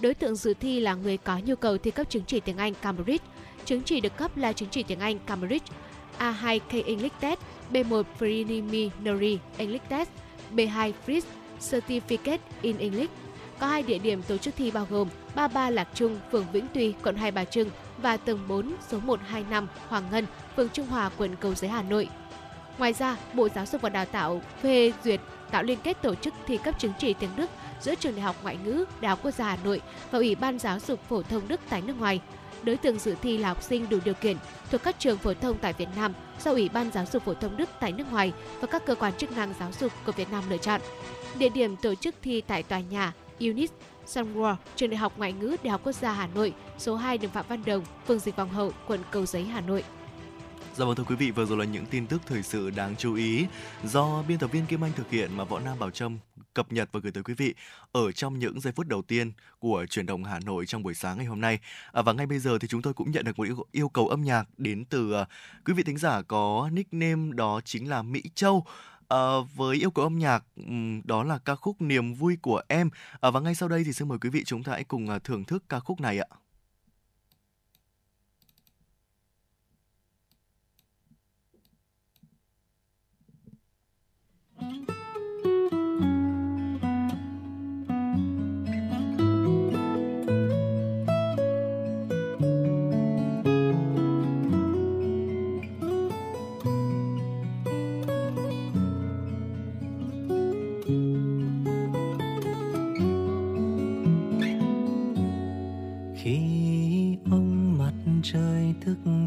Đối 0.00 0.14
tượng 0.14 0.36
dự 0.36 0.54
thi 0.60 0.80
là 0.80 0.94
người 0.94 1.16
có 1.16 1.38
nhu 1.44 1.56
cầu 1.56 1.78
thi 1.78 1.90
cấp 1.90 2.10
chứng 2.10 2.24
chỉ 2.26 2.40
tiếng 2.40 2.56
Anh 2.56 2.74
Cambridge. 2.74 3.24
Chứng 3.64 3.82
chỉ 3.82 4.00
được 4.00 4.16
cấp 4.16 4.36
là 4.36 4.52
chứng 4.52 4.68
chỉ 4.68 4.82
tiếng 4.82 5.00
Anh 5.00 5.18
Cambridge, 5.18 5.66
A2K 6.18 6.84
English 6.86 7.20
Test, 7.20 7.40
B1 7.72 8.02
Preliminary 8.18 9.38
English 9.56 9.88
Test, 9.88 10.08
B2 10.54 10.92
Fritz 11.06 11.22
Certificate 11.60 12.38
in 12.62 12.78
English. 12.78 13.10
Có 13.58 13.66
hai 13.66 13.82
địa 13.82 13.98
điểm 13.98 14.22
tổ 14.22 14.36
chức 14.36 14.56
thi 14.56 14.70
bao 14.70 14.86
gồm 14.90 15.08
33 15.34 15.70
Lạc 15.70 15.88
Trung, 15.94 16.18
phường 16.32 16.46
Vĩnh 16.52 16.66
Tuy, 16.74 16.94
quận 17.02 17.16
Hai 17.16 17.30
Bà 17.30 17.44
Trưng 17.44 17.70
và 17.98 18.16
tầng 18.16 18.48
4, 18.48 18.72
số 18.88 18.98
125 19.00 19.68
Hoàng 19.88 20.04
Ngân, 20.10 20.26
phường 20.56 20.68
Trung 20.68 20.86
Hòa, 20.86 21.10
quận 21.18 21.36
Cầu 21.40 21.54
Giấy, 21.54 21.70
Hà 21.70 21.82
Nội. 21.82 22.08
Ngoài 22.78 22.92
ra, 22.92 23.16
Bộ 23.34 23.48
Giáo 23.48 23.66
dục 23.66 23.80
và 23.80 23.88
Đào 23.88 24.04
tạo 24.04 24.42
phê 24.62 24.92
duyệt 25.04 25.20
tạo 25.50 25.62
liên 25.62 25.78
kết 25.82 26.02
tổ 26.02 26.14
chức 26.14 26.34
thi 26.46 26.58
cấp 26.64 26.78
chứng 26.78 26.92
chỉ 26.98 27.14
tiếng 27.14 27.30
Đức 27.36 27.50
giữa 27.80 27.94
Trường 27.94 28.14
Đại 28.14 28.22
học 28.22 28.36
Ngoại 28.42 28.58
ngữ 28.64 28.84
Đại 29.00 29.10
học 29.10 29.18
Quốc 29.22 29.34
gia 29.34 29.44
Hà 29.44 29.56
Nội 29.64 29.80
và 30.10 30.18
Ủy 30.18 30.34
ban 30.34 30.58
Giáo 30.58 30.78
dục 30.78 31.00
Phổ 31.08 31.22
thông 31.22 31.48
Đức 31.48 31.60
tại 31.68 31.82
nước 31.82 31.98
ngoài. 31.98 32.20
Đối 32.64 32.76
tượng 32.76 32.98
dự 32.98 33.14
thi 33.22 33.38
là 33.38 33.48
học 33.48 33.62
sinh 33.62 33.88
đủ 33.88 33.98
điều 34.04 34.14
kiện 34.14 34.36
thuộc 34.70 34.82
các 34.82 34.96
trường 34.98 35.18
phổ 35.18 35.34
thông 35.34 35.58
tại 35.58 35.72
Việt 35.72 35.88
Nam 35.96 36.12
do 36.44 36.50
Ủy 36.50 36.68
ban 36.68 36.90
Giáo 36.92 37.04
dục 37.12 37.22
Phổ 37.22 37.34
thông 37.34 37.56
Đức 37.56 37.70
tại 37.80 37.92
nước 37.92 38.04
ngoài 38.12 38.32
và 38.60 38.66
các 38.66 38.86
cơ 38.86 38.94
quan 38.94 39.12
chức 39.18 39.36
năng 39.36 39.54
giáo 39.60 39.70
dục 39.80 39.92
của 40.06 40.12
Việt 40.12 40.30
Nam 40.30 40.44
lựa 40.50 40.56
chọn. 40.56 40.80
Địa 41.38 41.48
điểm 41.48 41.76
tổ 41.76 41.94
chức 41.94 42.14
thi 42.22 42.40
tại 42.40 42.62
tòa 42.62 42.80
nhà 42.80 43.12
Unit 43.40 43.70
Sunworld, 44.06 44.56
trường 44.76 44.90
Đại 44.90 44.96
học 44.96 45.12
Ngoại 45.16 45.32
ngữ 45.32 45.56
Đại 45.62 45.70
học 45.70 45.80
Quốc 45.84 45.92
gia 45.92 46.12
Hà 46.12 46.28
Nội, 46.34 46.54
số 46.78 46.96
2 46.96 47.18
đường 47.18 47.30
Phạm 47.30 47.44
Văn 47.48 47.62
Đồng, 47.66 47.84
phường 48.06 48.18
Dịch 48.18 48.36
Vọng 48.36 48.48
Hậu, 48.48 48.72
quận 48.86 49.00
Cầu 49.10 49.26
Giấy, 49.26 49.44
Hà 49.44 49.60
Nội. 49.60 49.84
Dạ 50.76 50.84
vâng 50.84 50.96
thưa 50.96 51.04
quý 51.04 51.16
vị, 51.16 51.30
vừa 51.30 51.44
rồi 51.44 51.58
là 51.58 51.64
những 51.64 51.86
tin 51.86 52.06
tức 52.06 52.22
thời 52.26 52.42
sự 52.42 52.70
đáng 52.70 52.96
chú 52.98 53.14
ý 53.14 53.46
do 53.84 54.22
biên 54.28 54.38
tập 54.38 54.52
viên 54.52 54.66
Kim 54.66 54.84
Anh 54.84 54.92
thực 54.92 55.10
hiện 55.10 55.36
mà 55.36 55.44
Võ 55.44 55.60
Nam 55.60 55.78
Bảo 55.78 55.90
Trâm 55.90 56.18
cập 56.54 56.72
nhật 56.72 56.88
và 56.92 57.00
gửi 57.00 57.12
tới 57.12 57.22
quý 57.22 57.34
vị 57.34 57.54
ở 57.92 58.12
trong 58.12 58.38
những 58.38 58.60
giây 58.60 58.72
phút 58.72 58.86
đầu 58.86 59.02
tiên 59.02 59.32
của 59.58 59.86
chuyển 59.90 60.06
động 60.06 60.24
Hà 60.24 60.40
Nội 60.40 60.66
trong 60.66 60.82
buổi 60.82 60.94
sáng 60.94 61.16
ngày 61.16 61.26
hôm 61.26 61.40
nay. 61.40 61.58
À, 61.92 62.02
và 62.02 62.12
ngay 62.12 62.26
bây 62.26 62.38
giờ 62.38 62.58
thì 62.58 62.68
chúng 62.68 62.82
tôi 62.82 62.94
cũng 62.94 63.10
nhận 63.10 63.24
được 63.24 63.38
một 63.38 63.44
yêu, 63.44 63.66
yêu 63.72 63.88
cầu 63.88 64.08
âm 64.08 64.22
nhạc 64.22 64.44
đến 64.58 64.84
từ 64.84 65.20
uh, 65.22 65.28
quý 65.64 65.74
vị 65.74 65.82
thính 65.82 65.98
giả 65.98 66.22
có 66.22 66.70
nickname 66.72 67.32
đó 67.34 67.60
chính 67.64 67.90
là 67.90 68.02
Mỹ 68.02 68.22
Châu. 68.34 68.66
À, 69.08 69.18
với 69.54 69.76
yêu 69.76 69.90
cầu 69.90 70.04
âm 70.04 70.18
nhạc 70.18 70.44
um, 70.56 71.00
đó 71.04 71.24
là 71.24 71.38
ca 71.38 71.54
khúc 71.54 71.82
Niềm 71.82 72.14
vui 72.14 72.36
của 72.42 72.62
em. 72.68 72.90
À, 73.20 73.30
và 73.30 73.40
ngay 73.40 73.54
sau 73.54 73.68
đây 73.68 73.84
thì 73.84 73.92
xin 73.92 74.08
mời 74.08 74.18
quý 74.18 74.30
vị 74.30 74.44
chúng 74.44 74.62
ta 74.62 74.72
hãy 74.72 74.84
cùng 74.84 75.08
uh, 75.16 75.24
thưởng 75.24 75.44
thức 75.44 75.64
ca 75.68 75.80
khúc 75.80 76.00
này 76.00 76.18
ạ. 76.18 76.26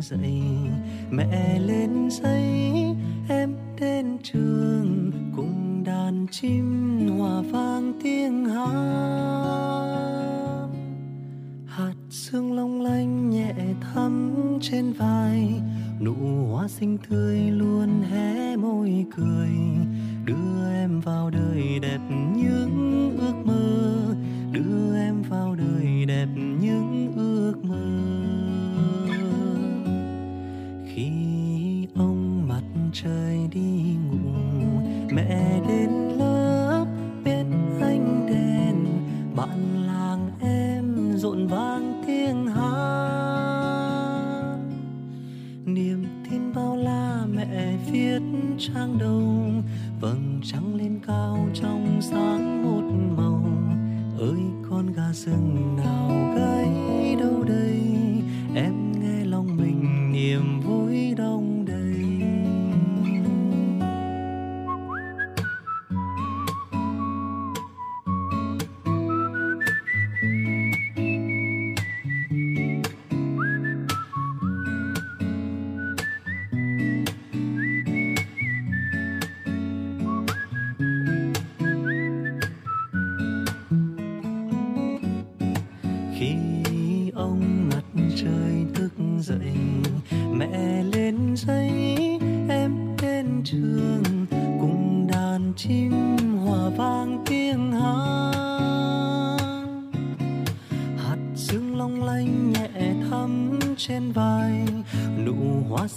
Dậy. 0.01 0.41
Mẹ 1.11 1.59
lên 1.59 2.09
giấy, 2.11 2.71
em 3.29 3.55
đến 3.79 4.17
trường, 4.23 5.11
cùng 5.35 5.83
đàn 5.83 6.27
chim 6.31 6.97
hòa 7.17 7.41
vang 7.41 7.93
tiếng 8.03 8.45
hát. 8.45 9.55
Hạt 11.65 11.95
sương 12.09 12.53
long 12.53 12.81
lanh 12.81 13.29
nhẹ 13.29 13.53
thắm 13.81 14.35
trên 14.61 14.93
vai, 14.93 15.61
nụ 15.99 16.15
hoa 16.51 16.67
xinh 16.67 16.97
tươi 17.09 17.39
luôn 17.39 18.01
hé 18.01 18.55
môi 18.55 19.05
cười. 19.17 19.49
Đưa 20.25 20.71
em 20.73 20.99
vào 20.99 21.29
đời 21.29 21.79
đẹp 21.81 21.99
viết 48.55 48.67
trang 48.73 48.97
đông 48.99 49.63
vầng 49.99 50.41
trăng 50.43 50.75
lên 50.75 50.99
cao 51.07 51.47
trong 51.53 51.99
sáng 52.01 52.63
một 52.63 52.83
màu. 53.17 53.43
Ơi, 54.19 54.39
con 54.69 54.93
gà 54.93 55.13
rừng 55.13 55.77
nào 55.77 56.34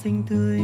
xanh 0.09 0.23
tươi. 0.29 0.58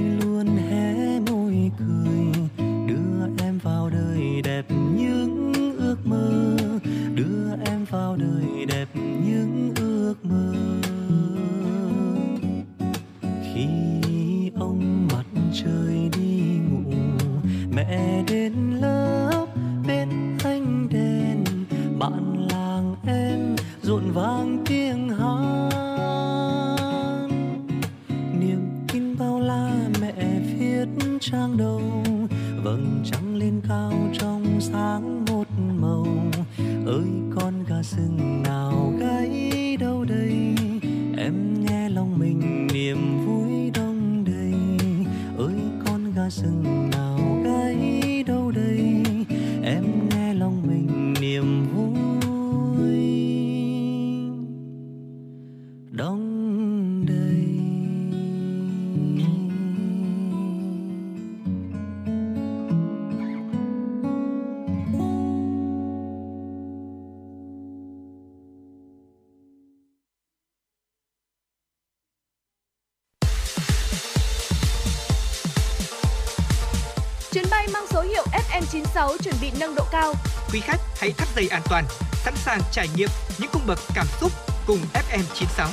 Quý 80.52 80.60
khách 80.60 80.80
hãy 81.00 81.12
thắt 81.12 81.28
dây 81.36 81.48
an 81.48 81.62
toàn, 81.70 81.84
sẵn 82.12 82.34
sàng 82.36 82.60
trải 82.72 82.88
nghiệm 82.96 83.08
những 83.38 83.50
cung 83.52 83.62
bậc 83.66 83.78
cảm 83.94 84.06
xúc 84.20 84.32
cùng 84.66 84.78
FM 84.78 85.22
96. 85.34 85.68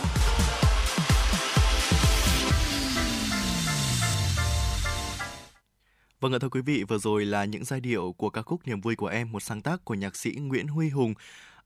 Vâng 6.19 6.33
ạ 6.33 6.37
thưa 6.41 6.49
quý 6.49 6.61
vị, 6.61 6.83
vừa 6.83 6.97
rồi 6.97 7.25
là 7.25 7.45
những 7.45 7.65
giai 7.65 7.79
điệu 7.79 8.15
của 8.17 8.29
ca 8.29 8.41
khúc 8.41 8.67
Niềm 8.67 8.81
vui 8.81 8.95
của 8.95 9.07
em, 9.07 9.31
một 9.31 9.43
sáng 9.43 9.61
tác 9.61 9.85
của 9.85 9.93
nhạc 9.93 10.15
sĩ 10.15 10.31
Nguyễn 10.31 10.67
Huy 10.67 10.89
Hùng. 10.89 11.13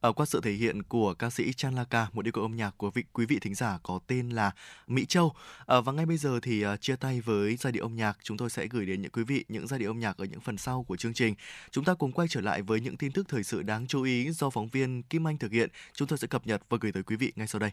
Ở 0.05 0.11
qua 0.11 0.25
sự 0.25 0.41
thể 0.41 0.51
hiện 0.51 0.83
của 0.83 1.13
ca 1.13 1.29
sĩ 1.29 1.53
Chan 1.53 1.75
Laka, 1.75 2.07
một 2.13 2.25
yêu 2.25 2.31
cầu 2.31 2.43
âm 2.43 2.55
nhạc 2.55 2.77
của 2.77 2.91
vị 2.91 3.03
quý 3.13 3.25
vị 3.25 3.39
thính 3.39 3.55
giả 3.55 3.79
có 3.83 3.99
tên 4.07 4.29
là 4.29 4.51
Mỹ 4.87 5.05
Châu. 5.05 5.33
À, 5.65 5.81
và 5.81 5.91
ngay 5.91 6.05
bây 6.05 6.17
giờ 6.17 6.39
thì 6.41 6.65
uh, 6.65 6.81
chia 6.81 6.95
tay 6.95 7.21
với 7.21 7.55
giai 7.55 7.73
điệu 7.73 7.83
âm 7.83 7.95
nhạc, 7.95 8.17
chúng 8.23 8.37
tôi 8.37 8.49
sẽ 8.49 8.67
gửi 8.67 8.85
đến 8.85 9.01
những 9.01 9.11
quý 9.11 9.23
vị 9.23 9.45
những 9.47 9.67
giai 9.67 9.79
điệu 9.79 9.89
âm 9.89 9.99
nhạc 9.99 10.17
ở 10.17 10.25
những 10.25 10.39
phần 10.39 10.57
sau 10.57 10.83
của 10.83 10.97
chương 10.97 11.13
trình. 11.13 11.35
Chúng 11.71 11.83
ta 11.83 11.93
cùng 11.93 12.11
quay 12.11 12.27
trở 12.27 12.41
lại 12.41 12.61
với 12.61 12.79
những 12.79 12.97
tin 12.97 13.11
tức 13.11 13.27
thời 13.29 13.43
sự 13.43 13.61
đáng 13.61 13.87
chú 13.87 14.03
ý 14.03 14.31
do 14.31 14.49
phóng 14.49 14.67
viên 14.67 15.03
Kim 15.03 15.27
Anh 15.27 15.37
thực 15.37 15.51
hiện. 15.51 15.69
Chúng 15.93 16.07
tôi 16.07 16.17
sẽ 16.17 16.27
cập 16.27 16.47
nhật 16.47 16.61
và 16.69 16.77
gửi 16.81 16.91
tới 16.91 17.03
quý 17.03 17.15
vị 17.15 17.31
ngay 17.35 17.47
sau 17.47 17.59
đây. 17.59 17.71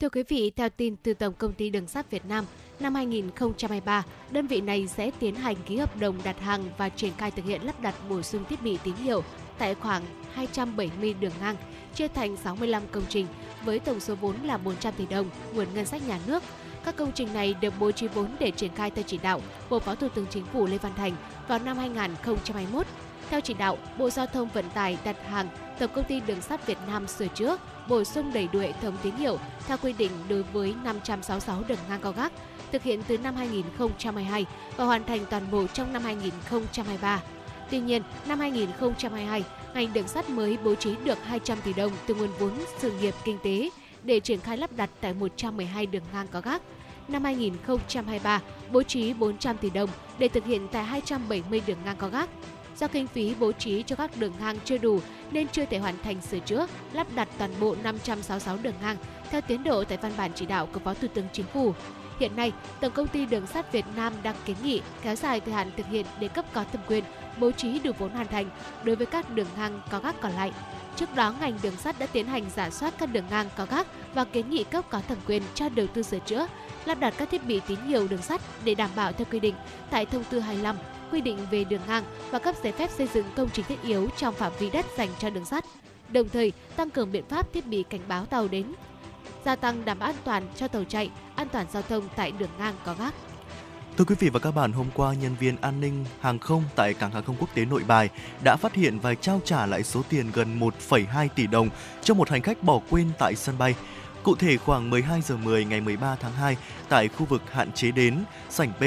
Thưa 0.00 0.08
quý 0.08 0.22
vị, 0.28 0.52
theo 0.56 0.68
tin 0.68 0.96
từ 0.96 1.14
Tổng 1.14 1.34
công 1.38 1.52
ty 1.52 1.70
Đường 1.70 1.86
sắt 1.86 2.10
Việt 2.10 2.24
Nam, 2.24 2.44
năm 2.80 2.94
2023, 2.94 4.04
đơn 4.30 4.46
vị 4.46 4.60
này 4.60 4.86
sẽ 4.86 5.10
tiến 5.20 5.34
hành 5.34 5.56
ký 5.66 5.76
hợp 5.76 5.96
đồng 5.96 6.18
đặt 6.24 6.40
hàng 6.40 6.64
và 6.78 6.88
triển 6.88 7.12
khai 7.18 7.30
thực 7.30 7.44
hiện 7.44 7.62
lắp 7.62 7.80
đặt 7.80 7.94
bổ 8.08 8.22
sung 8.22 8.44
thiết 8.48 8.62
bị 8.62 8.78
tín 8.84 8.94
hiệu 8.94 9.22
tại 9.58 9.74
khoảng 9.74 10.02
270 10.32 11.14
đường 11.14 11.32
ngang, 11.40 11.56
chia 11.94 12.08
thành 12.08 12.36
65 12.36 12.82
công 12.92 13.04
trình 13.08 13.26
với 13.64 13.78
tổng 13.78 14.00
số 14.00 14.14
vốn 14.14 14.36
là 14.44 14.56
400 14.56 14.94
tỷ 14.96 15.06
đồng 15.06 15.30
nguồn 15.52 15.66
ngân 15.74 15.86
sách 15.86 16.02
nhà 16.08 16.18
nước. 16.26 16.42
Các 16.84 16.96
công 16.96 17.12
trình 17.14 17.34
này 17.34 17.54
được 17.60 17.74
bố 17.78 17.92
trí 17.92 18.08
vốn 18.08 18.28
để 18.38 18.50
triển 18.50 18.74
khai 18.74 18.90
theo 18.90 19.04
chỉ 19.06 19.18
đạo 19.22 19.40
của 19.68 19.78
Phó 19.78 19.94
Thủ 19.94 20.08
tướng 20.08 20.26
Chính 20.30 20.44
phủ 20.44 20.66
Lê 20.66 20.78
Văn 20.78 20.92
Thành 20.96 21.12
vào 21.48 21.58
năm 21.58 21.78
2021. 21.78 22.86
Theo 23.30 23.40
chỉ 23.40 23.54
đạo, 23.54 23.78
Bộ 23.98 24.10
Giao 24.10 24.26
thông 24.26 24.48
Vận 24.48 24.70
tải 24.70 24.98
đặt 25.04 25.16
hàng 25.28 25.48
Tổng 25.78 25.90
công 25.94 26.04
ty 26.04 26.20
Đường 26.20 26.40
sắt 26.40 26.66
Việt 26.66 26.78
Nam 26.86 27.06
sửa 27.06 27.26
chữa, 27.26 27.56
bổ 27.88 28.04
sung 28.04 28.32
đầy 28.32 28.48
đủ 28.52 28.58
hệ 28.58 28.72
thống 28.72 28.96
tín 29.02 29.14
hiệu 29.16 29.38
theo 29.66 29.76
quy 29.82 29.92
định 29.92 30.10
đối 30.28 30.42
với 30.42 30.74
566 30.84 31.62
đường 31.68 31.78
ngang 31.88 32.00
cao 32.02 32.12
gác, 32.12 32.32
thực 32.72 32.82
hiện 32.82 33.02
từ 33.08 33.18
năm 33.18 33.36
2022 33.36 34.46
và 34.76 34.84
hoàn 34.84 35.04
thành 35.04 35.20
toàn 35.30 35.50
bộ 35.50 35.66
trong 35.66 35.92
năm 35.92 36.02
2023. 36.02 37.22
Tuy 37.70 37.80
nhiên, 37.80 38.02
năm 38.26 38.40
2022, 38.40 39.44
ngành 39.74 39.92
đường 39.92 40.08
sắt 40.08 40.30
mới 40.30 40.58
bố 40.64 40.74
trí 40.74 40.94
được 41.04 41.18
200 41.24 41.58
tỷ 41.64 41.72
đồng 41.72 41.92
từ 42.06 42.14
nguồn 42.14 42.30
vốn 42.38 42.52
sự 42.78 42.92
nghiệp 43.00 43.14
kinh 43.24 43.38
tế 43.42 43.70
để 44.02 44.20
triển 44.20 44.40
khai 44.40 44.56
lắp 44.56 44.70
đặt 44.76 44.90
tại 45.00 45.14
112 45.14 45.86
đường 45.86 46.02
ngang 46.12 46.26
có 46.30 46.40
gác. 46.40 46.62
Năm 47.08 47.24
2023, 47.24 48.40
bố 48.72 48.82
trí 48.82 49.14
400 49.14 49.56
tỷ 49.56 49.70
đồng 49.70 49.90
để 50.18 50.28
thực 50.28 50.44
hiện 50.44 50.68
tại 50.72 50.84
270 50.84 51.62
đường 51.66 51.78
ngang 51.84 51.96
có 51.96 52.08
gác. 52.08 52.28
Do 52.78 52.86
kinh 52.86 53.06
phí 53.06 53.34
bố 53.40 53.52
trí 53.52 53.82
cho 53.82 53.96
các 53.96 54.10
đường 54.16 54.32
ngang 54.40 54.56
chưa 54.64 54.78
đủ 54.78 55.00
nên 55.30 55.48
chưa 55.48 55.64
thể 55.64 55.78
hoàn 55.78 55.94
thành 56.02 56.20
sửa 56.20 56.38
chữa, 56.38 56.66
lắp 56.92 57.06
đặt 57.14 57.28
toàn 57.38 57.50
bộ 57.60 57.76
566 57.82 58.58
đường 58.62 58.74
ngang 58.82 58.96
theo 59.30 59.40
tiến 59.40 59.64
độ 59.64 59.84
tại 59.84 59.98
văn 60.02 60.12
bản 60.16 60.30
chỉ 60.34 60.46
đạo 60.46 60.68
của 60.72 60.80
Phó 60.80 60.94
Thủ 60.94 61.08
tướng 61.14 61.26
Chính 61.32 61.46
phủ. 61.46 61.74
Hiện 62.20 62.36
nay, 62.36 62.52
Tổng 62.80 62.92
công 62.92 63.08
ty 63.08 63.26
Đường 63.26 63.46
sắt 63.46 63.72
Việt 63.72 63.84
Nam 63.96 64.12
đang 64.22 64.36
kiến 64.44 64.56
nghị 64.62 64.80
kéo 65.02 65.16
dài 65.16 65.40
thời 65.40 65.54
hạn 65.54 65.70
thực 65.76 65.86
hiện 65.86 66.06
để 66.20 66.28
cấp 66.28 66.44
có 66.52 66.64
thẩm 66.72 66.82
quyền 66.88 67.04
bố 67.40 67.50
trí 67.50 67.78
đủ 67.78 67.90
vốn 67.98 68.10
hoàn 68.10 68.26
thành 68.26 68.50
đối 68.84 68.96
với 68.96 69.06
các 69.06 69.34
đường 69.34 69.46
ngang 69.56 69.80
có 69.90 69.98
gác 69.98 70.20
còn 70.20 70.32
lại. 70.32 70.52
Trước 70.96 71.14
đó, 71.14 71.34
ngành 71.40 71.58
đường 71.62 71.76
sắt 71.76 71.98
đã 71.98 72.06
tiến 72.06 72.26
hành 72.26 72.44
giả 72.56 72.70
soát 72.70 72.94
các 72.98 73.12
đường 73.12 73.24
ngang 73.30 73.48
có 73.56 73.66
gác 73.70 73.86
và 74.14 74.24
kiến 74.24 74.50
nghị 74.50 74.64
cấp 74.64 74.84
có 74.90 75.00
thẩm 75.08 75.18
quyền 75.26 75.42
cho 75.54 75.68
đầu 75.68 75.86
tư 75.86 76.02
sửa 76.02 76.18
chữa, 76.18 76.46
lắp 76.84 77.00
đặt 77.00 77.14
các 77.18 77.30
thiết 77.30 77.46
bị 77.46 77.60
tín 77.68 77.78
hiệu 77.80 78.08
đường 78.08 78.22
sắt 78.22 78.40
để 78.64 78.74
đảm 78.74 78.90
bảo 78.96 79.12
theo 79.12 79.26
quy 79.30 79.40
định 79.40 79.54
tại 79.90 80.06
thông 80.06 80.24
tư 80.24 80.40
25 80.40 80.76
quy 81.12 81.20
định 81.20 81.38
về 81.50 81.64
đường 81.64 81.80
ngang 81.88 82.04
và 82.30 82.38
cấp 82.38 82.54
giấy 82.62 82.72
phép 82.72 82.90
xây 82.90 83.06
dựng 83.06 83.26
công 83.36 83.48
trình 83.52 83.64
thiết 83.68 83.82
yếu 83.82 84.08
trong 84.16 84.34
phạm 84.34 84.52
vi 84.58 84.70
đất 84.70 84.86
dành 84.96 85.08
cho 85.18 85.30
đường 85.30 85.44
sắt. 85.44 85.64
Đồng 86.08 86.28
thời, 86.28 86.52
tăng 86.76 86.90
cường 86.90 87.12
biện 87.12 87.24
pháp 87.28 87.52
thiết 87.52 87.66
bị 87.66 87.84
cảnh 87.90 88.00
báo 88.08 88.26
tàu 88.26 88.48
đến, 88.48 88.72
gia 89.44 89.56
tăng 89.56 89.84
đảm 89.84 89.98
bảo 89.98 90.08
an 90.08 90.16
toàn 90.24 90.48
cho 90.56 90.68
tàu 90.68 90.84
chạy, 90.84 91.10
an 91.36 91.48
toàn 91.48 91.66
giao 91.72 91.82
thông 91.82 92.08
tại 92.16 92.32
đường 92.32 92.50
ngang 92.58 92.74
có 92.84 92.94
gác. 92.98 93.14
Thưa 93.98 94.04
quý 94.04 94.14
vị 94.18 94.28
và 94.28 94.38
các 94.38 94.50
bạn, 94.50 94.72
hôm 94.72 94.86
qua 94.94 95.14
nhân 95.14 95.36
viên 95.40 95.56
an 95.60 95.80
ninh 95.80 96.04
hàng 96.20 96.38
không 96.38 96.64
tại 96.76 96.94
cảng 96.94 97.10
hàng 97.10 97.22
không 97.22 97.36
quốc 97.38 97.48
tế 97.54 97.64
Nội 97.64 97.82
Bài 97.88 98.08
đã 98.44 98.56
phát 98.56 98.74
hiện 98.74 98.98
và 98.98 99.14
trao 99.14 99.40
trả 99.44 99.66
lại 99.66 99.82
số 99.82 100.02
tiền 100.08 100.30
gần 100.34 100.60
1,2 100.60 101.28
tỷ 101.34 101.46
đồng 101.46 101.68
cho 102.02 102.14
một 102.14 102.28
hành 102.30 102.42
khách 102.42 102.62
bỏ 102.62 102.80
quên 102.90 103.10
tại 103.18 103.34
sân 103.36 103.58
bay. 103.58 103.74
Cụ 104.22 104.34
thể 104.34 104.56
khoảng 104.56 104.90
12 104.90 105.20
giờ 105.22 105.36
10 105.36 105.64
ngày 105.64 105.80
13 105.80 106.16
tháng 106.20 106.32
2 106.32 106.56
tại 106.88 107.08
khu 107.08 107.26
vực 107.26 107.42
hạn 107.52 107.72
chế 107.72 107.90
đến 107.90 108.18
sảnh 108.50 108.72
B, 108.80 108.84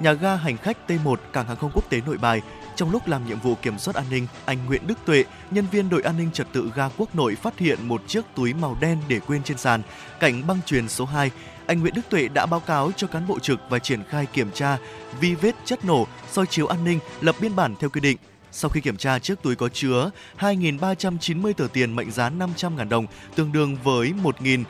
nhà 0.00 0.12
ga 0.12 0.36
hành 0.36 0.56
khách 0.56 0.78
T1 0.88 1.16
cảng 1.32 1.46
hàng 1.46 1.56
không 1.56 1.70
quốc 1.74 1.90
tế 1.90 2.00
Nội 2.06 2.18
Bài 2.18 2.42
trong 2.76 2.90
lúc 2.90 3.08
làm 3.08 3.26
nhiệm 3.26 3.40
vụ 3.40 3.54
kiểm 3.62 3.78
soát 3.78 3.94
an 3.94 4.06
ninh, 4.10 4.26
anh 4.44 4.66
Nguyễn 4.66 4.86
Đức 4.86 4.98
Tuệ, 5.04 5.24
nhân 5.50 5.66
viên 5.70 5.88
đội 5.88 6.02
an 6.02 6.16
ninh 6.18 6.30
trật 6.32 6.46
tự 6.52 6.70
ga 6.74 6.88
Quốc 6.96 7.14
Nội 7.14 7.34
phát 7.34 7.58
hiện 7.58 7.78
một 7.88 8.02
chiếc 8.06 8.24
túi 8.34 8.54
màu 8.54 8.76
đen 8.80 8.98
để 9.08 9.20
quên 9.26 9.42
trên 9.42 9.58
sàn 9.58 9.82
cạnh 10.20 10.46
băng 10.46 10.58
truyền 10.66 10.88
số 10.88 11.04
2 11.04 11.30
anh 11.68 11.80
Nguyễn 11.80 11.94
Đức 11.94 12.02
Tuệ 12.10 12.28
đã 12.28 12.46
báo 12.46 12.60
cáo 12.60 12.92
cho 12.96 13.06
cán 13.06 13.26
bộ 13.26 13.38
trực 13.38 13.60
và 13.68 13.78
triển 13.78 14.04
khai 14.08 14.26
kiểm 14.26 14.50
tra 14.54 14.78
vi 15.20 15.34
vết 15.34 15.54
chất 15.64 15.84
nổ, 15.84 16.06
soi 16.30 16.46
chiếu 16.46 16.66
an 16.66 16.84
ninh, 16.84 16.98
lập 17.20 17.36
biên 17.40 17.56
bản 17.56 17.74
theo 17.80 17.90
quy 17.90 18.00
định. 18.00 18.16
Sau 18.52 18.68
khi 18.68 18.80
kiểm 18.80 18.96
tra, 18.96 19.18
chiếc 19.18 19.42
túi 19.42 19.56
có 19.56 19.68
chứa 19.68 20.10
2.390 20.38 21.52
tờ 21.52 21.66
tiền 21.72 21.96
mệnh 21.96 22.10
giá 22.10 22.30
500.000 22.30 22.88
đồng, 22.88 23.06
tương 23.34 23.52
đương 23.52 23.76
với 23.84 24.12
1.000 24.22 24.64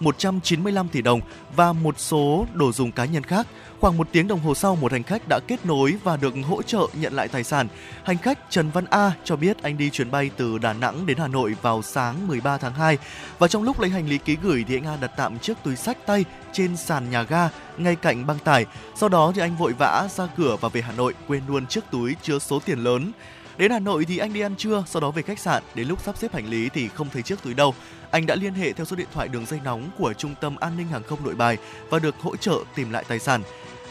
195 0.00 0.88
tỷ 0.88 1.02
đồng 1.02 1.20
và 1.56 1.72
một 1.72 1.94
số 1.98 2.46
đồ 2.54 2.72
dùng 2.72 2.92
cá 2.92 3.04
nhân 3.04 3.22
khác. 3.22 3.46
Khoảng 3.80 3.96
một 3.96 4.08
tiếng 4.12 4.28
đồng 4.28 4.40
hồ 4.40 4.54
sau, 4.54 4.76
một 4.76 4.92
hành 4.92 5.02
khách 5.02 5.22
đã 5.28 5.40
kết 5.48 5.66
nối 5.66 5.94
và 6.04 6.16
được 6.16 6.34
hỗ 6.48 6.62
trợ 6.62 6.86
nhận 6.94 7.12
lại 7.12 7.28
tài 7.28 7.44
sản. 7.44 7.68
Hành 8.04 8.18
khách 8.18 8.38
Trần 8.50 8.70
Văn 8.70 8.84
A 8.90 9.12
cho 9.24 9.36
biết 9.36 9.62
anh 9.62 9.78
đi 9.78 9.90
chuyến 9.90 10.10
bay 10.10 10.30
từ 10.36 10.58
Đà 10.58 10.72
Nẵng 10.72 11.06
đến 11.06 11.18
Hà 11.18 11.28
Nội 11.28 11.56
vào 11.62 11.82
sáng 11.82 12.28
13 12.28 12.58
tháng 12.58 12.74
2 12.74 12.98
và 13.38 13.48
trong 13.48 13.62
lúc 13.62 13.80
lấy 13.80 13.90
hành 13.90 14.08
lý 14.08 14.18
ký 14.18 14.36
gửi 14.42 14.64
thì 14.68 14.76
anh 14.76 14.86
A 14.86 14.96
đặt 15.00 15.10
tạm 15.16 15.38
chiếc 15.38 15.56
túi 15.64 15.76
sách 15.76 16.06
tay 16.06 16.24
trên 16.52 16.76
sàn 16.76 17.10
nhà 17.10 17.22
ga 17.22 17.48
ngay 17.78 17.96
cạnh 17.96 18.26
băng 18.26 18.38
tải. 18.38 18.66
Sau 18.96 19.08
đó 19.08 19.32
thì 19.34 19.40
anh 19.40 19.56
vội 19.56 19.72
vã 19.72 20.08
ra 20.16 20.26
cửa 20.36 20.56
và 20.60 20.68
về 20.68 20.82
Hà 20.82 20.92
Nội 20.92 21.14
quên 21.28 21.42
luôn 21.48 21.66
chiếc 21.66 21.84
túi 21.90 22.16
chứa 22.22 22.38
số 22.38 22.58
tiền 22.58 22.78
lớn. 22.78 23.12
Đến 23.56 23.70
Hà 23.70 23.78
Nội 23.78 24.04
thì 24.04 24.18
anh 24.18 24.32
đi 24.32 24.40
ăn 24.40 24.56
trưa, 24.56 24.84
sau 24.86 25.02
đó 25.02 25.10
về 25.10 25.22
khách 25.22 25.38
sạn. 25.38 25.62
Đến 25.74 25.88
lúc 25.88 26.02
sắp 26.02 26.16
xếp 26.16 26.34
hành 26.34 26.46
lý 26.46 26.68
thì 26.68 26.88
không 26.88 27.08
thấy 27.12 27.22
chiếc 27.22 27.42
túi 27.42 27.54
đâu. 27.54 27.74
Anh 28.10 28.26
đã 28.26 28.34
liên 28.34 28.54
hệ 28.54 28.72
theo 28.72 28.86
số 28.86 28.96
điện 28.96 29.08
thoại 29.14 29.28
đường 29.28 29.46
dây 29.46 29.60
nóng 29.64 29.90
của 29.98 30.12
Trung 30.12 30.34
tâm 30.40 30.56
An 30.56 30.76
ninh 30.76 30.86
Hàng 30.86 31.02
không 31.02 31.24
Nội 31.24 31.34
Bài 31.34 31.58
và 31.90 31.98
được 31.98 32.14
hỗ 32.20 32.36
trợ 32.36 32.58
tìm 32.74 32.90
lại 32.90 33.04
tài 33.08 33.18
sản. 33.18 33.42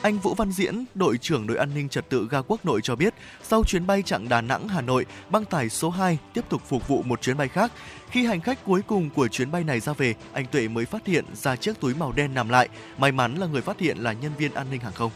Anh 0.02 0.18
Vũ 0.18 0.34
Văn 0.34 0.52
Diễn, 0.52 0.86
đội 0.96 1.18
trưởng 1.18 1.48
đội 1.48 1.58
an 1.58 1.70
ninh 1.76 1.90
trật 1.90 2.10
tự 2.10 2.28
ga 2.32 2.42
Quốc 2.42 2.66
Nội 2.66 2.82
cho 2.84 2.96
biết, 2.96 3.14
sau 3.44 3.64
chuyến 3.64 3.88
bay 3.88 4.02
chặng 4.02 4.30
Đà 4.30 4.42
Nẵng 4.42 4.68
Hà 4.68 4.82
Nội, 4.82 5.06
băng 5.30 5.46
tải 5.46 5.70
số 5.70 5.90
2 5.90 6.18
tiếp 6.34 6.46
tục 6.50 6.62
phục 6.68 6.88
vụ 6.88 7.02
một 7.04 7.22
chuyến 7.22 7.38
bay 7.38 7.48
khác. 7.48 7.72
Khi 8.10 8.26
hành 8.26 8.42
khách 8.42 8.66
cuối 8.66 8.82
cùng 8.88 9.10
của 9.10 9.28
chuyến 9.28 9.52
bay 9.52 9.64
này 9.64 9.80
ra 9.80 9.94
về, 9.94 10.14
anh 10.34 10.46
Tuệ 10.46 10.68
mới 10.68 10.86
phát 10.86 11.06
hiện 11.06 11.26
ra 11.34 11.56
chiếc 11.56 11.80
túi 11.80 11.96
màu 11.96 12.12
đen 12.12 12.34
nằm 12.34 12.50
lại. 12.50 12.70
May 12.98 13.12
mắn 13.12 13.36
là 13.36 13.48
người 13.48 13.62
phát 13.62 13.80
hiện 13.80 13.98
là 13.98 14.14
nhân 14.14 14.32
viên 14.38 14.54
an 14.54 14.68
ninh 14.72 14.82
hàng 14.82 14.94
không. 14.94 15.12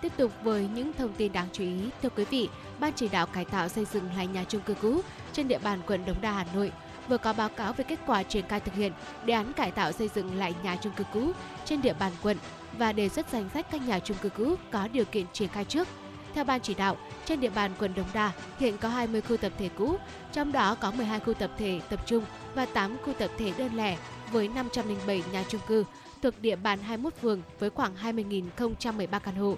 Tiếp 0.00 0.12
tục 0.16 0.32
với 0.42 0.68
những 0.74 0.92
thông 0.98 1.12
tin 1.12 1.32
đáng 1.32 1.48
chú 1.52 1.64
ý, 1.64 1.90
thưa 2.02 2.08
quý 2.08 2.24
vị, 2.30 2.48
Ban 2.80 2.92
chỉ 2.96 3.08
đạo 3.08 3.26
cải 3.26 3.44
tạo 3.44 3.68
xây 3.68 3.84
dựng 3.92 4.04
lại 4.16 4.26
nhà 4.26 4.44
chung 4.48 4.60
cư 4.60 4.74
cũ 4.74 5.00
trên 5.32 5.48
địa 5.48 5.58
bàn 5.58 5.80
quận 5.86 6.04
Đống 6.06 6.20
Đa, 6.20 6.32
Hà 6.32 6.44
Nội 6.54 6.72
vừa 7.08 7.18
có 7.18 7.32
báo 7.32 7.48
cáo 7.48 7.72
về 7.72 7.84
kết 7.88 7.98
quả 8.06 8.22
triển 8.22 8.44
khai 8.48 8.60
thực 8.60 8.74
hiện 8.74 8.92
đề 9.24 9.34
án 9.34 9.52
cải 9.52 9.70
tạo 9.70 9.92
xây 9.92 10.08
dựng 10.14 10.38
lại 10.38 10.54
nhà 10.62 10.76
chung 10.76 10.92
cư 10.96 11.04
cũ 11.12 11.32
trên 11.64 11.82
địa 11.82 11.94
bàn 11.98 12.12
quận 12.22 12.36
và 12.78 12.92
đề 12.92 13.08
xuất 13.08 13.28
danh 13.32 13.48
sách 13.54 13.66
các 13.70 13.86
nhà 13.86 13.98
chung 13.98 14.16
cư 14.22 14.28
cũ 14.28 14.54
có 14.70 14.88
điều 14.92 15.04
kiện 15.04 15.26
triển 15.32 15.48
khai 15.48 15.64
trước. 15.64 15.88
Theo 16.34 16.44
ban 16.44 16.60
chỉ 16.60 16.74
đạo, 16.74 16.96
trên 17.24 17.40
địa 17.40 17.50
bàn 17.50 17.70
quận 17.78 17.94
Đống 17.96 18.06
Đa 18.14 18.32
hiện 18.58 18.78
có 18.78 18.88
20 18.88 19.20
khu 19.20 19.36
tập 19.36 19.52
thể 19.58 19.68
cũ, 19.68 19.96
trong 20.32 20.52
đó 20.52 20.74
có 20.74 20.90
12 20.90 21.20
khu 21.20 21.34
tập 21.34 21.50
thể 21.58 21.80
tập 21.88 22.00
trung 22.06 22.24
và 22.54 22.66
8 22.66 22.96
khu 23.04 23.12
tập 23.12 23.30
thể 23.38 23.52
đơn 23.58 23.74
lẻ 23.74 23.96
với 24.32 24.48
507 24.48 25.22
nhà 25.32 25.44
chung 25.48 25.60
cư 25.66 25.84
thuộc 26.22 26.34
địa 26.40 26.56
bàn 26.56 26.78
21 26.78 27.14
phường 27.22 27.42
với 27.58 27.70
khoảng 27.70 27.94
20.013 28.02 29.20
căn 29.20 29.34
hộ. 29.34 29.56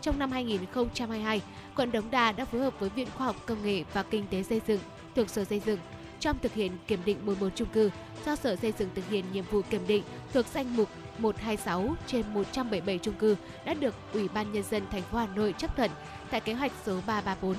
Trong 0.00 0.18
năm 0.18 0.32
2022, 0.32 1.42
quận 1.76 1.92
Đống 1.92 2.10
Đa 2.10 2.32
đã 2.32 2.44
phối 2.44 2.60
hợp 2.60 2.74
với 2.80 2.90
Viện 2.90 3.08
Khoa 3.16 3.26
học 3.26 3.36
Công 3.46 3.62
nghệ 3.62 3.84
và 3.92 4.02
Kinh 4.02 4.26
tế 4.30 4.42
Xây 4.42 4.60
dựng 4.66 4.80
thuộc 5.14 5.30
Sở 5.30 5.44
Xây 5.44 5.60
dựng 5.60 5.78
trong 6.20 6.38
thực 6.42 6.54
hiện 6.54 6.72
kiểm 6.86 7.00
định 7.04 7.26
11 7.26 7.48
chung 7.54 7.68
cư 7.68 7.90
do 8.26 8.36
Sở 8.36 8.56
Xây 8.56 8.72
dựng 8.78 8.88
thực 8.94 9.08
hiện 9.08 9.24
nhiệm 9.32 9.44
vụ 9.50 9.62
kiểm 9.70 9.86
định 9.86 10.02
thuộc 10.32 10.46
danh 10.54 10.76
mục 10.76 10.88
126 11.18 11.94
trên 12.06 12.24
177 12.34 12.98
chung 12.98 13.14
cư 13.14 13.36
đã 13.64 13.74
được 13.74 13.94
Ủy 14.12 14.28
ban 14.28 14.52
nhân 14.52 14.62
dân 14.70 14.82
thành 14.90 15.02
phố 15.02 15.18
Hà 15.18 15.26
Nội 15.26 15.54
chấp 15.58 15.76
thuận 15.76 15.90
tại 16.30 16.40
kế 16.40 16.54
hoạch 16.54 16.72
số 16.86 17.00
334. 17.06 17.56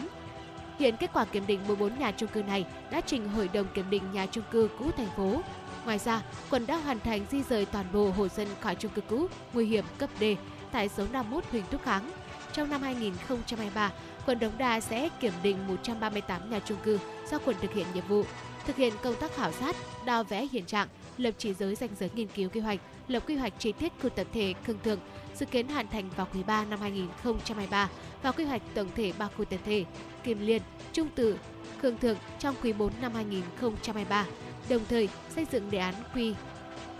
Hiện 0.79 0.97
kết 0.97 1.09
quả 1.13 1.25
kiểm 1.25 1.47
định 1.47 1.59
14 1.67 1.99
nhà 1.99 2.11
chung 2.11 2.29
cư 2.29 2.43
này 2.43 2.65
đã 2.91 3.01
trình 3.01 3.29
Hội 3.29 3.49
đồng 3.53 3.67
kiểm 3.73 3.89
định 3.89 4.03
nhà 4.13 4.25
chung 4.25 4.43
cư 4.51 4.69
cũ 4.79 4.91
thành 4.97 5.09
phố. 5.17 5.41
Ngoài 5.85 5.99
ra, 5.99 6.21
quận 6.49 6.67
đã 6.67 6.77
hoàn 6.77 6.99
thành 6.99 7.25
di 7.31 7.43
rời 7.43 7.65
toàn 7.65 7.85
bộ 7.93 8.11
hộ 8.11 8.27
dân 8.27 8.47
khỏi 8.59 8.75
chung 8.75 8.91
cư 8.91 9.01
cũ 9.01 9.27
nguy 9.53 9.65
hiểm 9.65 9.85
cấp 9.97 10.09
D 10.19 10.23
tại 10.71 10.89
số 10.89 11.05
51 11.11 11.43
Huỳnh 11.51 11.63
Thúc 11.71 11.81
Kháng. 11.83 12.11
Trong 12.53 12.69
năm 12.69 12.81
2023, 12.81 13.91
quận 14.25 14.39
Đống 14.39 14.57
Đa 14.57 14.79
sẽ 14.79 15.09
kiểm 15.19 15.33
định 15.43 15.67
138 15.67 16.49
nhà 16.49 16.59
chung 16.65 16.77
cư 16.83 16.99
do 17.31 17.37
quận 17.45 17.55
thực 17.61 17.73
hiện 17.73 17.87
nhiệm 17.93 18.07
vụ 18.07 18.23
thực 18.69 18.75
hiện 18.75 18.93
công 19.03 19.15
tác 19.15 19.35
khảo 19.35 19.51
sát, 19.51 19.75
đo 20.05 20.23
vẽ 20.23 20.47
hiện 20.51 20.65
trạng, 20.65 20.87
lập 21.17 21.31
chỉ 21.37 21.53
giới 21.53 21.75
danh 21.75 21.89
giới 21.99 22.09
nghiên 22.15 22.27
cứu 22.27 22.49
quy 22.49 22.59
hoạch, 22.59 22.79
lập 23.07 23.23
quy 23.27 23.35
hoạch 23.35 23.53
chi 23.59 23.71
tiết 23.71 23.93
khu 24.01 24.09
tập 24.09 24.27
thể 24.33 24.53
Khương 24.65 24.79
Thượng, 24.83 24.99
dự 25.35 25.45
kiến 25.45 25.67
hoàn 25.67 25.87
thành 25.87 26.09
vào 26.15 26.27
quý 26.33 26.43
3 26.43 26.65
năm 26.65 26.79
2023 26.81 27.89
và 28.23 28.31
quy 28.31 28.43
hoạch 28.43 28.61
tổng 28.73 28.87
thể 28.95 29.13
ba 29.19 29.29
khu 29.37 29.45
tập 29.45 29.59
thể 29.65 29.85
Kim 30.23 30.39
Liên, 30.39 30.61
Trung 30.93 31.07
Tử, 31.15 31.37
Khương 31.81 31.97
Thượng 31.97 32.17
trong 32.39 32.55
quý 32.63 32.73
4 32.73 32.91
năm 33.01 33.13
2023. 33.13 34.25
Đồng 34.69 34.81
thời 34.89 35.09
xây 35.35 35.45
dựng 35.51 35.71
đề 35.71 35.77
án 35.77 35.93
quy 36.15 36.33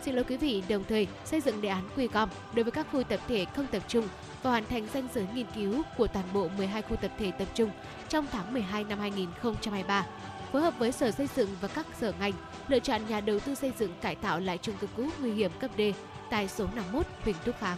Xin 0.01 0.15
lỗi 0.15 0.23
quý 0.29 0.37
vị, 0.37 0.63
đồng 0.69 0.83
thời 0.89 1.07
xây 1.25 1.41
dựng 1.41 1.61
đề 1.61 1.69
án 1.69 1.83
quy 1.95 2.07
gom 2.07 2.29
đối 2.53 2.63
với 2.63 2.71
các 2.71 2.87
khu 2.91 3.03
tập 3.03 3.19
thể 3.27 3.45
không 3.55 3.67
tập 3.67 3.83
trung 3.87 4.07
và 4.43 4.49
hoàn 4.49 4.65
thành 4.65 4.87
danh 4.93 5.07
giới 5.13 5.25
nghiên 5.33 5.45
cứu 5.55 5.81
của 5.97 6.07
toàn 6.07 6.25
bộ 6.33 6.47
12 6.57 6.81
khu 6.81 6.95
tập 6.95 7.11
thể 7.19 7.31
tập 7.31 7.47
trung 7.53 7.69
trong 8.09 8.27
tháng 8.31 8.53
12 8.53 8.83
năm 8.83 8.99
2023 8.99 10.05
phối 10.51 10.61
hợp 10.61 10.73
với 10.79 10.91
Sở 10.91 11.11
Xây 11.11 11.27
dựng 11.35 11.49
và 11.61 11.67
các 11.67 11.85
sở 11.99 12.13
ngành, 12.19 12.33
lựa 12.67 12.79
chọn 12.79 13.01
nhà 13.09 13.21
đầu 13.21 13.39
tư 13.39 13.55
xây 13.55 13.71
dựng 13.79 13.91
cải 14.01 14.15
tạo 14.15 14.39
lại 14.39 14.57
chung 14.61 14.75
cư 14.81 14.87
cũ 14.97 15.05
nguy 15.21 15.31
hiểm 15.31 15.51
cấp 15.59 15.71
D 15.77 15.81
tại 16.29 16.47
số 16.47 16.65
51 16.75 17.05
Huỳnh 17.23 17.35
Thúc 17.45 17.55
Kháng. 17.59 17.77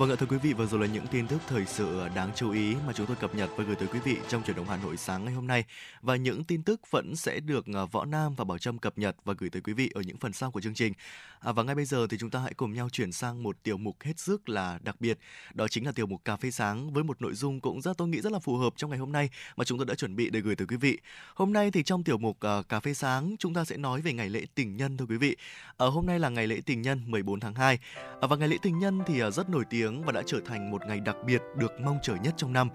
Vâng 0.00 0.10
ạ 0.10 0.16
thưa 0.18 0.26
quý 0.26 0.36
vị, 0.42 0.52
vừa 0.52 0.66
rồi 0.66 0.80
là 0.80 0.86
những 0.86 1.06
tin 1.06 1.26
tức 1.26 1.38
thời 1.48 1.66
sự 1.66 2.08
đáng 2.14 2.30
chú 2.36 2.52
ý 2.52 2.74
mà 2.86 2.92
chúng 2.92 3.06
tôi 3.06 3.16
cập 3.16 3.34
nhật 3.34 3.50
và 3.56 3.64
gửi 3.64 3.76
tới 3.76 3.88
quý 3.92 3.98
vị 4.04 4.16
trong 4.28 4.42
chuyển 4.42 4.56
động 4.56 4.66
Hà 4.68 4.76
Nội 4.76 4.96
sáng 4.96 5.24
ngày 5.24 5.34
hôm 5.34 5.46
nay. 5.46 5.64
Và 6.02 6.16
những 6.16 6.44
tin 6.44 6.62
tức 6.62 6.90
vẫn 6.90 7.16
sẽ 7.16 7.40
được 7.40 7.66
à, 7.74 7.84
Võ 7.84 8.04
Nam 8.04 8.34
và 8.34 8.44
Bảo 8.44 8.58
Trâm 8.58 8.78
cập 8.78 8.98
nhật 8.98 9.16
và 9.24 9.34
gửi 9.38 9.50
tới 9.50 9.62
quý 9.62 9.72
vị 9.72 9.90
ở 9.94 10.00
những 10.00 10.16
phần 10.16 10.32
sau 10.32 10.50
của 10.50 10.60
chương 10.60 10.74
trình. 10.74 10.92
À, 11.40 11.52
và 11.52 11.62
ngay 11.62 11.74
bây 11.74 11.84
giờ 11.84 12.06
thì 12.10 12.18
chúng 12.18 12.30
ta 12.30 12.40
hãy 12.40 12.54
cùng 12.54 12.72
nhau 12.72 12.88
chuyển 12.88 13.12
sang 13.12 13.42
một 13.42 13.56
tiểu 13.62 13.76
mục 13.76 13.96
hết 14.02 14.18
sức 14.18 14.48
là 14.48 14.78
đặc 14.82 15.00
biệt. 15.00 15.18
Đó 15.54 15.68
chính 15.68 15.86
là 15.86 15.92
tiểu 15.92 16.06
mục 16.06 16.24
cà 16.24 16.36
phê 16.36 16.50
sáng 16.50 16.92
với 16.92 17.04
một 17.04 17.22
nội 17.22 17.34
dung 17.34 17.60
cũng 17.60 17.80
rất 17.80 17.96
tôi 17.98 18.08
nghĩ 18.08 18.20
rất 18.20 18.32
là 18.32 18.38
phù 18.38 18.56
hợp 18.56 18.72
trong 18.76 18.90
ngày 18.90 18.98
hôm 18.98 19.12
nay 19.12 19.30
mà 19.56 19.64
chúng 19.64 19.78
tôi 19.78 19.86
đã 19.86 19.94
chuẩn 19.94 20.16
bị 20.16 20.30
để 20.30 20.40
gửi 20.40 20.56
tới 20.56 20.66
quý 20.66 20.76
vị. 20.76 20.98
Hôm 21.34 21.52
nay 21.52 21.70
thì 21.70 21.82
trong 21.82 22.04
tiểu 22.04 22.18
mục 22.18 22.36
uh, 22.58 22.68
cà 22.68 22.80
phê 22.80 22.94
sáng 22.94 23.36
chúng 23.38 23.54
ta 23.54 23.64
sẽ 23.64 23.76
nói 23.76 24.00
về 24.00 24.12
ngày 24.12 24.28
lễ 24.28 24.46
tình 24.54 24.76
nhân 24.76 24.96
thưa 24.96 25.06
quý 25.06 25.16
vị. 25.16 25.36
Ở 25.76 25.86
uh, 25.86 25.94
hôm 25.94 26.06
nay 26.06 26.18
là 26.18 26.28
ngày 26.28 26.46
lễ 26.46 26.60
tình 26.66 26.82
nhân 26.82 27.02
14 27.06 27.40
tháng 27.40 27.54
2. 27.54 27.74
Uh, 27.74 28.24
à, 28.24 28.26
và 28.26 28.36
ngày 28.36 28.48
lễ 28.48 28.56
tình 28.62 28.78
nhân 28.78 29.00
thì 29.06 29.22
uh, 29.24 29.34
rất 29.34 29.50
nổi 29.50 29.64
tiếng 29.70 29.89
và 30.04 30.12
đã 30.12 30.22
trở 30.26 30.40
thành 30.46 30.70
một 30.70 30.86
ngày 30.86 31.00
đặc 31.00 31.16
biệt 31.26 31.42
được 31.56 31.80
mong 31.80 31.98
chờ 32.02 32.14
nhất 32.14 32.34
trong 32.36 32.52
năm. 32.52 32.68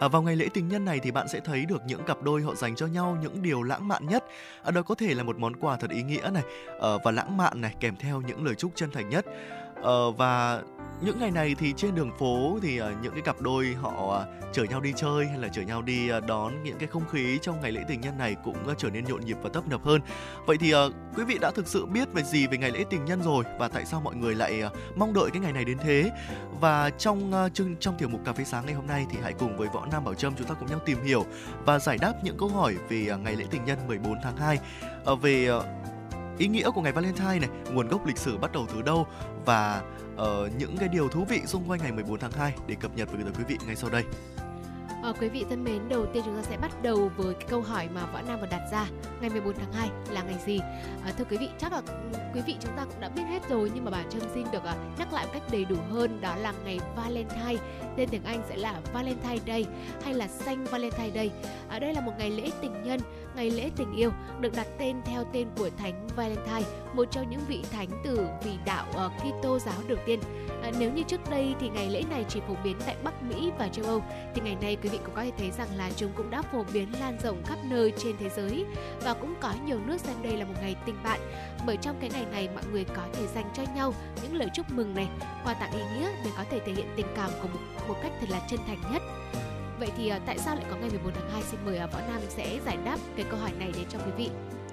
À, 0.00 0.08
vào 0.08 0.22
ngày 0.22 0.36
lễ 0.36 0.48
tình 0.54 0.68
nhân 0.68 0.84
này 0.84 1.00
thì 1.02 1.10
bạn 1.10 1.28
sẽ 1.28 1.40
thấy 1.40 1.66
được 1.66 1.82
những 1.86 2.04
cặp 2.04 2.22
đôi 2.22 2.42
họ 2.42 2.54
dành 2.54 2.76
cho 2.76 2.86
nhau 2.86 3.18
những 3.22 3.42
điều 3.42 3.62
lãng 3.62 3.88
mạn 3.88 4.06
nhất. 4.06 4.24
À, 4.62 4.70
đó 4.70 4.82
có 4.82 4.94
thể 4.94 5.14
là 5.14 5.22
một 5.22 5.38
món 5.38 5.56
quà 5.56 5.76
thật 5.76 5.90
ý 5.90 6.02
nghĩa 6.02 6.30
này 6.34 6.42
à, 6.80 6.88
và 7.04 7.10
lãng 7.10 7.36
mạn 7.36 7.60
này 7.60 7.74
kèm 7.80 7.96
theo 7.96 8.20
những 8.20 8.44
lời 8.44 8.54
chúc 8.54 8.72
chân 8.74 8.90
thành 8.90 9.08
nhất. 9.08 9.26
Ờ, 9.82 10.10
và 10.10 10.62
những 11.00 11.18
ngày 11.18 11.30
này 11.30 11.54
thì 11.58 11.72
trên 11.76 11.94
đường 11.94 12.10
phố 12.18 12.58
thì 12.62 12.80
uh, 12.80 12.86
những 13.02 13.12
cái 13.12 13.22
cặp 13.22 13.40
đôi 13.40 13.76
họ 13.80 14.22
uh, 14.22 14.52
chở 14.52 14.64
nhau 14.64 14.80
đi 14.80 14.92
chơi 14.96 15.26
hay 15.26 15.38
là 15.38 15.48
chở 15.48 15.62
nhau 15.62 15.82
đi 15.82 16.10
uh, 16.16 16.26
đón 16.26 16.62
những 16.62 16.78
cái 16.78 16.88
không 16.88 17.08
khí 17.10 17.38
trong 17.42 17.60
ngày 17.60 17.72
lễ 17.72 17.80
tình 17.88 18.00
nhân 18.00 18.18
này 18.18 18.36
cũng 18.44 18.56
uh, 18.70 18.78
trở 18.78 18.90
nên 18.90 19.04
nhộn 19.04 19.20
nhịp 19.24 19.36
và 19.42 19.50
tấp 19.52 19.68
nập 19.68 19.84
hơn. 19.84 20.00
Vậy 20.46 20.56
thì 20.60 20.74
uh, 20.74 20.92
quý 21.16 21.24
vị 21.24 21.38
đã 21.40 21.50
thực 21.50 21.66
sự 21.66 21.86
biết 21.86 22.12
về 22.12 22.22
gì 22.22 22.46
về 22.46 22.58
ngày 22.58 22.70
lễ 22.70 22.84
tình 22.90 23.04
nhân 23.04 23.22
rồi 23.22 23.44
và 23.58 23.68
tại 23.68 23.84
sao 23.84 24.00
mọi 24.00 24.14
người 24.14 24.34
lại 24.34 24.62
uh, 24.66 24.98
mong 24.98 25.14
đợi 25.14 25.30
cái 25.32 25.40
ngày 25.40 25.52
này 25.52 25.64
đến 25.64 25.78
thế? 25.78 26.10
Và 26.60 26.90
trong 26.90 27.32
uh, 27.46 27.54
chương 27.54 27.76
trong 27.76 27.98
tiểu 27.98 28.08
mục 28.08 28.20
cà 28.24 28.32
phê 28.32 28.44
sáng 28.44 28.66
ngày 28.66 28.74
hôm 28.74 28.86
nay 28.86 29.06
thì 29.10 29.18
hãy 29.22 29.32
cùng 29.32 29.56
với 29.56 29.68
Võ 29.68 29.86
Nam 29.92 30.04
Bảo 30.04 30.14
Trâm 30.14 30.34
chúng 30.36 30.46
ta 30.46 30.54
cùng 30.54 30.68
nhau 30.68 30.78
tìm 30.84 31.04
hiểu 31.04 31.26
và 31.64 31.78
giải 31.78 31.98
đáp 32.00 32.14
những 32.22 32.36
câu 32.38 32.48
hỏi 32.48 32.74
về 32.88 33.08
uh, 33.14 33.20
ngày 33.20 33.36
lễ 33.36 33.44
tình 33.50 33.64
nhân 33.64 33.78
14 33.86 34.14
tháng 34.22 34.36
2 34.36 34.58
uh, 35.12 35.22
về 35.22 35.50
uh, 35.50 35.64
ý 36.42 36.48
nghĩa 36.48 36.70
của 36.70 36.80
ngày 36.80 36.92
Valentine 36.92 37.38
này, 37.38 37.48
nguồn 37.72 37.88
gốc 37.88 38.06
lịch 38.06 38.18
sử 38.18 38.38
bắt 38.38 38.52
đầu 38.52 38.66
từ 38.74 38.82
đâu 38.82 39.06
và 39.44 39.82
uh, 40.14 40.20
những 40.58 40.76
cái 40.76 40.88
điều 40.88 41.08
thú 41.08 41.24
vị 41.28 41.40
xung 41.46 41.70
quanh 41.70 41.80
ngày 41.82 41.92
14 41.92 42.18
tháng 42.18 42.32
2 42.32 42.54
để 42.66 42.74
cập 42.80 42.96
nhật 42.96 43.08
với 43.12 43.32
quý 43.38 43.44
vị 43.48 43.58
ngay 43.66 43.76
sau 43.76 43.90
đây. 43.90 44.04
À, 45.02 45.12
quý 45.20 45.28
vị 45.28 45.44
thân 45.50 45.64
mến, 45.64 45.88
đầu 45.88 46.06
tiên 46.06 46.22
chúng 46.26 46.36
ta 46.36 46.42
sẽ 46.42 46.56
bắt 46.56 46.82
đầu 46.82 47.10
với 47.16 47.34
cái 47.34 47.48
câu 47.48 47.60
hỏi 47.60 47.88
mà 47.94 48.06
Võ 48.12 48.22
Nam 48.22 48.40
vừa 48.40 48.46
đặt 48.46 48.62
ra. 48.72 48.86
Ngày 49.20 49.30
14 49.30 49.54
tháng 49.54 49.72
2 49.72 49.88
là 50.10 50.22
ngày 50.22 50.36
gì? 50.46 50.60
À, 51.04 51.12
thưa 51.18 51.24
quý 51.30 51.36
vị, 51.36 51.48
chắc 51.58 51.72
là 51.72 51.82
ừ, 51.86 52.18
quý 52.34 52.40
vị 52.46 52.56
chúng 52.60 52.76
ta 52.76 52.84
cũng 52.84 53.00
đã 53.00 53.08
biết 53.08 53.22
hết 53.22 53.48
rồi 53.48 53.70
nhưng 53.74 53.84
mà 53.84 53.90
bà 53.90 54.02
Trâm 54.10 54.20
xin 54.34 54.46
được 54.52 54.64
à, 54.64 54.74
nhắc 54.98 55.12
lại 55.12 55.26
một 55.26 55.32
cách 55.34 55.42
đầy 55.52 55.64
đủ 55.64 55.76
hơn 55.90 56.20
đó 56.20 56.36
là 56.36 56.52
ngày 56.64 56.78
Valentine. 56.96 57.62
Tên 57.96 58.08
tiếng 58.08 58.24
Anh 58.24 58.42
sẽ 58.48 58.56
là 58.56 58.80
Valentine 58.92 59.38
Day 59.46 59.66
hay 60.04 60.14
là 60.14 60.28
Saint 60.28 60.70
Valentine 60.70 61.10
Day. 61.14 61.30
À, 61.68 61.78
đây 61.78 61.94
là 61.94 62.00
một 62.00 62.12
ngày 62.18 62.30
lễ 62.30 62.50
tình 62.62 62.82
nhân, 62.82 63.00
ngày 63.36 63.50
lễ 63.50 63.70
tình 63.76 63.96
yêu 63.96 64.10
được 64.40 64.52
đặt 64.56 64.66
tên 64.78 64.96
theo 65.04 65.24
tên 65.32 65.48
của 65.58 65.70
Thánh 65.78 66.06
Valentine, 66.16 66.70
một 66.94 67.04
trong 67.10 67.30
những 67.30 67.40
vị 67.48 67.64
thánh 67.72 67.88
tử 68.04 68.26
vì 68.44 68.50
đạo 68.66 68.86
uh, 68.90 69.12
Kitô 69.18 69.58
giáo 69.58 69.76
đầu 69.88 69.98
tiên. 70.06 70.20
À, 70.62 70.70
nếu 70.78 70.92
như 70.92 71.02
trước 71.02 71.20
đây 71.30 71.54
thì 71.60 71.68
ngày 71.68 71.90
lễ 71.90 72.02
này 72.10 72.24
chỉ 72.28 72.40
phổ 72.48 72.54
biến 72.64 72.76
tại 72.86 72.96
Bắc 73.04 73.22
Mỹ 73.22 73.50
và 73.58 73.68
châu 73.68 73.84
Âu, 73.84 74.02
thì 74.34 74.42
ngày 74.44 74.56
nay 74.62 74.76
quý 74.82 74.88
vị 74.88 74.98
cũng 75.04 75.14
có 75.14 75.22
thể 75.22 75.32
thấy 75.38 75.50
rằng 75.50 75.68
là 75.76 75.90
chúng 75.96 76.12
cũng 76.16 76.30
đã 76.30 76.42
phổ 76.42 76.64
biến 76.72 76.88
lan 77.00 77.18
rộng 77.22 77.42
khắp 77.46 77.58
nơi 77.64 77.92
trên 77.98 78.16
thế 78.20 78.28
giới 78.28 78.64
và 79.04 79.14
cũng 79.14 79.34
có 79.40 79.54
nhiều 79.66 79.78
nước 79.86 80.00
xem 80.00 80.16
đây 80.22 80.36
là 80.36 80.44
một 80.44 80.54
ngày 80.62 80.76
tình 80.86 80.96
bạn 81.04 81.20
bởi 81.66 81.76
trong 81.76 81.96
cái 82.00 82.10
ngày 82.10 82.26
này 82.32 82.48
mọi 82.54 82.64
người 82.72 82.84
có 82.84 83.02
thể 83.12 83.26
dành 83.34 83.50
cho 83.54 83.62
nhau 83.74 83.94
những 84.22 84.34
lời 84.34 84.48
chúc 84.54 84.66
mừng 84.72 84.94
này 84.94 85.08
quà 85.44 85.54
tặng 85.54 85.72
ý 85.72 85.82
nghĩa 85.98 86.08
để 86.24 86.30
có 86.36 86.44
thể 86.50 86.60
thể 86.66 86.72
hiện 86.72 86.86
tình 86.96 87.06
cảm 87.16 87.30
của 87.42 87.48
một, 87.48 87.60
một 87.88 87.96
cách 88.02 88.12
thật 88.20 88.26
là 88.30 88.40
chân 88.50 88.60
thành 88.66 88.92
nhất 88.92 89.02
Vậy 89.82 89.90
thì 89.96 90.08
ờ, 90.08 90.18
tại 90.26 90.38
sao 90.38 90.54
lại 90.54 90.64
có 90.70 90.76
ngày 90.76 90.90
14 90.90 91.12
tháng 91.12 91.30
2? 91.30 91.42
Xin 91.42 91.60
mời 91.64 91.76
ờ, 91.76 91.86
Võ 91.86 92.00
Nam 92.00 92.20
sẽ 92.28 92.58
giải 92.66 92.78
đáp 92.84 92.96
cái 93.16 93.26
câu 93.30 93.40
hỏi 93.40 93.52
này 93.58 93.72
đến 93.74 93.84
cho 93.88 93.98
quý 93.98 94.12
vị. 94.16 94.30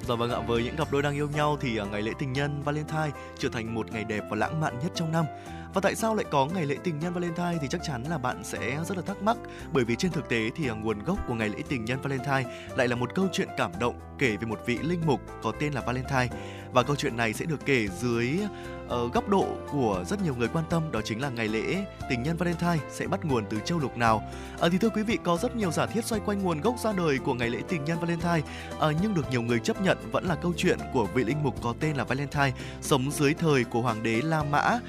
Dạ 0.08 0.16
vâng 0.16 0.32
ạ, 0.32 0.40
với 0.48 0.64
những 0.64 0.76
cặp 0.76 0.92
đôi 0.92 1.02
đang 1.02 1.16
yêu 1.16 1.30
nhau 1.36 1.58
thì 1.62 1.78
ờ, 1.78 1.86
ngày 1.86 2.02
lễ 2.02 2.12
tình 2.20 2.34
nhân 2.34 2.62
Valentine 2.66 3.12
trở 3.38 3.50
thành 3.50 3.76
một 3.76 3.92
ngày 3.92 4.04
đẹp 4.04 4.24
và 4.30 4.36
lãng 4.36 4.60
mạn 4.60 4.80
nhất 4.84 4.92
trong 4.96 5.12
năm. 5.12 5.26
Và 5.74 5.82
tại 5.82 5.96
sao 5.96 6.16
lại 6.16 6.26
có 6.32 6.46
ngày 6.46 6.66
lễ 6.66 6.76
tình 6.84 7.00
nhân 7.00 7.14
Valentine 7.14 7.58
thì 7.62 7.68
chắc 7.68 7.82
chắn 7.84 8.04
là 8.04 8.18
bạn 8.18 8.44
sẽ 8.44 8.80
rất 8.86 8.98
là 8.98 9.04
thắc 9.04 9.22
mắc. 9.22 9.38
Bởi 9.74 9.84
vì 9.84 9.96
trên 9.96 10.12
thực 10.12 10.30
tế 10.30 10.50
thì 10.56 10.70
à, 10.70 10.74
nguồn 10.74 11.04
gốc 11.04 11.18
của 11.28 11.34
ngày 11.34 11.50
lễ 11.50 11.64
tình 11.70 11.86
nhân 11.86 12.02
Valentine 12.02 12.44
lại 12.78 12.88
là 12.88 12.96
một 12.96 13.16
câu 13.16 13.28
chuyện 13.34 13.48
cảm 13.58 13.72
động 13.80 14.00
kể 14.20 14.38
về 14.38 14.48
một 14.48 14.60
vị 14.66 14.78
linh 14.78 15.02
mục 15.06 15.22
có 15.44 15.52
tên 15.60 15.74
là 15.74 15.82
Valentine. 15.82 16.28
Và 16.72 16.84
câu 16.84 16.96
chuyện 16.96 17.18
này 17.18 17.34
sẽ 17.34 17.46
được 17.46 17.66
kể 17.66 17.88
dưới 17.88 18.40
uh, 18.86 19.14
góc 19.14 19.30
độ 19.30 19.48
của 19.72 20.04
rất 20.08 20.24
nhiều 20.24 20.36
người 20.36 20.48
quan 20.48 20.66
tâm 20.70 20.92
đó 20.92 21.02
chính 21.06 21.22
là 21.22 21.30
ngày 21.30 21.48
lễ 21.48 21.86
tình 22.10 22.24
nhân 22.24 22.38
Valentine 22.38 22.80
sẽ 22.90 23.08
bắt 23.08 23.26
nguồn 23.26 23.46
từ 23.50 23.60
châu 23.66 23.80
lục 23.80 23.98
nào. 23.98 24.24
À, 24.60 24.70
thì 24.72 24.78
thưa 24.78 24.90
quý 24.90 25.04
vị 25.04 25.18
có 25.24 25.38
rất 25.38 25.56
nhiều 25.56 25.72
giả 25.72 25.86
thiết 25.86 26.06
xoay 26.06 26.22
quanh 26.26 26.44
nguồn 26.44 26.62
gốc 26.62 26.80
ra 26.80 26.94
đời 26.94 27.18
của 27.18 27.34
ngày 27.34 27.50
lễ 27.50 27.60
tình 27.68 27.86
nhân 27.86 28.00
Valentine 28.00 28.42
à, 28.80 28.88
nhưng 29.02 29.14
được 29.14 29.30
nhiều 29.32 29.42
người 29.42 29.60
chấp 29.60 29.82
nhận 29.82 29.98
vẫn 30.12 30.26
là 30.26 30.36
câu 30.36 30.54
chuyện 30.58 30.78
của 30.94 31.06
vị 31.06 31.24
linh 31.24 31.44
mục 31.44 31.56
có 31.62 31.74
tên 31.80 31.96
là 31.96 32.04
Valentine 32.04 32.52
sống 32.82 33.12
dưới 33.12 33.34
thời 33.34 33.64
của 33.64 33.82
hoàng 33.82 34.04
đế 34.04 34.22
La 34.22 34.44
Mã 34.44 34.80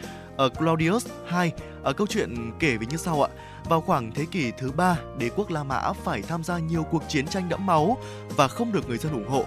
ở 0.41 0.49
Claudius 0.49 1.07
II. 1.07 1.33
Ở 1.33 1.51
ờ, 1.83 1.93
câu 1.93 2.07
chuyện 2.07 2.53
kể 2.59 2.77
về 2.77 2.87
như 2.91 2.97
sau 2.97 3.23
ạ. 3.23 3.29
Vào 3.65 3.81
khoảng 3.81 4.13
thế 4.13 4.27
kỷ 4.31 4.51
thứ 4.59 4.73
ba, 4.73 4.99
đế 5.19 5.31
quốc 5.37 5.51
La 5.51 5.63
Mã 5.63 5.93
phải 6.05 6.23
tham 6.23 6.45
gia 6.45 6.59
nhiều 6.59 6.83
cuộc 6.83 7.03
chiến 7.09 7.27
tranh 7.27 7.49
đẫm 7.49 7.67
máu 7.67 7.99
và 8.37 8.49
không 8.49 8.73
được 8.73 8.89
người 8.89 8.99
dân 8.99 9.13
ủng 9.13 9.29
hộ. 9.29 9.45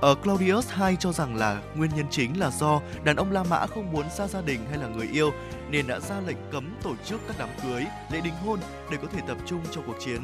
Ở 0.00 0.14
Claudius 0.14 0.68
II 0.80 0.96
cho 1.00 1.12
rằng 1.12 1.36
là 1.36 1.62
nguyên 1.76 1.90
nhân 1.96 2.06
chính 2.10 2.40
là 2.40 2.50
do 2.50 2.80
đàn 3.04 3.16
ông 3.16 3.32
La 3.32 3.42
Mã 3.42 3.66
không 3.66 3.92
muốn 3.92 4.10
xa 4.10 4.26
gia 4.28 4.40
đình 4.40 4.60
hay 4.68 4.78
là 4.78 4.88
người 4.88 5.08
yêu 5.12 5.30
nên 5.70 5.86
đã 5.86 6.00
ra 6.00 6.20
lệnh 6.26 6.36
cấm 6.52 6.74
tổ 6.82 6.94
chức 7.04 7.20
các 7.28 7.36
đám 7.38 7.48
cưới, 7.62 7.84
lễ 8.12 8.20
đính 8.20 8.34
hôn 8.46 8.58
để 8.90 8.96
có 9.02 9.08
thể 9.12 9.20
tập 9.28 9.36
trung 9.46 9.60
cho 9.70 9.80
cuộc 9.86 9.96
chiến. 10.04 10.20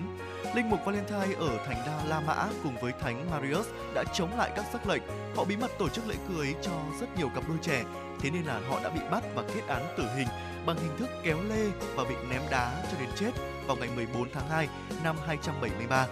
Linh 0.55 0.71
mục 0.71 0.85
Valentine 0.85 1.35
ở 1.39 1.59
thành 1.67 1.77
đa 1.87 2.05
La 2.09 2.21
Mã 2.21 2.49
cùng 2.63 2.77
với 2.81 2.93
thánh 3.01 3.31
Marius 3.31 3.67
đã 3.95 4.05
chống 4.13 4.39
lại 4.39 4.51
các 4.57 4.65
sắc 4.73 4.87
lệnh. 4.87 5.03
Họ 5.37 5.45
bí 5.45 5.57
mật 5.57 5.71
tổ 5.79 5.89
chức 5.89 6.09
lễ 6.09 6.15
cưới 6.29 6.55
cho 6.63 6.73
rất 7.01 7.07
nhiều 7.19 7.29
cặp 7.35 7.49
đôi 7.49 7.57
trẻ, 7.63 7.85
thế 8.21 8.31
nên 8.31 8.43
là 8.43 8.61
họ 8.69 8.81
đã 8.85 8.91
bị 8.91 9.01
bắt 9.11 9.25
và 9.35 9.43
kết 9.55 9.63
án 9.69 9.95
tử 9.99 10.05
hình 10.17 10.29
bằng 10.67 10.77
hình 10.77 10.97
thức 10.99 11.09
kéo 11.25 11.39
lê 11.49 11.67
và 11.95 12.05
bị 12.05 12.15
ném 12.31 12.43
đá 12.51 12.83
cho 12.93 12.99
đến 13.01 13.09
chết 13.17 13.31
vào 13.67 13.77
ngày 13.77 13.89
14 13.97 14.29
tháng 14.33 14.49
2 14.49 14.69
năm 15.05 15.17
273. 15.27 16.07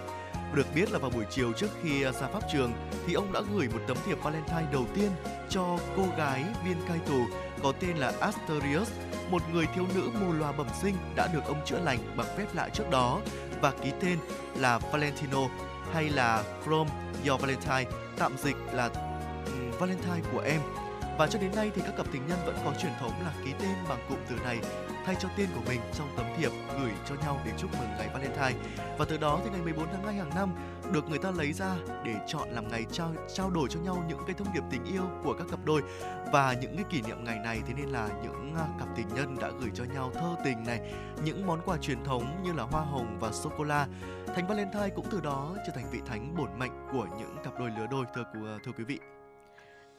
Được 0.54 0.66
biết 0.74 0.92
là 0.92 0.98
vào 0.98 1.10
buổi 1.10 1.24
chiều 1.30 1.52
trước 1.52 1.68
khi 1.82 2.02
ra 2.02 2.12
pháp 2.12 2.42
trường 2.52 2.72
thì 3.06 3.14
ông 3.14 3.32
đã 3.32 3.40
gửi 3.54 3.68
một 3.68 3.80
tấm 3.88 3.96
thiệp 4.06 4.22
Valentine 4.22 4.66
đầu 4.72 4.86
tiên 4.94 5.10
cho 5.48 5.78
cô 5.96 6.04
gái 6.18 6.44
viên 6.64 6.76
cai 6.88 6.98
tù 6.98 7.24
có 7.62 7.72
tên 7.80 7.96
là 7.96 8.12
Asterius, 8.20 8.90
một 9.30 9.42
người 9.52 9.66
thiếu 9.74 9.84
nữ 9.94 10.10
mù 10.20 10.32
loà 10.32 10.52
bẩm 10.52 10.68
sinh 10.82 10.96
đã 11.16 11.28
được 11.34 11.44
ông 11.46 11.64
chữa 11.64 11.78
lành 11.78 11.98
bằng 12.16 12.26
phép 12.36 12.46
lạ 12.54 12.68
trước 12.68 12.90
đó 12.90 13.20
và 13.62 13.72
ký 13.82 13.92
tên 14.00 14.18
là 14.54 14.78
Valentino 14.78 15.40
hay 15.92 16.08
là 16.08 16.42
From 16.64 16.86
Your 17.26 17.40
Valentine, 17.40 17.90
tạm 18.18 18.36
dịch 18.38 18.56
là 18.72 18.90
Valentine 19.78 20.20
của 20.32 20.40
em. 20.40 20.60
Và 21.18 21.26
cho 21.26 21.38
đến 21.38 21.50
nay 21.56 21.70
thì 21.74 21.82
các 21.86 21.96
cặp 21.96 22.06
tình 22.12 22.26
nhân 22.26 22.38
vẫn 22.46 22.56
có 22.64 22.72
truyền 22.82 22.92
thống 23.00 23.12
là 23.24 23.32
ký 23.44 23.52
tên 23.58 23.74
bằng 23.88 23.98
cụm 24.08 24.18
từ 24.28 24.36
này 24.44 24.58
thay 25.06 25.16
cho 25.20 25.28
tên 25.36 25.48
của 25.54 25.60
mình 25.66 25.80
trong 25.98 26.08
tấm 26.16 26.26
thiệp 26.36 26.50
gửi 26.78 26.90
cho 27.08 27.14
nhau 27.14 27.40
để 27.44 27.52
chúc 27.58 27.70
mừng 27.78 27.88
ngày 27.98 28.08
Valentine. 28.14 28.68
Và 28.98 29.04
từ 29.04 29.16
đó 29.16 29.40
thì 29.44 29.50
ngày 29.50 29.60
14 29.62 29.86
tháng 29.92 30.04
2 30.04 30.14
hàng 30.14 30.30
năm 30.34 30.54
được 30.92 31.08
người 31.08 31.18
ta 31.18 31.30
lấy 31.30 31.52
ra 31.52 31.76
để 32.04 32.14
chọn 32.26 32.48
làm 32.50 32.68
ngày 32.68 32.86
trao 32.92 33.12
trao 33.34 33.50
đổi 33.50 33.68
cho 33.70 33.80
nhau 33.80 34.04
những 34.08 34.20
cái 34.26 34.34
thông 34.38 34.52
điệp 34.54 34.62
tình 34.70 34.84
yêu 34.84 35.02
của 35.24 35.34
các 35.34 35.46
cặp 35.50 35.64
đôi 35.64 35.82
và 36.32 36.52
những 36.60 36.76
cái 36.76 36.84
kỷ 36.90 37.02
niệm 37.02 37.24
ngày 37.24 37.38
này 37.38 37.62
thế 37.66 37.74
nên 37.76 37.88
là 37.88 38.08
những 38.22 38.54
à, 38.56 38.66
cặp 38.78 38.88
tình 38.96 39.08
nhân 39.14 39.36
đã 39.40 39.50
gửi 39.60 39.70
cho 39.74 39.84
nhau 39.84 40.10
thơ 40.14 40.36
tình 40.44 40.64
này, 40.66 40.92
những 41.24 41.46
món 41.46 41.60
quà 41.64 41.76
truyền 41.76 42.04
thống 42.04 42.42
như 42.42 42.52
là 42.52 42.62
hoa 42.62 42.82
hồng 42.82 43.18
và 43.20 43.32
sô 43.32 43.50
cô 43.58 43.64
la. 43.64 43.86
Thánh 44.34 44.46
Valentine 44.46 44.88
cũng 44.88 45.06
từ 45.10 45.20
đó 45.20 45.56
trở 45.66 45.72
thành 45.74 45.90
vị 45.90 46.00
thánh 46.06 46.34
bổn 46.36 46.58
mệnh 46.58 46.72
của 46.92 47.06
những 47.18 47.36
cặp 47.44 47.58
đôi 47.58 47.70
lứa 47.78 47.86
đôi 47.90 48.04
thưa 48.14 48.24
à, 48.34 48.58
thưa 48.64 48.72
quý 48.72 48.84
vị. 48.84 48.98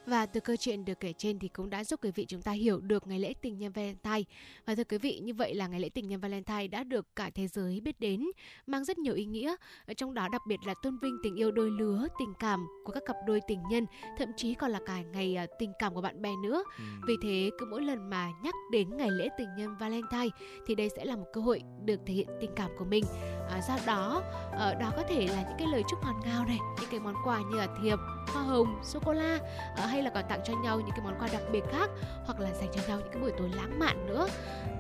Và 0.05 0.25
từ 0.25 0.39
câu 0.39 0.55
chuyện 0.55 0.85
được 0.85 0.99
kể 0.99 1.13
trên 1.17 1.39
thì 1.39 1.47
cũng 1.47 1.69
đã 1.69 1.83
giúp 1.83 1.99
quý 2.03 2.11
vị 2.15 2.25
chúng 2.27 2.41
ta 2.41 2.51
hiểu 2.51 2.79
được 2.79 3.07
ngày 3.07 3.19
lễ 3.19 3.33
tình 3.41 3.57
nhân 3.57 3.71
Valentine. 3.71 4.23
Và 4.65 4.75
thưa 4.75 4.83
quý 4.83 4.97
vị, 4.97 5.19
như 5.23 5.33
vậy 5.33 5.55
là 5.55 5.67
ngày 5.67 5.79
lễ 5.79 5.89
tình 5.89 6.07
nhân 6.07 6.19
Valentine 6.19 6.67
đã 6.67 6.83
được 6.83 7.15
cả 7.15 7.29
thế 7.35 7.47
giới 7.47 7.79
biết 7.79 7.99
đến, 7.99 8.25
mang 8.67 8.85
rất 8.85 8.97
nhiều 8.97 9.13
ý 9.13 9.25
nghĩa, 9.25 9.55
trong 9.97 10.13
đó 10.13 10.27
đặc 10.31 10.41
biệt 10.47 10.59
là 10.65 10.73
tôn 10.83 10.97
vinh 11.01 11.17
tình 11.23 11.35
yêu 11.35 11.51
đôi 11.51 11.71
lứa, 11.71 12.07
tình 12.19 12.33
cảm 12.39 12.67
của 12.85 12.91
các 12.93 13.03
cặp 13.05 13.15
đôi 13.27 13.41
tình 13.47 13.59
nhân, 13.69 13.85
thậm 14.17 14.29
chí 14.37 14.53
còn 14.53 14.71
là 14.71 14.79
cả 14.85 15.01
ngày 15.01 15.35
à, 15.35 15.45
tình 15.59 15.71
cảm 15.79 15.93
của 15.93 16.01
bạn 16.01 16.21
bè 16.21 16.29
nữa. 16.43 16.63
Ừ. 16.77 16.83
Vì 17.07 17.13
thế, 17.23 17.49
cứ 17.59 17.65
mỗi 17.65 17.81
lần 17.81 18.09
mà 18.09 18.31
nhắc 18.43 18.53
đến 18.71 18.97
ngày 18.97 19.11
lễ 19.11 19.29
tình 19.37 19.49
nhân 19.57 19.77
Valentine 19.79 20.29
thì 20.67 20.75
đây 20.75 20.89
sẽ 20.95 21.05
là 21.05 21.15
một 21.15 21.27
cơ 21.33 21.41
hội 21.41 21.61
được 21.85 21.99
thể 22.05 22.13
hiện 22.13 22.27
tình 22.41 22.51
cảm 22.55 22.71
của 22.79 22.85
mình. 22.85 23.03
À, 23.49 23.61
do 23.67 23.77
đó, 23.85 24.23
ờ, 24.51 24.73
đó 24.73 24.91
có 24.95 25.03
thể 25.09 25.27
là 25.27 25.43
những 25.43 25.57
cái 25.59 25.67
lời 25.67 25.83
chúc 25.89 25.99
ngọt 26.03 26.21
ngào 26.25 26.45
này, 26.45 26.57
những 26.81 26.89
cái 26.91 26.99
món 26.99 27.15
quà 27.25 27.41
như 27.41 27.57
là 27.57 27.67
thiệp, 27.81 27.99
hoa 28.27 28.43
hồng, 28.43 28.79
sô 28.83 28.99
cô 29.05 29.13
la, 29.13 29.39
à, 29.77 29.92
hay 29.93 30.03
là 30.03 30.09
còn 30.09 30.23
tặng 30.29 30.39
cho 30.45 30.53
nhau 30.53 30.79
những 30.79 30.95
cái 30.95 31.01
món 31.03 31.19
quà 31.19 31.27
đặc 31.33 31.41
biệt 31.51 31.63
khác 31.71 31.89
hoặc 32.25 32.39
là 32.39 32.53
dành 32.53 32.69
cho 32.73 32.81
nhau 32.87 32.99
những 32.99 33.09
cái 33.11 33.21
buổi 33.21 33.31
tối 33.37 33.49
lãng 33.55 33.79
mạn 33.79 34.07
nữa 34.07 34.27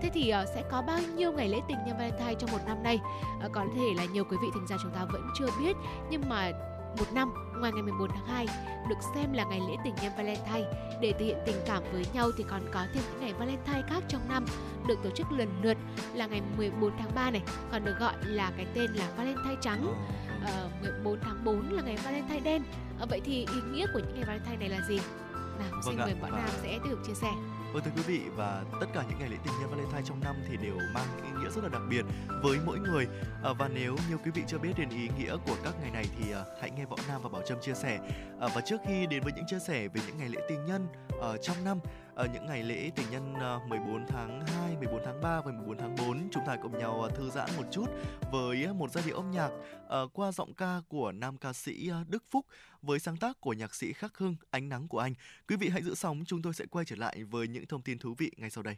thế 0.01 0.09
thì 0.13 0.33
uh, 0.41 0.49
sẽ 0.55 0.63
có 0.71 0.81
bao 0.81 0.99
nhiêu 1.15 1.31
ngày 1.31 1.49
lễ 1.49 1.61
tình 1.67 1.77
nhân 1.85 1.97
Valentine 1.97 2.33
trong 2.33 2.51
một 2.51 2.65
năm 2.65 2.83
nay 2.83 2.99
uh, 3.45 3.51
có 3.51 3.65
thể 3.75 3.93
là 3.97 4.05
nhiều 4.05 4.23
quý 4.23 4.37
vị 4.41 4.47
thính 4.53 4.67
giả 4.67 4.75
chúng 4.83 4.91
ta 4.91 5.05
vẫn 5.05 5.21
chưa 5.39 5.47
biết 5.59 5.75
nhưng 6.09 6.29
mà 6.29 6.51
một 6.99 7.13
năm 7.13 7.33
ngoài 7.59 7.71
ngày 7.71 7.81
14 7.81 8.09
tháng 8.09 8.27
2 8.27 8.45
được 8.89 8.95
xem 9.15 9.33
là 9.33 9.43
ngày 9.43 9.59
lễ 9.59 9.75
tình 9.83 9.95
nhân 10.01 10.11
Valentine. 10.17 10.71
Để 11.01 11.13
thể 11.19 11.25
hiện 11.25 11.37
tình 11.45 11.55
cảm 11.65 11.83
với 11.91 12.05
nhau 12.13 12.31
thì 12.37 12.43
còn 12.49 12.61
có 12.71 12.85
thêm 12.93 13.03
những 13.11 13.21
ngày 13.21 13.33
Valentine 13.33 13.81
khác 13.87 14.03
trong 14.07 14.21
năm 14.29 14.45
được 14.87 14.99
tổ 15.03 15.09
chức 15.09 15.31
lần 15.31 15.49
lượt 15.61 15.77
là 16.13 16.27
ngày 16.27 16.41
14 16.57 16.91
tháng 16.97 17.15
3 17.15 17.31
này, 17.31 17.41
còn 17.71 17.85
được 17.85 17.95
gọi 17.99 18.13
là 18.25 18.51
cái 18.57 18.65
tên 18.73 18.91
là 18.93 19.07
Valentine 19.17 19.55
trắng. 19.61 19.95
Uh, 20.43 20.83
14 20.83 21.19
tháng 21.21 21.43
4 21.43 21.71
là 21.71 21.81
ngày 21.81 21.97
Valentine 22.03 22.39
đen. 22.39 22.63
Uh, 23.03 23.09
vậy 23.09 23.21
thì 23.25 23.33
ý 23.33 23.61
nghĩa 23.71 23.85
của 23.93 23.99
những 23.99 24.15
ngày 24.15 24.23
Valentine 24.23 24.57
này 24.57 24.69
là 24.69 24.87
gì? 24.87 24.99
Nào, 25.59 25.81
xin 25.85 25.97
vâng 25.97 26.05
mời 26.05 26.15
Võ 26.21 26.37
Nam 26.37 26.49
sẽ 26.61 26.79
tiếp 26.83 26.89
tục 26.89 26.99
chia 27.07 27.13
sẻ. 27.13 27.31
Vâng 27.73 27.83
thưa 27.83 27.91
quý 27.95 28.03
vị 28.07 28.21
và 28.35 28.63
tất 28.79 28.87
cả 28.93 29.03
những 29.09 29.19
ngày 29.19 29.29
lễ 29.29 29.37
tình 29.43 29.53
nhân 29.59 29.69
Valentine 29.69 30.01
trong 30.05 30.19
năm 30.23 30.35
thì 30.49 30.57
đều 30.57 30.77
mang 30.93 31.07
ý 31.23 31.29
nghĩa 31.39 31.49
rất 31.49 31.63
là 31.63 31.69
đặc 31.69 31.81
biệt 31.89 32.05
với 32.43 32.57
mỗi 32.65 32.79
người 32.79 33.07
à, 33.43 33.53
và 33.59 33.67
nếu 33.67 33.95
như 34.09 34.17
quý 34.25 34.31
vị 34.31 34.41
chưa 34.47 34.57
biết 34.57 34.73
đến 34.77 34.89
ý 34.89 35.09
nghĩa 35.17 35.37
của 35.47 35.55
các 35.63 35.73
ngày 35.81 35.91
này 35.91 36.05
thì 36.17 36.31
à, 36.31 36.43
hãy 36.61 36.71
nghe 36.71 36.85
Võ 36.85 36.95
Nam 37.07 37.21
và 37.21 37.29
Bảo 37.29 37.41
Trâm 37.47 37.61
chia 37.61 37.73
sẻ 37.73 37.99
à, 38.39 38.47
và 38.55 38.61
trước 38.61 38.81
khi 38.87 39.07
đến 39.07 39.23
với 39.23 39.33
những 39.35 39.45
chia 39.47 39.59
sẻ 39.59 39.87
về 39.87 40.01
những 40.07 40.17
ngày 40.17 40.29
lễ 40.29 40.41
tình 40.49 40.65
nhân 40.65 40.87
trong 41.41 41.63
năm 41.63 41.79
ở 42.15 42.27
những 42.33 42.45
ngày 42.45 42.63
lễ 42.63 42.91
tình 42.95 43.09
nhân 43.11 43.33
14 43.67 44.05
tháng 44.07 44.45
2, 44.47 44.75
14 44.77 45.01
tháng 45.05 45.21
3 45.21 45.41
và 45.41 45.51
14 45.51 45.77
tháng 45.77 45.95
4 45.95 46.29
chúng 46.31 46.43
ta 46.45 46.55
cùng 46.61 46.77
nhau 46.77 47.01
ờ, 47.01 47.09
thư 47.09 47.29
giãn 47.29 47.49
một 47.57 47.63
chút 47.71 47.85
với 48.31 48.63
ờ, 48.63 48.73
một 48.73 48.91
giai 48.91 49.03
điệu 49.07 49.15
âm 49.15 49.31
nhạc 49.31 49.49
qua 50.13 50.31
giọng 50.31 50.53
ca 50.53 50.81
của 50.87 51.11
nam 51.11 51.37
ca 51.37 51.53
sĩ 51.53 51.91
Đức 52.07 52.23
Phúc 52.31 52.45
với 52.81 52.99
sáng 52.99 53.17
tác 53.17 53.41
của 53.41 53.53
nhạc 53.53 53.75
sĩ 53.75 53.93
Khắc 53.93 54.17
Hưng 54.17 54.35
Ánh 54.51 54.69
nắng 54.69 54.87
của 54.87 54.99
anh. 54.99 55.13
Quý 55.47 55.55
vị 55.55 55.69
hãy 55.69 55.83
giữ 55.83 55.95
sóng, 55.95 56.23
chúng 56.27 56.41
tôi 56.41 56.53
sẽ 56.53 56.65
quay 56.65 56.85
trở 56.85 56.95
lại 56.95 57.23
với 57.23 57.47
những 57.47 57.65
thông 57.65 57.81
tin 57.81 57.99
thú 57.99 58.15
vị 58.17 58.31
ngay 58.37 58.49
sau 58.49 58.63
đây. 58.63 58.77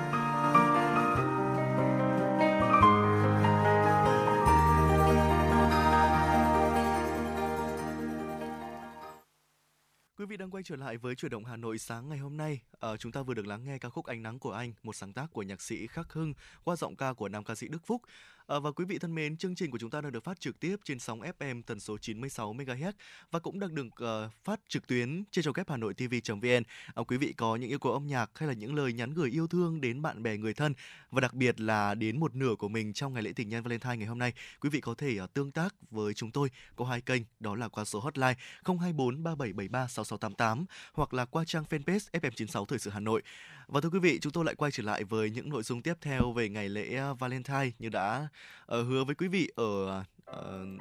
quay 10.61 10.65
trở 10.65 10.75
lại 10.75 10.97
với 10.97 11.15
chuyển 11.15 11.31
động 11.31 11.45
Hà 11.45 11.57
Nội 11.57 11.77
sáng 11.77 12.09
ngày 12.09 12.17
hôm 12.17 12.37
nay. 12.37 12.61
À, 12.79 12.97
chúng 12.97 13.11
ta 13.11 13.21
vừa 13.21 13.33
được 13.33 13.47
lắng 13.47 13.63
nghe 13.63 13.77
ca 13.77 13.89
khúc 13.89 14.05
Ánh 14.05 14.23
nắng 14.23 14.39
của 14.39 14.51
anh, 14.51 14.73
một 14.83 14.95
sáng 14.95 15.13
tác 15.13 15.33
của 15.33 15.43
nhạc 15.43 15.61
sĩ 15.61 15.87
Khắc 15.87 16.13
Hưng 16.13 16.33
qua 16.63 16.75
giọng 16.75 16.95
ca 16.95 17.13
của 17.13 17.29
nam 17.29 17.43
ca 17.43 17.55
sĩ 17.55 17.67
Đức 17.67 17.85
Phúc. 17.85 18.01
À, 18.51 18.59
và 18.59 18.71
quý 18.71 18.85
vị 18.85 18.99
thân 18.99 19.15
mến, 19.15 19.37
chương 19.37 19.55
trình 19.55 19.71
của 19.71 19.77
chúng 19.77 19.89
ta 19.89 20.01
đang 20.01 20.11
được 20.11 20.23
phát 20.23 20.39
trực 20.39 20.59
tiếp 20.59 20.75
trên 20.83 20.99
sóng 20.99 21.21
FM 21.21 21.61
tần 21.65 21.79
số 21.79 21.97
96 21.97 22.53
MHz 22.53 22.91
và 23.31 23.39
cũng 23.39 23.59
đang 23.59 23.75
được 23.75 23.85
uh, 23.85 24.31
phát 24.43 24.59
trực 24.67 24.87
tuyến 24.87 25.23
trên 25.31 25.43
trang 25.43 25.53
web 25.53 25.63
Hà 25.67 25.77
Nội 25.77 25.93
TV.vn. 25.93 26.63
À, 26.63 26.91
ờ, 26.93 27.03
quý 27.03 27.17
vị 27.17 27.33
có 27.37 27.55
những 27.55 27.69
yêu 27.69 27.79
cầu 27.79 27.93
âm 27.93 28.07
nhạc 28.07 28.31
hay 28.35 28.47
là 28.47 28.53
những 28.53 28.75
lời 28.75 28.93
nhắn 28.93 29.13
gửi 29.13 29.29
yêu 29.29 29.47
thương 29.47 29.81
đến 29.81 30.01
bạn 30.01 30.23
bè 30.23 30.37
người 30.37 30.53
thân 30.53 30.73
và 31.11 31.21
đặc 31.21 31.33
biệt 31.33 31.59
là 31.59 31.95
đến 31.95 32.19
một 32.19 32.35
nửa 32.35 32.55
của 32.55 32.67
mình 32.69 32.93
trong 32.93 33.13
ngày 33.13 33.23
lễ 33.23 33.33
tình 33.35 33.49
nhân 33.49 33.63
Valentine 33.63 33.97
ngày 33.97 34.07
hôm 34.07 34.19
nay, 34.19 34.33
quý 34.61 34.69
vị 34.69 34.81
có 34.81 34.93
thể 34.93 35.19
uh, 35.23 35.33
tương 35.33 35.51
tác 35.51 35.75
với 35.91 36.13
chúng 36.13 36.31
tôi 36.31 36.49
có 36.75 36.85
hai 36.85 37.01
kênh 37.01 37.21
đó 37.39 37.55
là 37.55 37.67
qua 37.67 37.85
số 37.85 37.99
hotline 37.99 38.33
024 38.65 39.23
3773 39.23 39.87
6688 39.87 40.65
hoặc 40.93 41.13
là 41.13 41.25
qua 41.25 41.45
trang 41.45 41.63
fanpage 41.69 42.21
FM96 42.21 42.65
Thời 42.65 42.79
sự 42.79 42.89
Hà 42.89 42.99
Nội. 42.99 43.21
Và 43.71 43.81
thưa 43.81 43.89
quý 43.89 43.99
vị, 43.99 44.19
chúng 44.21 44.31
tôi 44.31 44.45
lại 44.45 44.55
quay 44.55 44.71
trở 44.71 44.83
lại 44.83 45.03
với 45.03 45.29
những 45.29 45.49
nội 45.49 45.63
dung 45.63 45.81
tiếp 45.81 45.93
theo 46.01 46.31
về 46.31 46.49
ngày 46.49 46.69
lễ 46.69 46.95
à, 46.95 47.13
Valentine 47.13 47.71
như 47.79 47.89
đã 47.89 48.27
uh, 48.63 48.87
hứa 48.87 49.03
với 49.03 49.15
quý 49.15 49.27
vị 49.27 49.49
ở 49.55 49.99
uh, 49.99 50.35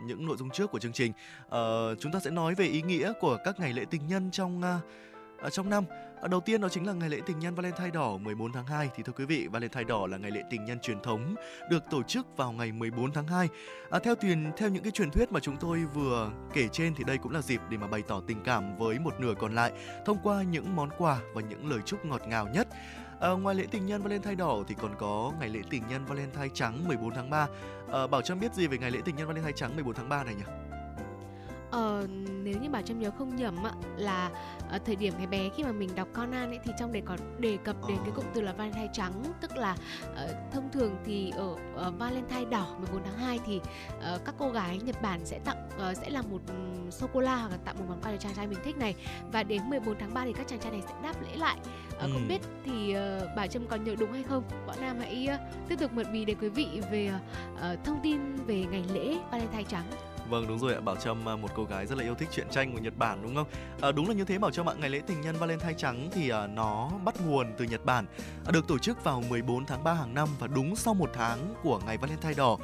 những 0.04 0.26
nội 0.26 0.36
dung 0.36 0.50
trước 0.50 0.70
của 0.70 0.78
chương 0.78 0.92
trình. 0.92 1.12
Uh, 1.46 1.52
chúng 2.00 2.12
ta 2.12 2.20
sẽ 2.20 2.30
nói 2.30 2.54
về 2.54 2.66
ý 2.66 2.82
nghĩa 2.82 3.12
của 3.20 3.38
các 3.44 3.60
ngày 3.60 3.72
lễ 3.72 3.84
tình 3.90 4.06
nhân 4.06 4.30
trong 4.30 4.60
uh, 4.60 4.84
Ờ, 5.40 5.50
trong 5.50 5.70
năm. 5.70 5.84
Ờ, 6.20 6.28
đầu 6.28 6.40
tiên 6.40 6.60
đó 6.60 6.68
chính 6.68 6.86
là 6.86 6.92
ngày 6.92 7.10
lễ 7.10 7.20
tình 7.26 7.38
nhân 7.38 7.54
Valentine 7.54 7.90
đỏ 7.90 8.16
14 8.16 8.52
tháng 8.52 8.66
2 8.66 8.90
thì 8.94 9.02
thưa 9.02 9.12
quý 9.12 9.24
vị, 9.24 9.46
Valentine 9.46 9.84
đỏ 9.84 10.06
là 10.06 10.16
ngày 10.16 10.30
lễ 10.30 10.42
tình 10.50 10.64
nhân 10.64 10.80
truyền 10.80 11.00
thống 11.00 11.34
được 11.70 11.84
tổ 11.90 12.02
chức 12.02 12.36
vào 12.36 12.52
ngày 12.52 12.72
14 12.72 13.12
tháng 13.12 13.26
2. 13.26 13.48
À, 13.48 13.88
ờ, 13.90 13.98
theo 13.98 14.14
truyền 14.22 14.52
theo 14.56 14.68
những 14.68 14.82
cái 14.82 14.92
truyền 14.92 15.10
thuyết 15.10 15.32
mà 15.32 15.40
chúng 15.40 15.56
tôi 15.56 15.84
vừa 15.94 16.30
kể 16.52 16.68
trên 16.72 16.94
thì 16.94 17.04
đây 17.04 17.18
cũng 17.18 17.32
là 17.32 17.42
dịp 17.42 17.60
để 17.68 17.76
mà 17.76 17.86
bày 17.86 18.02
tỏ 18.08 18.20
tình 18.26 18.42
cảm 18.44 18.76
với 18.78 18.98
một 18.98 19.20
nửa 19.20 19.34
còn 19.34 19.54
lại 19.54 19.72
thông 20.06 20.18
qua 20.22 20.42
những 20.42 20.76
món 20.76 20.90
quà 20.98 21.18
và 21.34 21.42
những 21.42 21.70
lời 21.70 21.80
chúc 21.86 22.04
ngọt 22.04 22.22
ngào 22.28 22.48
nhất. 22.48 22.68
À, 23.20 23.30
ngoài 23.30 23.54
lễ 23.54 23.66
tình 23.70 23.86
nhân 23.86 24.02
Valentine 24.02 24.34
đỏ 24.34 24.58
thì 24.68 24.74
còn 24.82 24.94
có 24.98 25.32
ngày 25.40 25.48
lễ 25.48 25.60
tình 25.70 25.82
nhân 25.88 26.04
Valentine 26.04 26.48
trắng 26.54 26.88
14 26.88 27.14
tháng 27.14 27.30
3. 27.30 27.46
À, 27.92 28.06
Bảo 28.06 28.22
Trâm 28.22 28.40
biết 28.40 28.54
gì 28.54 28.66
về 28.66 28.78
ngày 28.78 28.90
lễ 28.90 28.98
tình 29.04 29.16
nhân 29.16 29.26
Valentine 29.26 29.56
trắng 29.56 29.74
14 29.74 29.94
tháng 29.94 30.08
3 30.08 30.24
này 30.24 30.34
nhỉ? 30.34 30.69
Ờ, 31.70 32.06
nếu 32.44 32.54
như 32.62 32.70
bảo 32.70 32.82
trâm 32.82 33.00
nhớ 33.00 33.10
không 33.18 33.36
nhầm 33.36 33.66
ạ 33.66 33.72
là 33.96 34.30
ở 34.70 34.78
thời 34.78 34.96
điểm 34.96 35.14
ngày 35.18 35.26
bé 35.26 35.48
khi 35.56 35.64
mà 35.64 35.72
mình 35.72 35.90
đọc 35.94 36.08
Conan 36.14 36.50
ấy 36.50 36.58
thì 36.64 36.72
trong 36.78 36.92
đấy 36.92 37.02
có 37.06 37.16
đề 37.38 37.58
cập 37.64 37.76
đến 37.88 37.96
cái 38.04 38.12
cụm 38.14 38.24
từ 38.34 38.40
là 38.40 38.52
Valentine 38.52 38.90
trắng 38.92 39.12
tức 39.40 39.56
là 39.56 39.76
uh, 40.12 40.52
thông 40.52 40.70
thường 40.72 40.96
thì 41.04 41.30
ở 41.30 41.46
uh, 41.52 41.98
Valentine 41.98 42.44
đỏ 42.44 42.76
14 42.78 43.02
tháng 43.04 43.18
2 43.18 43.38
thì 43.46 43.56
uh, 43.56 44.24
các 44.24 44.34
cô 44.38 44.50
gái 44.50 44.80
Nhật 44.84 45.02
Bản 45.02 45.20
sẽ 45.24 45.38
tặng 45.44 45.68
uh, 45.90 45.96
sẽ 45.96 46.10
là 46.10 46.22
một 46.22 46.40
sô 46.90 47.06
cô 47.12 47.20
la 47.20 47.36
hoặc 47.36 47.50
là 47.50 47.56
tặng 47.64 47.78
một 47.78 47.84
món 47.88 48.00
quà 48.02 48.12
cho 48.12 48.16
chàng 48.16 48.34
trai 48.34 48.46
mình 48.46 48.58
thích 48.64 48.76
này. 48.76 48.94
Và 49.32 49.42
đến 49.42 49.62
14 49.70 49.94
tháng 49.98 50.14
3 50.14 50.24
thì 50.24 50.32
các 50.32 50.48
chàng 50.48 50.60
trai 50.60 50.72
này 50.72 50.82
sẽ 50.86 50.94
đáp 51.02 51.22
lễ 51.22 51.36
lại. 51.36 51.58
Uh, 51.94 52.00
ừ. 52.00 52.10
không 52.12 52.28
biết 52.28 52.40
thì 52.64 52.96
uh, 52.96 53.28
bà 53.36 53.46
Trâm 53.46 53.66
còn 53.66 53.84
nhớ 53.84 53.94
đúng 53.98 54.12
hay 54.12 54.22
không? 54.22 54.42
Bọn 54.66 54.76
Nam 54.80 54.96
hãy 55.00 55.28
uh, 55.34 55.68
tiếp 55.68 55.78
tục 55.80 55.92
mật 55.92 56.06
bì 56.12 56.24
để 56.24 56.34
quý 56.40 56.48
vị 56.48 56.66
về 56.90 57.10
uh, 57.54 57.84
thông 57.84 58.00
tin 58.02 58.34
về 58.46 58.64
ngày 58.70 58.84
lễ 58.92 59.16
Valentine 59.30 59.64
trắng 59.68 60.09
Vâng 60.30 60.48
đúng 60.48 60.58
rồi 60.58 60.74
ạ, 60.74 60.80
Bảo 60.80 60.96
Trâm 60.96 61.28
à, 61.28 61.36
một 61.36 61.48
cô 61.54 61.64
gái 61.64 61.86
rất 61.86 61.98
là 61.98 62.04
yêu 62.04 62.14
thích 62.14 62.28
truyện 62.32 62.46
tranh 62.50 62.72
của 62.72 62.78
Nhật 62.78 62.96
Bản 62.96 63.22
đúng 63.22 63.34
không? 63.34 63.46
À, 63.80 63.92
đúng 63.92 64.08
là 64.08 64.14
như 64.14 64.24
thế 64.24 64.38
Bảo 64.38 64.50
Trâm 64.50 64.68
ạ, 64.68 64.74
ngày 64.78 64.90
lễ 64.90 65.00
tình 65.06 65.20
nhân 65.20 65.36
Valentine 65.36 65.74
trắng 65.76 66.08
thì 66.12 66.28
à, 66.28 66.46
nó 66.46 66.90
bắt 67.04 67.14
nguồn 67.26 67.52
từ 67.58 67.64
Nhật 67.64 67.84
Bản, 67.84 68.06
à, 68.46 68.50
được 68.52 68.68
tổ 68.68 68.78
chức 68.78 69.04
vào 69.04 69.22
14 69.28 69.66
tháng 69.66 69.84
3 69.84 69.92
hàng 69.92 70.14
năm 70.14 70.28
và 70.38 70.46
đúng 70.46 70.76
sau 70.76 70.94
một 70.94 71.10
tháng 71.12 71.54
của 71.62 71.80
ngày 71.86 71.96
Valentine 71.96 72.34
đỏ. 72.34 72.58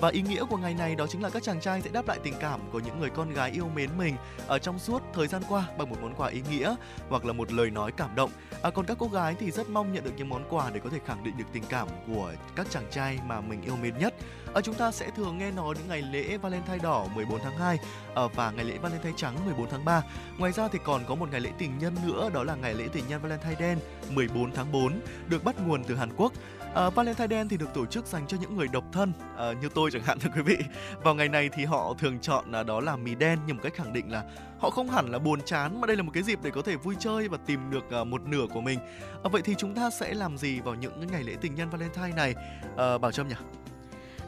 Và 0.00 0.08
ý 0.08 0.22
nghĩa 0.22 0.44
của 0.44 0.56
ngày 0.56 0.74
này 0.74 0.94
đó 0.94 1.06
chính 1.06 1.22
là 1.22 1.30
các 1.30 1.42
chàng 1.42 1.60
trai 1.60 1.82
sẽ 1.82 1.90
đáp 1.90 2.08
lại 2.08 2.18
tình 2.22 2.34
cảm 2.40 2.60
của 2.72 2.78
những 2.78 3.00
người 3.00 3.10
con 3.10 3.30
gái 3.30 3.50
yêu 3.50 3.68
mến 3.74 3.90
mình 3.98 4.16
ở 4.46 4.58
trong 4.58 4.78
suốt 4.78 5.02
thời 5.14 5.26
gian 5.26 5.42
qua 5.48 5.68
bằng 5.78 5.90
một 5.90 5.96
món 6.02 6.14
quà 6.14 6.28
ý 6.28 6.42
nghĩa 6.50 6.74
hoặc 7.08 7.24
là 7.24 7.32
một 7.32 7.52
lời 7.52 7.70
nói 7.70 7.92
cảm 7.92 8.14
động. 8.14 8.30
À, 8.62 8.70
còn 8.70 8.86
các 8.86 8.96
cô 9.00 9.08
gái 9.08 9.36
thì 9.40 9.50
rất 9.50 9.68
mong 9.68 9.92
nhận 9.92 10.04
được 10.04 10.12
những 10.16 10.28
món 10.28 10.44
quà 10.50 10.70
để 10.70 10.80
có 10.80 10.90
thể 10.90 10.98
khẳng 11.06 11.24
định 11.24 11.34
được 11.38 11.44
tình 11.52 11.62
cảm 11.68 11.88
của 12.06 12.32
các 12.56 12.66
chàng 12.70 12.86
trai 12.90 13.18
mà 13.26 13.40
mình 13.40 13.62
yêu 13.62 13.76
mến 13.82 13.98
nhất. 13.98 14.14
À, 14.54 14.60
chúng 14.60 14.74
ta 14.74 14.92
sẽ 14.92 15.10
thường 15.16 15.38
nghe 15.38 15.50
nói 15.50 15.74
những 15.78 15.88
ngày 15.88 16.02
lễ 16.02 16.36
Valentine 16.36 16.78
đỏ 16.78 17.06
14 17.14 17.40
tháng 17.40 17.56
2 17.56 17.78
à, 18.14 18.22
và 18.34 18.50
ngày 18.50 18.64
lễ 18.64 18.78
Valentine 18.78 19.14
trắng 19.16 19.36
14 19.44 19.70
tháng 19.70 19.84
3. 19.84 20.02
Ngoài 20.38 20.52
ra 20.52 20.68
thì 20.68 20.78
còn 20.84 21.04
có 21.08 21.14
một 21.14 21.28
ngày 21.30 21.40
lễ 21.40 21.50
tình 21.58 21.78
nhân 21.78 21.96
nữa 22.06 22.30
đó 22.34 22.44
là 22.44 22.54
ngày 22.54 22.74
lễ 22.74 22.88
tình 22.92 23.04
nhân 23.08 23.22
Valentine 23.22 23.54
đen 23.60 23.78
14 24.10 24.52
tháng 24.52 24.72
4 24.72 25.00
được 25.28 25.44
bắt 25.44 25.56
nguồn 25.66 25.84
từ 25.84 25.96
Hàn 25.96 26.10
Quốc. 26.16 26.32
Ờ, 26.74 26.86
à, 26.86 26.90
Valentine 26.90 27.26
đen 27.26 27.48
thì 27.48 27.56
được 27.56 27.74
tổ 27.74 27.86
chức 27.86 28.06
dành 28.06 28.26
cho 28.26 28.36
những 28.40 28.56
người 28.56 28.68
độc 28.68 28.84
thân 28.92 29.12
à, 29.36 29.52
như 29.52 29.68
tôi 29.74 29.90
chẳng 29.90 30.02
hạn 30.02 30.18
thưa 30.20 30.30
quý 30.34 30.42
vị. 30.42 30.56
Vào 31.02 31.14
ngày 31.14 31.28
này 31.28 31.48
thì 31.52 31.64
họ 31.64 31.94
thường 31.98 32.18
chọn 32.20 32.44
uh, 32.60 32.66
đó 32.66 32.80
là 32.80 32.96
mì 32.96 33.14
đen 33.14 33.38
như 33.46 33.54
một 33.54 33.60
cách 33.62 33.74
khẳng 33.74 33.92
định 33.92 34.12
là 34.12 34.24
họ 34.58 34.70
không 34.70 34.88
hẳn 34.88 35.10
là 35.10 35.18
buồn 35.18 35.40
chán 35.44 35.80
mà 35.80 35.86
đây 35.86 35.96
là 35.96 36.02
một 36.02 36.10
cái 36.14 36.22
dịp 36.22 36.38
để 36.42 36.50
có 36.50 36.62
thể 36.62 36.76
vui 36.76 36.96
chơi 36.98 37.28
và 37.28 37.38
tìm 37.46 37.70
được 37.70 37.90
à, 37.90 38.04
một 38.04 38.22
nửa 38.22 38.46
của 38.54 38.60
mình. 38.60 38.78
À, 39.22 39.28
vậy 39.32 39.42
thì 39.44 39.54
chúng 39.58 39.74
ta 39.74 39.90
sẽ 39.90 40.14
làm 40.14 40.38
gì 40.38 40.60
vào 40.60 40.74
những 40.74 41.06
ngày 41.12 41.24
lễ 41.24 41.36
tình 41.40 41.54
nhân 41.54 41.70
Valentine 41.70 42.16
này? 42.16 42.34
À, 42.76 42.98
Bảo 42.98 43.12
Trâm 43.12 43.28
nhỉ? 43.28 43.34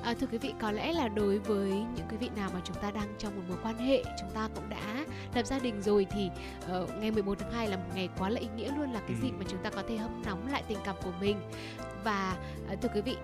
À, 0.02 0.14
thưa 0.20 0.26
quý 0.32 0.38
vị, 0.38 0.54
có 0.60 0.72
lẽ 0.72 0.92
là 0.92 1.08
đối 1.08 1.38
với 1.38 1.68
những 1.70 2.06
quý 2.10 2.16
vị 2.20 2.30
nào 2.36 2.50
mà 2.54 2.60
chúng 2.64 2.76
ta 2.76 2.90
đang 2.90 3.14
trong 3.18 3.36
một 3.36 3.42
mối 3.48 3.58
quan 3.62 3.78
hệ, 3.78 4.02
chúng 4.20 4.30
ta 4.34 4.48
cũng 4.54 4.68
đã 4.68 5.04
lập 5.34 5.46
gia 5.46 5.58
đình 5.58 5.82
rồi 5.82 6.06
thì 6.10 6.30
uh, 6.82 6.90
ngày 7.00 7.10
11 7.10 7.38
tháng 7.38 7.52
2 7.52 7.68
là 7.68 7.76
một 7.76 7.90
ngày 7.94 8.08
quá 8.18 8.28
là 8.28 8.40
ý 8.40 8.46
nghĩa 8.56 8.70
luôn 8.78 8.92
là 8.92 9.00
cái 9.00 9.16
ừ. 9.20 9.22
dịp 9.22 9.30
mà 9.38 9.44
chúng 9.48 9.62
ta 9.62 9.70
có 9.70 9.82
thể 9.88 9.96
hâm 9.96 10.22
nóng 10.26 10.52
lại 10.52 10.62
tình 10.68 10.78
cảm 10.84 10.96
của 11.04 11.12
mình. 11.20 11.36
Và 12.04 12.36
uh, 12.72 12.80
thưa 12.80 12.88
quý 12.94 13.00
vị, 13.00 13.16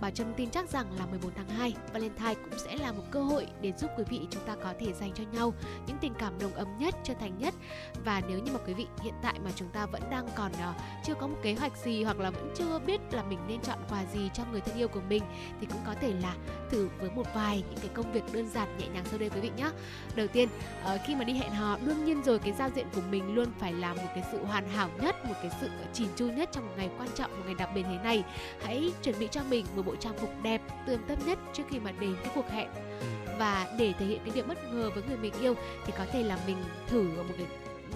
Bà 0.00 0.10
Trâm 0.10 0.34
tin 0.34 0.50
chắc 0.50 0.68
rằng 0.68 0.86
là 0.98 1.06
14 1.06 1.30
tháng 1.34 1.48
2, 1.48 1.74
Valentine 1.92 2.34
cũng 2.34 2.58
sẽ 2.58 2.76
là 2.76 2.92
một 2.92 3.02
cơ 3.10 3.22
hội 3.22 3.46
để 3.60 3.72
giúp 3.78 3.90
quý 3.98 4.04
vị 4.10 4.20
chúng 4.30 4.42
ta 4.46 4.56
có 4.62 4.74
thể 4.80 4.92
dành 4.92 5.12
cho 5.14 5.24
nhau 5.32 5.54
những 5.86 5.96
tình 6.00 6.14
cảm 6.18 6.38
nồng 6.38 6.54
ấm 6.54 6.68
nhất, 6.78 6.94
chân 7.04 7.16
thành 7.20 7.38
nhất. 7.38 7.54
Và 8.04 8.22
nếu 8.28 8.38
như 8.38 8.52
mà 8.52 8.58
quý 8.66 8.74
vị 8.74 8.86
hiện 9.02 9.14
tại 9.22 9.34
mà 9.44 9.50
chúng 9.56 9.68
ta 9.68 9.86
vẫn 9.86 10.02
đang 10.10 10.28
còn 10.36 10.52
uh, 10.52 10.76
chưa 11.04 11.14
có 11.14 11.26
một 11.26 11.36
kế 11.42 11.54
hoạch 11.54 11.76
gì 11.76 12.02
hoặc 12.02 12.20
là 12.20 12.30
vẫn 12.30 12.54
chưa 12.56 12.78
biết 12.86 13.00
là 13.12 13.22
mình 13.22 13.38
nên 13.48 13.60
chọn 13.60 13.78
quà 13.90 14.04
gì 14.14 14.30
cho 14.34 14.42
người 14.52 14.60
thân 14.60 14.76
yêu 14.76 14.88
của 14.88 15.00
mình 15.08 15.22
thì 15.60 15.66
cũng 15.66 15.80
có 15.86 15.94
thể 16.00 16.12
là 16.22 16.34
thử 16.70 16.88
với 16.98 17.10
một 17.10 17.26
vài 17.34 17.64
những 17.70 17.78
cái 17.78 17.90
công 17.94 18.12
việc 18.12 18.24
đơn 18.32 18.48
giản 18.54 18.78
nhẹ 18.78 18.86
nhàng 18.88 19.04
sau 19.04 19.18
đây 19.18 19.30
quý 19.30 19.40
vị 19.40 19.50
nhé. 19.56 19.70
Đầu 20.14 20.26
tiên, 20.26 20.48
uh, 20.94 21.00
khi 21.06 21.14
mà 21.14 21.24
đi 21.24 21.32
hẹn 21.32 21.50
hò, 21.50 21.78
đương 21.78 22.04
nhiên 22.04 22.22
rồi 22.22 22.38
cái 22.38 22.52
giao 22.52 22.70
diện 22.74 22.86
của 22.94 23.02
mình 23.10 23.34
luôn 23.34 23.48
phải 23.58 23.72
là 23.72 23.94
một 23.94 24.08
cái 24.14 24.24
sự 24.32 24.44
hoàn 24.44 24.68
hảo 24.68 24.90
nhất, 25.00 25.24
một 25.24 25.34
cái 25.42 25.50
sự 25.60 25.68
chỉn 25.92 26.08
chu 26.16 26.26
nhất 26.26 26.48
trong 26.52 26.66
một 26.66 26.72
ngày 26.76 26.90
quan 26.98 27.08
trọng, 27.14 27.30
một 27.30 27.42
ngày 27.46 27.54
đặc 27.54 27.68
biệt 27.74 27.82
thế 27.82 27.98
này. 28.04 28.24
Hãy 28.62 28.92
chuẩn 29.02 29.18
bị 29.18 29.28
cho 29.30 29.40
mình 29.50 29.66
một 29.76 29.85
bộ 29.86 29.96
trang 29.96 30.18
phục 30.18 30.30
đẹp 30.42 30.60
tươm 30.86 31.00
tất 31.08 31.14
nhất 31.26 31.38
trước 31.52 31.62
khi 31.70 31.78
mà 31.78 31.92
đến 32.00 32.16
cái 32.22 32.32
cuộc 32.34 32.48
hẹn 32.48 32.68
ừ. 33.00 33.06
và 33.38 33.66
để 33.78 33.92
thể 33.98 34.06
hiện 34.06 34.20
cái 34.24 34.32
điều 34.34 34.44
bất 34.44 34.58
ngờ 34.72 34.90
với 34.94 35.02
người 35.08 35.16
mình 35.16 35.32
yêu 35.40 35.54
thì 35.86 35.92
có 35.98 36.06
thể 36.12 36.22
là 36.22 36.38
mình 36.46 36.56
thử 36.86 37.02
một 37.02 37.34
cái 37.36 37.46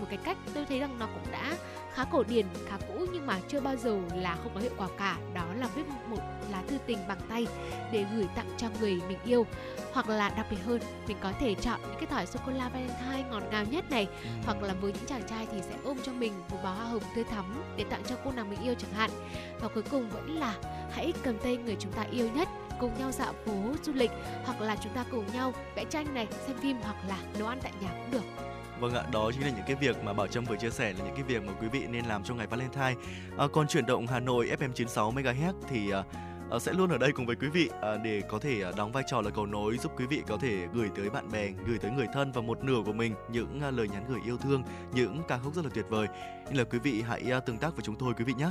một 0.01 0.07
cái 0.09 0.19
cách 0.25 0.37
tôi 0.55 0.65
thấy 0.69 0.79
rằng 0.79 0.99
nó 0.99 1.07
cũng 1.07 1.33
đã 1.33 1.57
khá 1.95 2.05
cổ 2.05 2.23
điển 2.23 2.47
khá 2.69 2.77
cũ 2.89 3.07
nhưng 3.13 3.27
mà 3.27 3.39
chưa 3.49 3.61
bao 3.61 3.77
giờ 3.77 3.99
là 4.15 4.37
không 4.43 4.53
có 4.55 4.61
hiệu 4.61 4.71
quả 4.77 4.89
cả. 4.99 5.17
Đó 5.35 5.45
là 5.59 5.69
viết 5.75 5.83
một 6.07 6.23
lá 6.51 6.63
thư 6.69 6.79
tình 6.87 6.99
bằng 7.09 7.21
tay 7.29 7.47
để 7.93 8.07
gửi 8.15 8.27
tặng 8.37 8.51
cho 8.57 8.69
người 8.81 9.01
mình 9.09 9.19
yêu. 9.25 9.47
Hoặc 9.93 10.09
là 10.09 10.29
đặc 10.29 10.47
biệt 10.51 10.57
hơn 10.67 10.81
mình 11.09 11.17
có 11.21 11.33
thể 11.41 11.55
chọn 11.55 11.81
những 11.83 11.95
cái 11.95 12.07
thỏi 12.07 12.27
sô 12.27 12.41
cô 12.47 12.53
la 12.53 12.69
valentine 12.69 13.31
ngọt 13.31 13.43
ngào 13.51 13.65
nhất 13.65 13.91
này. 13.91 14.09
Ừ. 14.23 14.29
hoặc 14.45 14.63
là 14.63 14.75
với 14.75 14.93
những 14.93 15.07
chàng 15.07 15.23
trai 15.29 15.47
thì 15.53 15.63
sẽ 15.63 15.75
ôm 15.85 15.97
cho 16.03 16.13
mình 16.13 16.33
một 16.51 16.59
bó 16.65 16.71
hoa 16.71 16.85
hồng 16.85 17.03
tươi 17.15 17.25
thắm 17.25 17.63
để 17.77 17.85
tặng 17.91 18.03
cho 18.07 18.17
cô 18.25 18.33
nào 18.33 18.45
mình 18.45 18.63
yêu 18.63 18.75
chẳng 18.79 18.93
hạn. 18.93 19.11
Và 19.61 19.69
cuối 19.69 19.83
cùng 19.91 20.11
vẫn 20.11 20.39
là 20.39 20.55
hãy 20.91 21.13
cầm 21.23 21.39
tay 21.39 21.57
người 21.57 21.77
chúng 21.79 21.93
ta 21.93 22.03
yêu 22.03 22.31
nhất 22.35 22.49
cùng 22.81 22.99
nhau 22.99 23.13
dạo 23.13 23.33
phố 23.47 23.53
du 23.83 23.93
lịch 23.93 24.11
hoặc 24.45 24.61
là 24.61 24.77
chúng 24.77 24.93
ta 24.93 25.05
cùng 25.11 25.25
nhau 25.33 25.53
vẽ 25.77 25.85
tranh 25.85 26.15
này 26.15 26.29
xem 26.47 26.57
phim 26.59 26.77
hoặc 26.83 26.97
là 27.09 27.19
nấu 27.39 27.49
ăn 27.49 27.59
tại 27.63 27.73
nhà 27.81 27.89
cũng 27.89 28.11
được 28.11 28.50
Vâng 28.81 28.95
ạ, 28.95 29.05
đó 29.13 29.31
chính 29.33 29.43
là 29.43 29.51
những 29.51 29.65
cái 29.67 29.77
việc 29.77 30.05
mà 30.05 30.13
Bảo 30.13 30.27
Trâm 30.27 30.45
vừa 30.45 30.57
chia 30.57 30.71
sẻ 30.71 30.93
là 30.93 31.05
những 31.05 31.15
cái 31.15 31.25
việc 31.25 31.43
mà 31.47 31.53
quý 31.61 31.69
vị 31.69 31.87
nên 31.91 32.05
làm 32.05 32.25
trong 32.25 32.37
ngày 32.37 32.47
Valentine. 32.47 32.95
À, 33.39 33.47
còn 33.53 33.69
chuyển 33.69 33.87
động 33.87 34.07
Hà 34.07 34.21
Nội 34.21 34.51
FM 34.61 34.73
96 34.73 35.13
MHz 35.13 35.53
thì 35.69 35.91
à, 35.91 36.03
à, 36.51 36.59
sẽ 36.59 36.73
luôn 36.73 36.91
ở 36.91 36.99
đây 36.99 37.13
cùng 37.13 37.27
với 37.27 37.37
quý 37.37 37.49
vị 37.49 37.71
à, 37.83 37.97
để 38.05 38.23
có 38.29 38.39
thể 38.39 38.63
à, 38.63 38.73
đóng 38.77 38.93
vai 38.93 39.03
trò 39.07 39.21
là 39.21 39.31
cầu 39.31 39.47
nối 39.47 39.79
giúp 39.79 39.93
quý 39.97 40.07
vị 40.07 40.23
có 40.29 40.37
thể 40.37 40.67
gửi 40.75 40.89
tới 40.97 41.11
bạn 41.11 41.31
bè, 41.33 41.49
gửi 41.67 41.79
tới 41.79 41.91
người 41.91 42.07
thân 42.13 42.33
và 42.33 42.41
một 42.41 42.65
nửa 42.65 42.83
của 42.87 42.93
mình 42.93 43.15
những 43.33 43.77
lời 43.77 43.89
nhắn 43.89 44.05
gửi 44.09 44.21
yêu 44.25 44.39
thương, 44.39 44.63
những 44.95 45.23
ca 45.29 45.39
khúc 45.39 45.55
rất 45.55 45.65
là 45.65 45.71
tuyệt 45.75 45.87
vời. 45.89 46.07
Nên 46.47 46.57
là 46.57 46.65
quý 46.65 46.79
vị 46.79 47.03
hãy 47.03 47.23
tương 47.47 47.59
tác 47.59 47.77
với 47.77 47.83
chúng 47.85 47.97
tôi 47.97 48.15
quý 48.15 48.25
vị 48.25 48.35
nhé. 48.39 48.51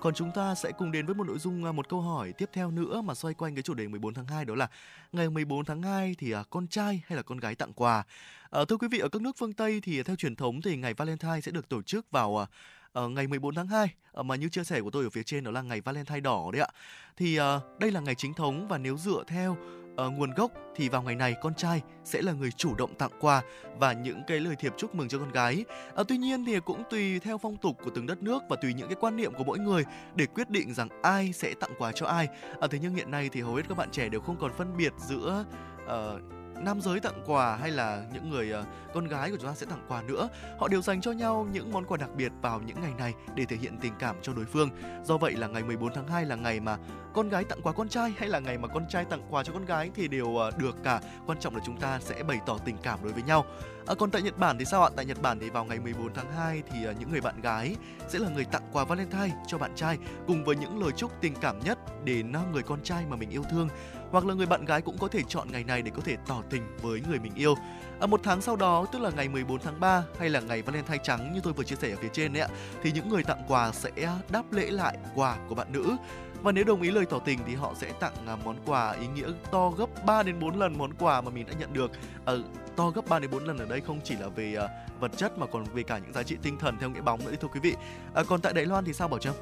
Còn 0.00 0.14
chúng 0.14 0.30
ta 0.34 0.54
sẽ 0.54 0.72
cùng 0.78 0.92
đến 0.92 1.06
với 1.06 1.14
một 1.14 1.26
nội 1.26 1.38
dung 1.38 1.76
một 1.76 1.88
câu 1.88 2.00
hỏi 2.00 2.32
tiếp 2.32 2.50
theo 2.52 2.70
nữa 2.70 3.00
mà 3.00 3.14
xoay 3.14 3.34
quanh 3.34 3.54
cái 3.54 3.62
chủ 3.62 3.74
đề 3.74 3.88
14 3.88 4.14
tháng 4.14 4.26
2 4.26 4.44
đó 4.44 4.54
là 4.54 4.68
ngày 5.12 5.30
14 5.30 5.64
tháng 5.64 5.82
2 5.82 6.14
thì 6.18 6.34
con 6.50 6.66
trai 6.66 7.02
hay 7.06 7.16
là 7.16 7.22
con 7.22 7.38
gái 7.38 7.54
tặng 7.54 7.72
quà. 7.72 8.04
À, 8.50 8.64
thưa 8.68 8.76
quý 8.76 8.88
vị 8.88 8.98
ở 8.98 9.08
các 9.08 9.22
nước 9.22 9.36
phương 9.38 9.52
Tây 9.52 9.80
thì 9.82 10.02
theo 10.02 10.16
truyền 10.16 10.36
thống 10.36 10.60
thì 10.60 10.76
ngày 10.76 10.94
Valentine 10.94 11.40
sẽ 11.40 11.52
được 11.52 11.68
tổ 11.68 11.82
chức 11.82 12.10
vào 12.10 12.30
uh, 12.30 13.10
ngày 13.10 13.26
14 13.26 13.54
tháng 13.54 13.66
2 13.66 13.88
uh, 14.20 14.26
mà 14.26 14.36
như 14.36 14.48
chia 14.48 14.64
sẻ 14.64 14.80
của 14.80 14.90
tôi 14.90 15.04
ở 15.04 15.10
phía 15.10 15.22
trên 15.22 15.44
đó 15.44 15.50
là 15.50 15.62
ngày 15.62 15.80
Valentine 15.80 16.20
đỏ 16.20 16.50
đấy 16.52 16.62
ạ. 16.62 16.68
Thì 17.16 17.40
uh, 17.40 17.44
đây 17.78 17.90
là 17.90 18.00
ngày 18.00 18.14
chính 18.14 18.34
thống 18.34 18.68
và 18.68 18.78
nếu 18.78 18.96
dựa 18.96 19.24
theo 19.26 19.52
uh, 19.52 20.12
nguồn 20.12 20.30
gốc 20.34 20.52
thì 20.76 20.88
vào 20.88 21.02
ngày 21.02 21.14
này 21.14 21.34
con 21.42 21.54
trai 21.54 21.80
sẽ 22.04 22.22
là 22.22 22.32
người 22.32 22.50
chủ 22.50 22.74
động 22.74 22.94
tặng 22.94 23.10
quà 23.20 23.42
và 23.78 23.92
những 23.92 24.22
cái 24.26 24.40
lời 24.40 24.56
thiệp 24.56 24.72
chúc 24.76 24.94
mừng 24.94 25.08
cho 25.08 25.18
con 25.18 25.32
gái. 25.32 25.64
À, 25.96 26.02
tuy 26.08 26.18
nhiên 26.18 26.44
thì 26.44 26.60
cũng 26.60 26.82
tùy 26.90 27.18
theo 27.18 27.38
phong 27.38 27.56
tục 27.56 27.78
của 27.84 27.90
từng 27.94 28.06
đất 28.06 28.22
nước 28.22 28.42
và 28.48 28.56
tùy 28.56 28.74
những 28.74 28.88
cái 28.88 28.96
quan 29.00 29.16
niệm 29.16 29.32
của 29.34 29.44
mỗi 29.44 29.58
người 29.58 29.84
để 30.14 30.26
quyết 30.26 30.50
định 30.50 30.74
rằng 30.74 30.88
ai 31.02 31.32
sẽ 31.32 31.54
tặng 31.60 31.72
quà 31.78 31.92
cho 31.92 32.06
ai. 32.06 32.28
À, 32.60 32.68
thế 32.70 32.78
nhưng 32.82 32.94
hiện 32.94 33.10
nay 33.10 33.28
thì 33.32 33.40
hầu 33.40 33.54
hết 33.54 33.62
các 33.68 33.78
bạn 33.78 33.88
trẻ 33.92 34.08
đều 34.08 34.20
không 34.20 34.36
còn 34.40 34.52
phân 34.52 34.76
biệt 34.76 34.92
giữa 35.08 35.44
uh, 35.84 36.37
nam 36.64 36.80
giới 36.80 37.00
tặng 37.00 37.22
quà 37.26 37.56
hay 37.56 37.70
là 37.70 38.02
những 38.12 38.30
người 38.30 38.52
uh, 38.60 38.66
con 38.94 39.08
gái 39.08 39.30
của 39.30 39.36
chúng 39.36 39.48
ta 39.48 39.54
sẽ 39.54 39.66
tặng 39.66 39.84
quà 39.88 40.02
nữa. 40.02 40.28
Họ 40.58 40.68
đều 40.68 40.82
dành 40.82 41.00
cho 41.00 41.12
nhau 41.12 41.48
những 41.52 41.72
món 41.72 41.84
quà 41.84 41.96
đặc 41.96 42.10
biệt 42.16 42.32
vào 42.42 42.60
những 42.66 42.80
ngày 42.80 42.92
này 42.98 43.14
để 43.34 43.44
thể 43.44 43.56
hiện 43.56 43.78
tình 43.80 43.92
cảm 43.98 44.16
cho 44.22 44.32
đối 44.32 44.44
phương. 44.44 44.70
Do 45.04 45.18
vậy 45.18 45.32
là 45.32 45.46
ngày 45.46 45.62
14 45.62 45.94
tháng 45.94 46.08
2 46.08 46.24
là 46.24 46.36
ngày 46.36 46.60
mà 46.60 46.76
con 47.14 47.28
gái 47.28 47.44
tặng 47.44 47.62
quà 47.62 47.72
con 47.72 47.88
trai 47.88 48.12
hay 48.18 48.28
là 48.28 48.38
ngày 48.38 48.58
mà 48.58 48.68
con 48.68 48.88
trai 48.88 49.04
tặng 49.04 49.22
quà 49.30 49.44
cho 49.44 49.52
con 49.52 49.64
gái 49.64 49.90
thì 49.94 50.08
đều 50.08 50.26
uh, 50.26 50.58
được 50.58 50.76
cả. 50.84 51.00
Quan 51.26 51.38
trọng 51.40 51.56
là 51.56 51.62
chúng 51.66 51.80
ta 51.80 52.00
sẽ 52.00 52.22
bày 52.22 52.38
tỏ 52.46 52.58
tình 52.64 52.76
cảm 52.82 52.98
đối 53.02 53.12
với 53.12 53.22
nhau. 53.22 53.44
À, 53.86 53.94
còn 53.98 54.10
tại 54.10 54.22
Nhật 54.22 54.38
Bản 54.38 54.58
thì 54.58 54.64
sao 54.64 54.82
ạ? 54.82 54.90
Tại 54.96 55.04
Nhật 55.04 55.22
Bản 55.22 55.38
thì 55.38 55.50
vào 55.50 55.64
ngày 55.64 55.80
14 55.80 56.14
tháng 56.14 56.32
2 56.32 56.62
thì 56.70 56.88
uh, 56.90 57.00
những 57.00 57.10
người 57.10 57.20
bạn 57.20 57.40
gái 57.40 57.76
sẽ 58.08 58.18
là 58.18 58.28
người 58.28 58.44
tặng 58.44 58.68
quà 58.72 58.84
Valentine 58.84 59.34
cho 59.46 59.58
bạn 59.58 59.72
trai 59.74 59.98
cùng 60.26 60.44
với 60.44 60.56
những 60.56 60.82
lời 60.82 60.92
chúc 60.96 61.12
tình 61.20 61.34
cảm 61.40 61.60
nhất 61.60 61.78
đến 62.04 62.32
người 62.52 62.62
con 62.62 62.82
trai 62.82 63.04
mà 63.08 63.16
mình 63.16 63.30
yêu 63.30 63.44
thương 63.50 63.68
hoặc 64.10 64.26
là 64.26 64.34
người 64.34 64.46
bạn 64.46 64.64
gái 64.64 64.82
cũng 64.82 64.98
có 64.98 65.08
thể 65.08 65.22
chọn 65.28 65.52
ngày 65.52 65.64
này 65.64 65.82
để 65.82 65.90
có 65.96 66.02
thể 66.04 66.16
tỏ 66.26 66.42
tình 66.50 66.62
với 66.82 67.02
người 67.08 67.18
mình 67.18 67.34
yêu. 67.34 67.54
À, 68.00 68.06
một 68.06 68.20
tháng 68.24 68.40
sau 68.40 68.56
đó, 68.56 68.86
tức 68.92 68.98
là 68.98 69.10
ngày 69.16 69.28
14 69.28 69.58
tháng 69.58 69.80
3 69.80 70.04
hay 70.18 70.30
là 70.30 70.40
ngày 70.40 70.62
Valentine 70.62 70.98
trắng 71.02 71.32
như 71.34 71.40
tôi 71.44 71.52
vừa 71.52 71.64
chia 71.64 71.76
sẻ 71.76 71.90
ở 71.90 71.96
phía 72.00 72.08
trên 72.12 72.32
đấy 72.32 72.42
ạ, 72.42 72.48
thì 72.82 72.92
những 72.92 73.08
người 73.08 73.22
tặng 73.22 73.42
quà 73.48 73.72
sẽ 73.72 73.90
đáp 74.30 74.52
lễ 74.52 74.70
lại 74.70 74.98
quà 75.14 75.36
của 75.48 75.54
bạn 75.54 75.72
nữ. 75.72 75.96
Và 76.42 76.52
nếu 76.52 76.64
đồng 76.64 76.82
ý 76.82 76.90
lời 76.90 77.06
tỏ 77.06 77.18
tình 77.18 77.38
thì 77.46 77.54
họ 77.54 77.74
sẽ 77.76 77.92
tặng 78.00 78.12
à, 78.26 78.36
món 78.44 78.56
quà 78.66 78.92
ý 78.92 79.06
nghĩa 79.06 79.28
to 79.50 79.70
gấp 79.70 80.04
3 80.06 80.22
đến 80.22 80.40
4 80.40 80.58
lần 80.58 80.78
món 80.78 80.94
quà 80.94 81.20
mà 81.20 81.30
mình 81.30 81.46
đã 81.46 81.52
nhận 81.58 81.72
được. 81.72 81.90
À, 82.24 82.32
to 82.76 82.90
gấp 82.90 83.08
3 83.08 83.18
đến 83.18 83.30
4 83.30 83.44
lần 83.44 83.58
ở 83.58 83.66
đây 83.66 83.80
không 83.80 84.00
chỉ 84.04 84.16
là 84.16 84.28
về 84.28 84.56
uh, 84.64 85.00
vật 85.00 85.12
chất 85.16 85.38
mà 85.38 85.46
còn 85.46 85.64
về 85.64 85.82
cả 85.82 85.98
những 85.98 86.12
giá 86.12 86.22
trị 86.22 86.36
tinh 86.42 86.58
thần 86.58 86.76
theo 86.80 86.90
nghĩa 86.90 87.00
bóng 87.00 87.24
nữa 87.24 87.32
thưa 87.40 87.48
quý 87.48 87.60
vị. 87.60 87.74
À, 88.14 88.22
còn 88.28 88.40
tại 88.40 88.52
Đài 88.52 88.64
Loan 88.64 88.84
thì 88.84 88.92
sao 88.92 89.08
Bảo 89.08 89.18
Trâm? 89.18 89.34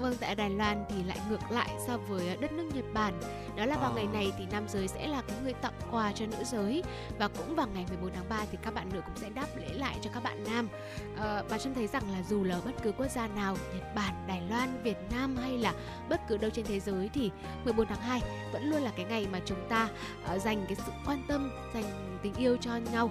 Vâng, 0.00 0.14
tại 0.20 0.34
Đài 0.34 0.50
Loan 0.50 0.84
thì 0.88 1.02
lại 1.02 1.18
ngược 1.30 1.50
lại 1.50 1.70
so 1.86 1.96
với 1.96 2.36
đất 2.40 2.52
nước 2.52 2.70
Nhật 2.74 2.84
Bản. 2.94 3.20
Đó 3.56 3.66
là 3.66 3.76
vào 3.76 3.90
à. 3.90 3.94
ngày 3.94 4.06
này 4.12 4.32
thì 4.38 4.44
nam 4.52 4.68
giới 4.68 4.88
sẽ 4.88 5.06
là 5.06 5.22
cái 5.28 5.36
người 5.42 5.52
tặng 5.52 5.72
quà 5.90 6.12
cho 6.12 6.26
nữ 6.26 6.44
giới 6.44 6.82
và 7.18 7.28
cũng 7.28 7.54
vào 7.54 7.66
ngày 7.74 7.86
14 7.88 8.10
tháng 8.14 8.28
3 8.28 8.44
thì 8.52 8.58
các 8.62 8.74
bạn 8.74 8.88
nữ 8.92 9.00
cũng 9.06 9.16
sẽ 9.16 9.30
đáp 9.30 9.46
lễ 9.56 9.68
lại 9.72 9.96
cho 10.02 10.10
các 10.14 10.22
bạn 10.22 10.44
nam. 10.44 10.68
À, 11.18 11.42
và 11.48 11.58
Trâm 11.58 11.74
thấy 11.74 11.86
rằng 11.86 12.12
là 12.12 12.22
dù 12.28 12.44
là 12.44 12.60
bất 12.64 12.72
cứ 12.82 12.92
quốc 12.92 13.10
gia 13.10 13.26
nào, 13.26 13.56
Nhật 13.74 13.94
Bản, 13.94 14.14
Đài 14.28 14.42
Loan, 14.50 14.82
Việt 14.82 14.98
Nam 15.10 15.36
hay 15.36 15.58
là 15.58 15.74
bất 16.08 16.20
cứ 16.28 16.36
đâu 16.36 16.50
trên 16.50 16.64
thế 16.64 16.80
giới 16.80 17.10
thì 17.14 17.30
14 17.64 17.86
tháng 17.86 18.00
2 18.00 18.20
vẫn 18.52 18.70
luôn 18.70 18.82
là 18.82 18.90
cái 18.96 19.04
ngày 19.04 19.26
mà 19.32 19.40
chúng 19.44 19.68
ta 19.68 19.88
uh, 20.34 20.42
dành 20.42 20.64
cái 20.66 20.76
sự 20.86 20.92
quan 21.06 21.22
tâm, 21.28 21.52
dành 21.74 22.18
tình 22.22 22.34
yêu 22.34 22.56
cho 22.60 22.76
nhau 22.92 23.10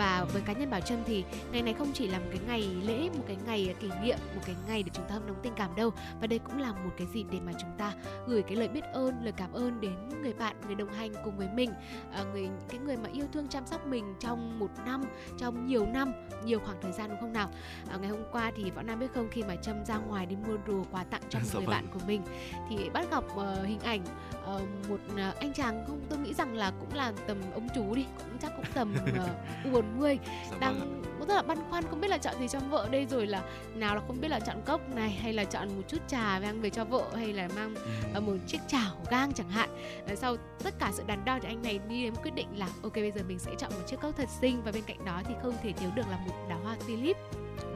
và 0.00 0.24
với 0.32 0.42
cá 0.42 0.52
nhân 0.52 0.70
Bảo 0.70 0.80
Trâm 0.80 0.98
thì 1.06 1.24
ngày 1.52 1.62
này 1.62 1.74
không 1.74 1.92
chỉ 1.94 2.08
là 2.08 2.18
một 2.18 2.26
cái 2.30 2.40
ngày 2.46 2.68
lễ, 2.82 3.10
một 3.14 3.24
cái 3.26 3.36
ngày 3.46 3.74
kỷ 3.80 3.88
niệm, 4.02 4.18
một 4.34 4.40
cái 4.46 4.56
ngày 4.68 4.82
để 4.82 4.90
chúng 4.94 5.04
ta 5.08 5.14
hâm 5.14 5.26
nóng 5.26 5.36
tình 5.42 5.52
cảm 5.56 5.74
đâu 5.76 5.90
và 6.20 6.26
đây 6.26 6.38
cũng 6.38 6.58
là 6.58 6.72
một 6.72 6.90
cái 6.96 7.06
dịp 7.14 7.24
để 7.30 7.40
mà 7.46 7.52
chúng 7.60 7.70
ta 7.78 7.92
gửi 8.26 8.42
cái 8.42 8.56
lời 8.56 8.68
biết 8.68 8.84
ơn 8.92 9.14
lời 9.22 9.32
cảm 9.36 9.52
ơn 9.52 9.80
đến 9.80 9.92
người 10.22 10.32
bạn 10.32 10.56
người 10.66 10.74
đồng 10.74 10.92
hành 10.92 11.12
cùng 11.24 11.36
với 11.36 11.48
mình 11.54 11.70
à, 12.12 12.22
người 12.32 12.48
cái 12.68 12.80
người 12.80 12.96
mà 12.96 13.08
yêu 13.12 13.24
thương 13.32 13.48
chăm 13.48 13.66
sóc 13.66 13.86
mình 13.86 14.14
trong 14.20 14.58
một 14.58 14.70
năm 14.86 15.04
trong 15.38 15.66
nhiều 15.66 15.86
năm 15.86 16.12
nhiều 16.44 16.60
khoảng 16.64 16.76
thời 16.82 16.92
gian 16.92 17.08
đúng 17.08 17.20
không 17.20 17.32
nào 17.32 17.50
à, 17.90 17.96
ngày 17.96 18.10
hôm 18.10 18.22
qua 18.32 18.52
thì 18.56 18.70
võ 18.70 18.82
nam 18.82 18.98
biết 18.98 19.10
không 19.14 19.28
khi 19.30 19.42
mà 19.42 19.56
trâm 19.56 19.84
ra 19.84 19.96
ngoài 19.96 20.26
đi 20.26 20.36
mua 20.36 20.56
đồ 20.66 20.84
quà 20.90 21.04
tặng 21.04 21.22
cho 21.28 21.38
một 21.38 21.44
dạ 21.46 21.58
người 21.58 21.66
vâng. 21.66 21.70
bạn 21.70 21.86
của 21.92 22.00
mình 22.06 22.22
thì 22.70 22.90
bắt 22.90 23.10
gặp 23.10 23.24
uh, 23.24 23.66
hình 23.66 23.80
ảnh 23.80 24.02
uh, 24.02 24.88
một 24.88 25.00
uh, 25.12 25.36
anh 25.40 25.52
chàng 25.54 25.84
không 25.86 26.00
tôi 26.08 26.18
nghĩ 26.18 26.34
rằng 26.34 26.56
là 26.56 26.72
cũng 26.80 26.94
là 26.94 27.12
tầm 27.26 27.36
ông 27.54 27.68
chú 27.74 27.94
đi 27.94 28.06
cũng 28.18 28.38
chắc 28.42 28.52
cũng 28.56 28.64
tầm 28.74 28.94
uh, 29.68 29.84
40 29.90 30.18
dạ 30.50 30.56
đang 30.60 30.78
vâng 30.78 31.00
cũng 31.20 31.28
rất 31.28 31.34
là 31.34 31.42
băn 31.42 31.58
khoăn 31.70 31.84
không 31.90 32.00
biết 32.00 32.08
là 32.08 32.18
chọn 32.18 32.34
gì 32.40 32.48
cho 32.48 32.58
vợ 32.70 32.88
đây 32.90 33.06
rồi 33.10 33.26
là 33.26 33.42
nào 33.74 33.94
là 33.94 34.00
không 34.06 34.20
biết 34.20 34.28
là 34.28 34.40
chọn 34.40 34.56
cốc 34.66 34.80
này 34.94 35.10
hay 35.10 35.32
là 35.32 35.44
chọn 35.44 35.68
một 35.68 35.82
chút 35.88 35.98
trà 36.08 36.40
mang 36.42 36.60
về 36.60 36.70
cho 36.70 36.84
vợ 36.84 37.04
hay 37.16 37.32
là 37.32 37.48
mang 37.56 37.74
ừ. 38.14 38.20
một 38.20 38.36
chiếc 38.46 38.58
chảo 38.68 38.92
gang 39.10 39.32
chẳng 39.32 39.50
hạn. 39.50 39.68
Sau 40.16 40.36
tất 40.64 40.74
cả 40.78 40.90
sự 40.92 41.02
đắn 41.06 41.24
đo 41.24 41.38
thì 41.42 41.48
anh 41.48 41.62
này 41.62 41.80
đi 41.88 42.02
đến 42.04 42.14
quyết 42.22 42.34
định 42.34 42.48
là 42.56 42.68
ok 42.82 42.94
bây 42.94 43.10
giờ 43.10 43.22
mình 43.28 43.38
sẽ 43.38 43.50
chọn 43.58 43.70
một 43.74 43.86
chiếc 43.86 44.00
cốc 44.00 44.16
thật 44.16 44.28
xinh 44.40 44.62
và 44.64 44.72
bên 44.72 44.82
cạnh 44.82 45.04
đó 45.04 45.22
thì 45.28 45.34
không 45.42 45.54
thể 45.62 45.72
thiếu 45.72 45.90
được 45.96 46.08
là 46.10 46.18
một 46.26 46.34
đóa 46.48 46.58
hoa 46.58 46.76
tulip 46.88 47.16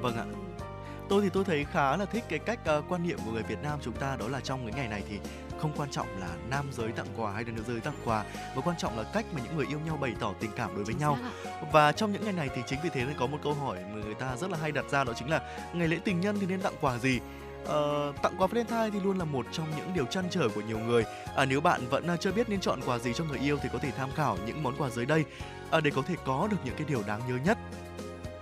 vâng 0.01 0.17
ạ. 0.17 0.25
Tôi 1.09 1.23
thì 1.23 1.29
tôi 1.33 1.45
thấy 1.45 1.65
khá 1.65 1.97
là 1.97 2.05
thích 2.05 2.25
cái 2.29 2.39
cách 2.39 2.59
uh, 2.79 2.85
quan 2.89 3.09
niệm 3.09 3.19
của 3.25 3.33
người 3.33 3.43
Việt 3.43 3.63
Nam 3.63 3.79
chúng 3.83 3.95
ta 3.95 4.17
đó 4.17 4.29
là 4.29 4.41
trong 4.41 4.67
cái 4.67 4.75
ngày 4.77 4.89
này 4.89 5.03
thì 5.09 5.19
không 5.65 5.73
quan 5.77 5.91
trọng 5.91 6.21
là 6.21 6.29
nam 6.51 6.67
giới 6.73 6.93
tặng 6.93 7.07
quà 7.17 7.33
hay 7.33 7.45
là 7.45 7.53
nữ 7.57 7.63
giới 7.67 7.81
tặng 7.81 7.95
quà 8.05 8.25
mà 8.57 8.63
quan 8.65 8.77
trọng 8.79 8.99
là 8.99 9.05
cách 9.15 9.27
mà 9.35 9.41
những 9.45 9.57
người 9.57 9.67
yêu 9.67 9.79
nhau 9.87 9.97
bày 9.97 10.15
tỏ 10.21 10.33
tình 10.41 10.51
cảm 10.57 10.75
đối 10.75 10.85
với 10.85 10.95
nhau 10.95 11.19
và 11.73 11.93
trong 11.93 12.13
những 12.13 12.25
ngày 12.25 12.33
này 12.33 12.49
thì 12.55 12.63
chính 12.67 12.79
vì 12.83 12.91
thế 12.93 13.05
nên 13.05 13.15
có 13.19 13.27
một 13.27 13.39
câu 13.43 13.55
hỏi 13.55 13.79
mà 13.95 14.03
người 14.05 14.15
ta 14.15 14.37
rất 14.37 14.51
là 14.51 14.59
hay 14.59 14.73
đặt 14.73 14.85
ra 14.91 15.05
đó 15.05 15.13
chính 15.17 15.31
là 15.31 15.41
ngày 15.75 15.89
lễ 15.89 15.99
tình 16.05 16.21
nhân 16.21 16.37
thì 16.41 16.47
nên 16.47 16.61
tặng 16.61 16.75
quà 16.81 16.99
gì 16.99 17.21
Uh, 17.65 18.23
tặng 18.23 18.35
quà 18.39 18.47
Valentine 18.47 18.91
thì 18.93 19.01
luôn 19.01 19.19
là 19.19 19.25
một 19.25 19.47
trong 19.53 19.67
những 19.77 19.95
điều 19.95 20.05
chăn 20.05 20.25
trở 20.31 20.49
của 20.49 20.61
nhiều 20.61 20.79
người. 20.79 21.05
À, 21.37 21.45
nếu 21.45 21.61
bạn 21.61 21.81
vẫn 21.91 22.15
uh, 22.15 22.21
chưa 22.21 22.33
biết 22.33 22.49
nên 22.49 22.61
chọn 22.61 22.81
quà 22.87 22.99
gì 22.99 23.13
cho 23.13 23.25
người 23.25 23.39
yêu 23.39 23.59
thì 23.63 23.69
có 23.73 23.79
thể 23.79 23.91
tham 23.91 24.11
khảo 24.15 24.39
những 24.47 24.63
món 24.63 24.77
quà 24.79 24.91
dưới 24.91 25.07
đây 25.07 25.25
uh, 25.77 25.83
để 25.83 25.91
có 25.91 26.03
thể 26.03 26.15
có 26.25 26.49
được 26.51 26.57
những 26.65 26.75
cái 26.77 26.87
điều 26.89 27.03
đáng 27.07 27.21
nhớ 27.29 27.39
nhất. 27.45 27.59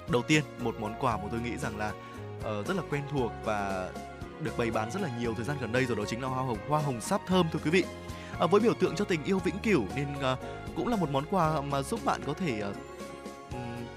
Đầu 0.09 0.23
tiên, 0.23 0.43
một 0.59 0.75
món 0.81 0.95
quà 1.01 1.17
mà 1.17 1.23
tôi 1.31 1.41
nghĩ 1.41 1.57
rằng 1.57 1.79
là 1.79 1.93
uh, 2.39 2.67
rất 2.67 2.77
là 2.77 2.83
quen 2.91 3.03
thuộc 3.11 3.33
và 3.45 3.91
được 4.45 4.59
bày 4.59 4.71
bán 4.71 4.91
rất 4.91 5.03
là 5.03 5.09
nhiều 5.21 5.35
thời 5.35 5.45
gian 5.45 5.57
gần 5.61 5.73
đây 5.73 5.87
rồi 5.87 5.97
đó 5.97 6.05
chính 6.09 6.23
là 6.23 6.29
hoa 6.29 6.43
hồng 6.43 6.59
hoa 6.69 6.81
hồng 6.83 7.01
sáp 7.01 7.21
thơm 7.27 7.47
thưa 7.53 7.59
quý 7.65 7.71
vị. 7.71 7.85
À, 8.41 8.47
với 8.47 8.61
biểu 8.61 8.75
tượng 8.75 8.97
cho 8.97 9.05
tình 9.05 9.25
yêu 9.25 9.39
vĩnh 9.39 9.59
cửu 9.63 9.85
nên 9.97 10.07
à, 10.23 10.37
cũng 10.77 10.89
là 10.89 10.97
một 10.97 11.11
món 11.11 11.25
quà 11.31 11.61
mà 11.61 11.83
giúp 11.83 12.01
bạn 12.05 12.21
có 12.27 12.35
thể 12.35 12.61
à, 12.61 12.71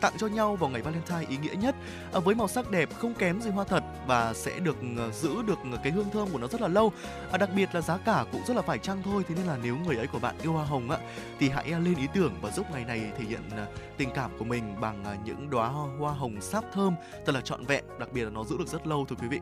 tặng 0.02 0.14
cho 0.18 0.28
nhau 0.28 0.56
vào 0.56 0.70
ngày 0.70 0.82
Valentine 0.82 1.26
ý 1.30 1.38
nghĩa 1.38 1.56
nhất. 1.56 1.76
À, 2.14 2.20
với 2.20 2.36
màu 2.36 2.48
sắc 2.48 2.72
đẹp 2.72 2.90
không 2.98 3.14
kém 3.14 3.42
gì 3.42 3.50
hoa 3.50 3.66
thật 3.66 3.84
và 4.08 4.34
sẽ 4.34 4.60
được 4.60 4.76
à, 4.98 5.10
giữ 5.14 5.42
được 5.48 5.58
cái 5.84 5.92
hương 5.92 6.10
thơm 6.14 6.28
của 6.32 6.38
nó 6.38 6.48
rất 6.48 6.62
là 6.62 6.68
lâu. 6.68 6.92
À, 7.32 7.38
đặc 7.38 7.50
biệt 7.56 7.70
là 7.76 7.82
giá 7.82 7.98
cả 7.98 8.26
cũng 8.32 8.42
rất 8.48 8.56
là 8.56 8.62
phải 8.62 8.78
chăng 8.78 9.02
thôi 9.04 9.24
thế 9.28 9.36
nên 9.36 9.46
là 9.46 9.58
nếu 9.64 9.78
người 9.78 9.98
ấy 9.98 10.08
của 10.08 10.20
bạn 10.20 10.36
yêu 10.42 10.54
hoa 10.54 10.66
hồng 10.66 10.92
á 10.92 10.98
thì 11.40 11.50
hãy 11.50 11.72
à, 11.72 11.80
lên 11.80 11.96
ý 11.96 12.08
tưởng 12.14 12.34
và 12.42 12.52
giúp 12.52 12.66
ngày 12.72 12.86
này 12.86 13.12
thể 13.18 13.26
hiện 13.26 13.42
à, 13.52 13.66
tình 13.98 14.10
cảm 14.16 14.32
của 14.38 14.46
mình 14.46 14.76
bằng 14.82 15.04
à, 15.06 15.18
những 15.26 15.50
đóa 15.50 15.68
hoa 16.00 16.14
hồng 16.14 16.42
sáp 16.42 16.64
thơm 16.74 16.96
thật 17.26 17.36
là 17.36 17.42
trọn 17.42 17.66
vẹn 17.66 17.84
đặc 18.00 18.10
biệt 18.14 18.24
là 18.24 18.30
nó 18.30 18.44
giữ 18.44 18.58
được 18.58 18.68
rất 18.68 18.88
lâu 18.88 19.06
thưa 19.06 19.16
quý 19.16 19.28
vị 19.28 19.40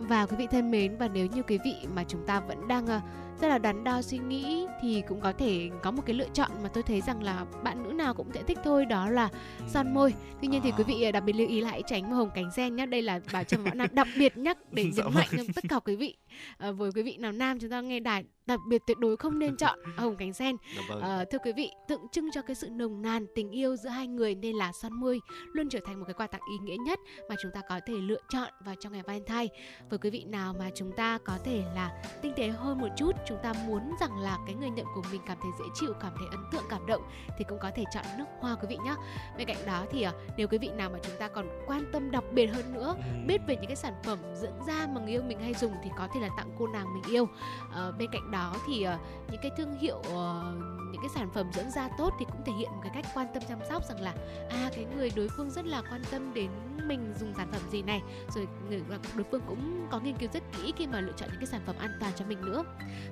và 0.00 0.26
quý 0.26 0.36
vị 0.36 0.46
thân 0.50 0.70
mến 0.70 0.96
và 0.96 1.08
nếu 1.08 1.26
như 1.26 1.42
quý 1.42 1.58
vị 1.64 1.76
mà 1.94 2.04
chúng 2.04 2.26
ta 2.26 2.40
vẫn 2.40 2.68
đang 2.68 2.84
uh, 2.84 3.02
rất 3.40 3.48
là 3.48 3.58
đắn 3.58 3.84
đo 3.84 4.02
suy 4.02 4.18
nghĩ 4.18 4.66
thì 4.82 5.02
cũng 5.08 5.20
có 5.20 5.32
thể 5.32 5.70
có 5.82 5.90
một 5.90 6.02
cái 6.06 6.14
lựa 6.14 6.28
chọn 6.34 6.50
mà 6.62 6.68
tôi 6.68 6.82
thấy 6.82 7.00
rằng 7.00 7.22
là 7.22 7.44
bạn 7.64 7.82
nữ 7.82 7.92
nào 7.92 8.14
cũng 8.14 8.32
sẽ 8.34 8.42
thích 8.42 8.58
thôi 8.64 8.86
đó 8.86 9.10
là 9.10 9.28
son 9.68 9.94
môi 9.94 10.14
tuy 10.40 10.48
nhiên 10.48 10.60
thì 10.64 10.72
quý 10.78 10.84
vị 10.84 11.12
đặc 11.12 11.24
biệt 11.24 11.32
lưu 11.32 11.48
ý 11.48 11.62
hãy 11.62 11.82
tránh 11.86 12.10
màu 12.10 12.18
hồng 12.18 12.30
cánh 12.34 12.50
sen 12.56 12.76
nhé 12.76 12.86
đây 12.86 13.02
là 13.02 13.20
bảo 13.32 13.44
trâm 13.44 13.64
võ 13.64 13.70
nam 13.74 13.88
đặc 13.92 14.08
biệt 14.18 14.36
nhắc 14.36 14.58
để 14.72 14.82
nhấn 14.84 14.92
dạ 14.92 15.04
mạnh 15.08 15.28
vâng. 15.32 15.46
tất 15.54 15.64
cả 15.68 15.78
quý 15.78 15.96
vị 15.96 16.16
à, 16.58 16.70
với 16.70 16.90
quý 16.94 17.02
vị 17.02 17.16
nào 17.16 17.32
nam 17.32 17.58
chúng 17.58 17.70
ta 17.70 17.80
nghe 17.80 18.00
đài 18.00 18.24
đặc 18.46 18.60
biệt 18.68 18.82
tuyệt 18.86 18.98
đối 18.98 19.16
không 19.16 19.38
nên 19.38 19.56
chọn 19.56 19.78
hồng 19.96 20.16
cánh 20.16 20.32
sen 20.32 20.56
dạ 20.76 20.82
vâng. 20.88 21.00
à, 21.00 21.24
thưa 21.30 21.38
quý 21.44 21.52
vị 21.56 21.70
tượng 21.88 22.06
trưng 22.12 22.30
cho 22.34 22.42
cái 22.42 22.54
sự 22.54 22.68
nồng 22.70 23.02
nàn 23.02 23.26
tình 23.34 23.50
yêu 23.50 23.76
giữa 23.76 23.88
hai 23.88 24.06
người 24.06 24.34
nên 24.34 24.56
là 24.56 24.72
son 24.72 24.92
môi 24.92 25.20
luôn 25.52 25.68
trở 25.68 25.78
thành 25.86 25.98
một 25.98 26.04
cái 26.06 26.14
quà 26.14 26.26
tặng 26.26 26.40
ý 26.50 26.58
nghĩa 26.58 26.76
nhất 26.86 26.98
mà 27.28 27.34
chúng 27.42 27.50
ta 27.54 27.60
có 27.68 27.80
thể 27.86 27.94
lựa 27.94 28.20
chọn 28.28 28.50
vào 28.64 28.74
trong 28.80 28.92
ngày 28.92 29.02
Valentine 29.02 29.56
với 29.90 29.98
quý 29.98 30.10
vị 30.10 30.24
nào 30.24 30.54
mà 30.58 30.70
chúng 30.74 30.92
ta 30.96 31.18
có 31.24 31.38
thể 31.44 31.62
là 31.74 32.02
tinh 32.22 32.32
tế 32.36 32.48
hơn 32.48 32.80
một 32.80 32.88
chút 32.96 33.12
chúng 33.30 33.38
ta 33.42 33.52
muốn 33.66 33.94
rằng 34.00 34.18
là 34.18 34.38
cái 34.46 34.54
người 34.54 34.70
nhận 34.70 34.86
của 34.94 35.02
mình 35.12 35.20
cảm 35.26 35.38
thấy 35.42 35.50
dễ 35.58 35.64
chịu 35.74 35.92
cảm 36.00 36.12
thấy 36.18 36.26
ấn 36.30 36.40
tượng 36.52 36.64
cảm 36.70 36.86
động 36.86 37.02
thì 37.38 37.44
cũng 37.48 37.58
có 37.58 37.70
thể 37.74 37.84
chọn 37.94 38.04
nước 38.18 38.24
hoa 38.40 38.54
quý 38.54 38.66
vị 38.68 38.78
nhé 38.84 38.94
bên 39.36 39.46
cạnh 39.46 39.66
đó 39.66 39.86
thì 39.90 40.06
uh, 40.06 40.14
nếu 40.36 40.48
quý 40.48 40.58
vị 40.58 40.68
nào 40.68 40.90
mà 40.90 40.98
chúng 41.02 41.16
ta 41.18 41.28
còn 41.28 41.64
quan 41.66 41.84
tâm 41.92 42.10
đặc 42.10 42.24
biệt 42.32 42.46
hơn 42.46 42.74
nữa 42.74 42.94
ừ. 42.96 43.26
biết 43.26 43.40
về 43.46 43.56
những 43.56 43.66
cái 43.66 43.76
sản 43.76 43.94
phẩm 44.04 44.18
dưỡng 44.34 44.64
da 44.66 44.86
mà 44.86 45.00
người 45.00 45.10
yêu 45.10 45.22
mình 45.22 45.40
hay 45.40 45.54
dùng 45.54 45.72
thì 45.84 45.90
có 45.98 46.08
thể 46.14 46.20
là 46.20 46.28
tặng 46.36 46.50
cô 46.58 46.66
nàng 46.66 46.94
mình 46.94 47.12
yêu. 47.12 47.22
Uh, 47.22 47.98
bên 47.98 48.10
cạnh 48.12 48.30
đó 48.30 48.56
thì 48.66 48.86
uh, 48.86 49.00
những 49.30 49.40
cái 49.42 49.50
thương 49.56 49.78
hiệu 49.78 49.98
uh, 49.98 50.80
những 50.92 51.02
cái 51.02 51.10
sản 51.14 51.30
phẩm 51.34 51.50
dưỡng 51.52 51.70
da 51.70 51.88
tốt 51.98 52.14
thì 52.18 52.24
cũng 52.24 52.42
thể 52.44 52.52
hiện 52.52 52.70
một 52.70 52.80
cái 52.82 52.92
cách 52.94 53.06
quan 53.14 53.26
tâm 53.34 53.42
chăm 53.48 53.58
sóc 53.68 53.84
rằng 53.88 54.00
là 54.00 54.14
à 54.50 54.70
cái 54.74 54.86
người 54.96 55.10
đối 55.16 55.28
phương 55.28 55.50
rất 55.50 55.66
là 55.66 55.82
quan 55.90 56.02
tâm 56.10 56.34
đến 56.34 56.50
mình 56.86 57.14
dùng 57.20 57.34
sản 57.36 57.48
phẩm 57.52 57.60
gì 57.70 57.82
này. 57.82 58.02
Rồi 58.34 58.48
người 58.68 58.82
đối 59.14 59.24
phương 59.30 59.40
cũng 59.46 59.86
có 59.90 60.00
nghiên 60.00 60.16
cứu 60.16 60.28
rất 60.32 60.42
kỹ 60.52 60.72
khi 60.76 60.86
mà 60.86 61.00
lựa 61.00 61.12
chọn 61.12 61.28
những 61.32 61.40
cái 61.40 61.46
sản 61.46 61.60
phẩm 61.66 61.76
an 61.78 61.90
toàn 62.00 62.12
cho 62.16 62.24
mình 62.24 62.40
nữa 62.44 62.64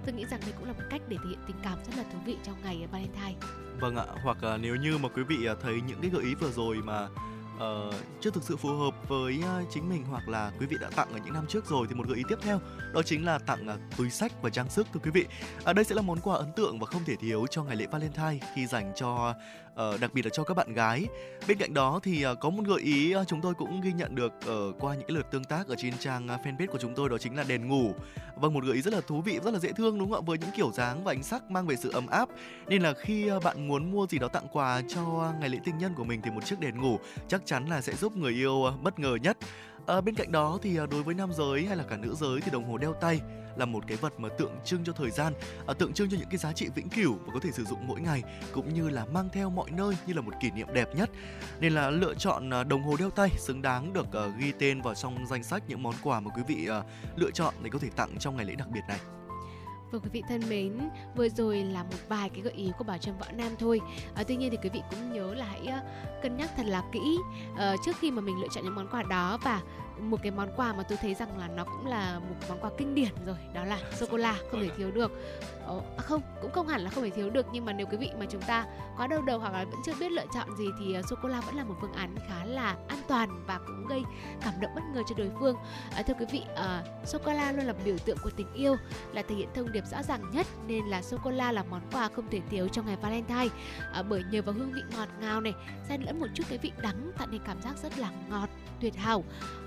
tôi 0.09 0.17
nghĩ 0.17 0.27
rằng 0.31 0.41
đây 0.41 0.53
cũng 0.59 0.67
là 0.67 0.73
một 0.73 0.83
cách 0.91 1.03
để 1.09 1.17
thể 1.17 1.29
hiện 1.29 1.39
tình 1.47 1.57
cảm 1.63 1.79
rất 1.87 1.97
là 1.97 2.05
thú 2.13 2.19
vị 2.25 2.37
trong 2.45 2.55
ngày 2.63 2.79
ờ, 2.83 2.89
Valentine 2.93 3.47
vâng 3.81 3.97
ạ 3.97 4.05
hoặc 4.23 4.37
uh, 4.55 4.61
nếu 4.61 4.77
như 4.77 4.99
mà 4.99 5.09
quý 5.09 5.23
vị 5.23 5.45
ờ, 5.45 5.57
thấy 5.63 5.81
những 5.87 5.99
cái 6.01 6.11
gợi 6.11 6.23
ý 6.23 6.35
vừa 6.35 6.51
rồi 6.51 6.77
mà 6.77 7.09
uh, 7.57 7.95
chưa 8.21 8.31
thực 8.31 8.43
sự 8.43 8.57
phù 8.57 8.69
hợp 8.69 9.09
với 9.09 9.39
uh, 9.39 9.69
chính 9.71 9.89
mình 9.89 10.05
hoặc 10.05 10.29
là 10.29 10.53
quý 10.61 10.67
vị 10.67 10.77
đã 10.81 10.91
tặng 10.97 11.13
ở 11.13 11.19
những 11.25 11.35
năm 11.35 11.47
trước 11.49 11.67
rồi 11.67 11.87
thì 11.89 11.95
một 11.95 12.09
gợi 12.09 12.17
ý 12.17 12.23
tiếp 12.29 12.39
theo 12.43 12.61
đó 12.93 13.03
chính 13.03 13.25
là 13.25 13.39
tặng 13.39 13.69
uh, 13.69 13.97
túi 13.97 14.11
sách 14.11 14.33
và 14.43 14.51
trang 14.51 14.71
sức 14.71 14.87
thưa 14.93 15.01
quý 15.05 15.11
vị. 15.11 15.27
À, 15.65 15.73
đây 15.73 15.85
sẽ 15.85 15.95
là 15.95 16.03
món 16.03 16.21
quà 16.21 16.37
ấn 16.37 16.53
tượng 16.57 16.79
và 16.79 16.87
không 16.87 17.05
thể 17.05 17.17
thiếu 17.17 17.47
cho 17.51 17.65
ngày 17.65 17.77
lễ 17.77 17.87
Valentine 17.87 18.39
khi 18.55 18.67
dành 18.67 18.93
cho 18.97 19.31
uh, 19.31 19.37
Ờ, 19.79 19.99
đặc 20.01 20.15
biệt 20.15 20.25
là 20.27 20.31
cho 20.31 20.45
các 20.45 20.55
bạn 20.55 20.73
gái. 20.73 21.07
Bên 21.49 21.59
cạnh 21.59 21.75
đó 21.75 22.01
thì 22.03 22.27
uh, 22.27 22.41
có 22.41 22.51
một 22.51 22.63
gợi 22.67 22.81
ý 22.81 23.15
uh, 23.17 23.29
chúng 23.29 23.41
tôi 23.41 23.55
cũng 23.55 23.81
ghi 23.81 23.93
nhận 23.93 24.15
được 24.15 24.33
uh, 24.39 24.77
qua 24.81 24.95
những 24.95 25.09
cái 25.09 25.17
lượt 25.17 25.31
tương 25.31 25.45
tác 25.45 25.69
ở 25.69 25.75
trên 25.79 25.99
trang 25.99 26.29
uh, 26.35 26.47
fanpage 26.47 26.67
của 26.67 26.79
chúng 26.79 26.95
tôi 26.95 27.09
đó 27.09 27.19
chính 27.19 27.37
là 27.37 27.45
đèn 27.49 27.69
ngủ. 27.69 27.95
Vâng 28.37 28.55
một 28.55 28.65
gợi 28.65 28.75
ý 28.75 28.83
rất 28.83 28.95
là 28.95 29.01
thú 29.01 29.21
vị, 29.21 29.39
rất 29.45 29.55
là 29.55 29.59
dễ 29.59 29.73
thương 29.73 29.99
đúng 29.99 30.11
không 30.11 30.25
ạ? 30.25 30.27
Với 30.27 30.39
những 30.39 30.51
kiểu 30.57 30.71
dáng 30.75 31.05
và 31.05 31.13
ánh 31.13 31.23
sắc 31.23 31.51
mang 31.51 31.67
về 31.67 31.77
sự 31.77 31.91
ấm 31.91 32.07
áp. 32.07 32.29
Nên 32.67 32.83
là 32.83 32.93
khi 32.93 33.33
uh, 33.33 33.45
bạn 33.45 33.69
muốn 33.69 33.91
mua 33.91 34.07
gì 34.07 34.19
đó 34.19 34.29
tặng 34.29 34.47
quà 34.53 34.83
cho 34.89 35.33
ngày 35.41 35.49
lễ 35.49 35.59
tình 35.65 35.79
nhân 35.79 35.93
của 35.97 36.05
mình 36.05 36.21
thì 36.25 36.31
một 36.31 36.45
chiếc 36.45 36.61
đèn 36.61 36.81
ngủ 36.81 36.99
chắc 37.29 37.47
chắn 37.47 37.67
là 37.67 37.81
sẽ 37.81 37.95
giúp 37.95 38.17
người 38.17 38.33
yêu 38.33 38.53
uh, 38.53 38.83
bất 38.83 38.99
ngờ 38.99 39.17
nhất. 39.23 39.37
À, 39.87 40.01
bên 40.01 40.15
cạnh 40.15 40.33
đó 40.33 40.59
thì 40.63 40.77
đối 40.77 41.03
với 41.03 41.15
nam 41.15 41.31
giới 41.33 41.67
hay 41.67 41.77
là 41.77 41.85
cả 41.85 41.97
nữ 41.97 42.15
giới 42.15 42.41
thì 42.41 42.51
đồng 42.51 42.65
hồ 42.65 42.79
đeo 42.79 42.93
tay 42.93 43.21
là 43.59 43.65
một 43.65 43.85
cái 43.87 43.97
vật 43.97 44.21
mà 44.21 44.29
tượng 44.29 44.53
trưng 44.65 44.85
cho 44.85 44.93
thời 44.93 45.11
gian, 45.11 45.33
à, 45.67 45.75
tượng 45.75 45.93
trưng 45.93 46.11
cho 46.11 46.17
những 46.21 46.29
cái 46.31 46.39
giá 46.39 46.53
trị 46.53 46.69
vĩnh 46.75 46.89
cửu 46.89 47.19
và 47.27 47.33
có 47.35 47.41
thể 47.43 47.51
sử 47.53 47.65
dụng 47.65 47.87
mỗi 47.87 48.01
ngày 48.01 48.23
cũng 48.53 48.75
như 48.75 48.89
là 48.89 49.05
mang 49.05 49.29
theo 49.33 49.51
mọi 49.51 49.71
nơi 49.71 49.97
như 50.07 50.15
là 50.15 50.21
một 50.21 50.33
kỷ 50.41 50.51
niệm 50.51 50.67
đẹp 50.73 50.89
nhất. 50.97 51.11
Nên 51.61 51.73
là 51.73 51.91
lựa 51.91 52.15
chọn 52.15 52.55
à, 52.55 52.65
đồng 52.65 52.83
hồ 52.83 52.97
đeo 52.99 53.11
tay 53.11 53.31
xứng 53.39 53.63
đáng 53.63 53.93
được 53.93 54.07
uh, 54.09 54.37
ghi 54.39 54.53
tên 54.59 54.83
vào 54.83 54.95
trong 54.95 55.27
danh 55.27 55.43
sách 55.43 55.63
những 55.69 55.83
món 55.83 55.95
quà 56.03 56.21
mà 56.21 56.31
quý 56.37 56.43
vị 56.49 56.69
uh, 56.79 56.85
lựa 57.17 57.31
chọn 57.31 57.55
để 57.63 57.71
có 57.71 57.79
thể 57.79 57.89
tặng 57.97 58.17
trong 58.19 58.37
ngày 58.37 58.45
lễ 58.45 58.55
đặc 58.55 58.69
biệt 58.69 58.83
này. 58.89 58.99
Vâng 59.91 60.01
quý 60.01 60.11
vị 60.13 60.23
thân 60.29 60.41
mến, 60.49 60.79
vừa 61.17 61.29
rồi 61.29 61.57
là 61.57 61.83
một 61.83 61.99
vài 62.09 62.29
cái 62.29 62.41
gợi 62.41 62.53
ý 62.53 62.73
của 62.79 62.85
Bảo 62.85 62.99
Trâm 62.99 63.19
Võ 63.19 63.27
Nam 63.33 63.53
thôi. 63.59 63.81
À, 64.15 64.25
tuy 64.29 64.37
nhiên 64.37 64.51
thì 64.51 64.57
quý 64.63 64.69
vị 64.69 64.83
cũng 64.91 65.13
nhớ 65.13 65.35
là 65.35 65.45
hãy 65.45 65.61
uh, 65.63 66.23
cân 66.23 66.37
nhắc 66.37 66.51
thật 66.57 66.67
là 66.67 66.83
kỹ 66.93 67.19
uh, 67.53 67.59
trước 67.85 67.97
khi 68.01 68.11
mà 68.11 68.21
mình 68.21 68.41
lựa 68.41 68.49
chọn 68.55 68.65
những 68.65 68.75
món 68.75 68.89
quà 68.91 69.03
đó 69.03 69.39
và 69.45 69.63
một 70.01 70.23
cái 70.23 70.33
món 70.33 70.49
quà 70.57 70.73
mà 70.73 70.83
tôi 70.83 70.99
thấy 71.01 71.15
rằng 71.15 71.39
là 71.39 71.49
nó 71.49 71.65
cũng 71.65 71.87
là 71.87 72.19
một 72.19 72.35
món 72.49 72.61
quà 72.61 72.71
kinh 72.79 72.95
điển 72.95 73.13
rồi 73.27 73.37
đó 73.55 73.65
là 73.65 73.79
sô 73.93 74.07
cô 74.11 74.17
la 74.17 74.35
không 74.51 74.61
thể 74.61 74.69
thiếu 74.77 74.91
được. 74.91 75.13
Ồ, 75.67 75.83
à 75.97 76.03
không 76.03 76.23
cũng 76.43 76.53
không 76.53 76.69
hẳn 76.69 76.81
là 76.81 76.91
không 76.91 77.05
thể 77.05 77.11
thiếu 77.11 77.31
được 77.31 77.47
nhưng 77.53 77.65
mà 77.65 77.73
nếu 77.73 77.87
quý 77.87 77.97
vị 77.97 78.11
mà 78.19 78.27
chúng 78.31 78.43
ta 78.43 78.67
quá 78.97 79.07
đau 79.07 79.23
đầu 79.23 79.39
hoặc 79.39 79.53
là 79.53 79.65
vẫn 79.65 79.81
chưa 79.87 79.93
biết 80.01 80.13
lựa 80.13 80.25
chọn 80.35 80.57
gì 80.57 80.65
thì 80.79 80.99
uh, 80.99 81.05
sô 81.09 81.17
cô 81.23 81.29
la 81.29 81.41
vẫn 81.41 81.57
là 81.57 81.65
một 81.65 81.75
phương 81.81 81.93
án 81.93 82.15
khá 82.29 82.45
là 82.45 82.77
an 82.89 82.99
toàn 83.09 83.45
và 83.47 83.59
cũng 83.67 83.87
gây 83.89 84.03
cảm 84.45 84.55
động 84.61 84.71
bất 84.75 84.83
ngờ 84.95 85.03
cho 85.09 85.15
đối 85.19 85.31
phương. 85.41 85.57
À, 85.95 86.03
thưa 86.03 86.15
quý 86.19 86.27
vị 86.33 86.43
uh, 86.53 87.09
sô 87.09 87.19
cô 87.25 87.33
la 87.33 87.53
luôn 87.53 87.67
là 87.67 87.75
biểu 87.85 87.99
tượng 87.99 88.19
của 88.23 88.31
tình 88.31 88.53
yêu 88.55 88.77
là 89.13 89.23
thể 89.23 89.35
hiện 89.35 89.49
thông 89.55 89.73
điệp 89.73 89.85
rõ 89.87 90.03
ràng 90.03 90.31
nhất 90.33 90.47
nên 90.67 90.85
là 90.85 91.03
sô 91.03 91.17
cô 91.25 91.31
la 91.31 91.53
là 91.53 91.65
món 91.71 91.81
quà 91.93 92.09
không 92.09 92.31
thể 92.31 92.41
thiếu 92.51 92.69
trong 92.69 92.87
ngày 92.87 92.97
Valentine. 92.97 93.49
À, 93.93 94.03
bởi 94.03 94.23
nhờ 94.31 94.43
vào 94.43 94.55
hương 94.55 94.73
vị 94.73 94.81
ngọt 94.97 95.09
ngào 95.21 95.41
này 95.41 95.55
xen 95.89 96.03
lẫn 96.03 96.21
một 96.21 96.27
chút 96.35 96.45
cái 96.49 96.59
vị 96.59 96.73
đắng 96.83 97.13
tạo 97.19 97.27
nên 97.27 97.41
cảm 97.47 97.63
giác 97.63 97.77
rất 97.83 97.99
là 97.99 98.11
ngọt 98.29 98.49
tuyệt 98.81 98.97
hảo 98.97 99.25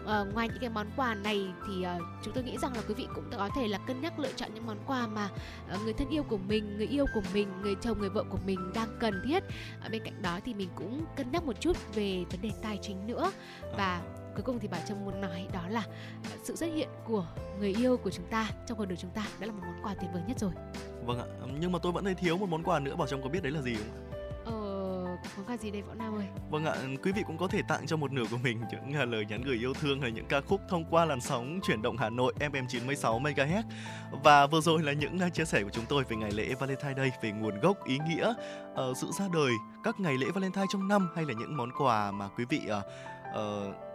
à, 0.08 0.24
ngoài 0.34 0.48
những 0.48 0.62
cái 0.62 0.70
món 0.70 0.88
quà 0.96 1.16
này 1.16 1.48
thì 1.68 1.86
uh, 1.98 2.02
chúng 2.24 2.34
tôi 2.34 2.44
nghĩ 2.44 2.58
rằng 2.58 2.76
là 2.76 2.82
quý 2.88 2.94
vị 2.94 3.08
cũng 3.16 3.24
có 3.38 3.50
thể 3.56 3.68
là 3.68 3.78
cân 3.88 4.02
nhắc 4.02 4.20
lựa 4.20 4.32
chọn 4.36 4.54
những 4.54 4.66
món 4.66 4.78
quà 4.88 5.08
mà 5.08 5.30
uh, 5.76 5.82
người 5.84 5.94
thân 5.94 6.10
yêu 6.10 6.24
của 6.24 6.38
mình 6.38 6.78
người 6.78 6.88
yêu 6.88 7.06
của 7.14 7.22
mình 7.34 7.48
người 7.62 7.76
chồng 7.82 8.00
người 8.00 8.10
vợ 8.10 8.24
của 8.30 8.40
mình 8.46 8.72
đang 8.74 8.98
cần 9.00 9.22
thiết. 9.26 9.44
Ở 9.82 9.90
bên 9.90 10.04
cạnh 10.04 10.22
đó 10.22 10.40
thì 10.46 10.54
mình 10.54 10.70
cũng 10.76 11.06
cân 11.16 11.32
nhắc 11.32 11.44
một 11.44 11.62
chút 11.62 11.78
về 11.94 12.24
vấn 12.32 12.42
đề 12.42 12.52
tài 12.62 12.80
chính 12.82 13.08
nữa. 13.08 13.32
Và 13.78 14.02
cuối 14.34 14.44
cùng 14.44 14.60
thì 14.60 14.68
bà 14.68 14.80
trâm 14.80 15.06
muốn 15.06 15.22
nói 15.22 15.48
đó 15.54 15.68
là 15.70 15.84
sự 16.44 16.56
xuất 16.56 16.68
hiện 16.68 16.90
của 17.06 17.26
người 17.60 17.74
yêu 17.74 17.98
của 17.98 18.12
chúng 18.12 18.26
ta 18.26 18.50
trong 18.68 18.78
cuộc 18.78 18.86
đời 18.86 18.98
chúng 18.98 19.12
ta 19.12 19.26
đó 19.40 19.48
là 19.48 19.54
một 19.54 19.62
món 19.62 19.84
quà 19.84 19.94
tuyệt 19.94 20.10
vời 20.14 20.24
nhất 20.28 20.40
rồi. 20.40 20.52
Vâng 21.06 21.20
ạ 21.20 21.26
nhưng 21.60 21.72
mà 21.72 21.80
tôi 21.80 21.92
vẫn 21.92 22.06
thấy 22.06 22.16
thiếu 22.16 22.38
một 22.38 22.50
món 22.50 22.64
quà 22.64 22.80
nữa 22.80 22.96
bảo 22.96 23.08
trâm 23.08 23.22
có 23.24 23.30
biết 23.30 23.44
đấy 23.44 23.52
là 23.52 23.62
gì 23.62 23.76
không 23.76 24.08
ạ 24.08 24.11
món 25.38 25.46
quà 25.46 25.58
gì 25.58 25.72
đây 25.72 25.82
Võ 25.82 25.94
Nam 25.94 26.16
ơi? 26.16 26.26
Vâng 26.50 26.66
ạ, 26.66 26.76
quý 27.04 27.12
vị 27.12 27.24
cũng 27.28 27.38
có 27.38 27.48
thể 27.48 27.62
tặng 27.68 27.88
cho 27.88 27.98
một 27.98 28.12
nửa 28.12 28.24
của 28.32 28.38
mình 28.44 28.62
những 28.72 28.94
à, 28.94 29.06
lời 29.06 29.26
nhắn 29.30 29.42
gửi 29.42 29.58
yêu 29.58 29.74
thương 29.74 30.02
hay 30.02 30.12
những 30.12 30.26
ca 30.26 30.42
khúc 30.42 30.62
thông 30.70 30.86
qua 30.86 31.06
làn 31.06 31.22
sóng 31.22 31.60
chuyển 31.64 31.82
động 31.82 31.98
Hà 31.98 32.10
Nội 32.10 32.34
FM 32.40 32.66
96 32.68 33.20
MHz. 33.20 33.64
Và 34.24 34.48
vừa 34.48 34.62
rồi 34.62 34.84
là 34.84 34.94
những 34.94 35.20
à, 35.20 35.30
chia 35.30 35.46
sẻ 35.46 35.64
của 35.64 35.70
chúng 35.74 35.86
tôi 35.90 36.04
về 36.10 36.16
ngày 36.16 36.32
lễ 36.32 36.54
Valentine 36.60 36.94
Day 36.98 37.12
về 37.22 37.32
nguồn 37.32 37.60
gốc, 37.60 37.86
ý 37.86 38.00
nghĩa, 38.08 38.34
ờ, 38.76 38.94
sự 39.02 39.08
ra 39.20 39.26
đời 39.34 39.52
các 39.84 40.00
ngày 40.00 40.18
lễ 40.18 40.28
Valentine 40.34 40.66
trong 40.70 40.88
năm 40.88 41.10
hay 41.16 41.26
là 41.26 41.34
những 41.40 41.58
món 41.58 41.70
quà 41.78 42.12
mà 42.12 42.28
quý 42.38 42.46
vị 42.50 42.62
uh, 42.66 42.84
uh, 43.30 43.91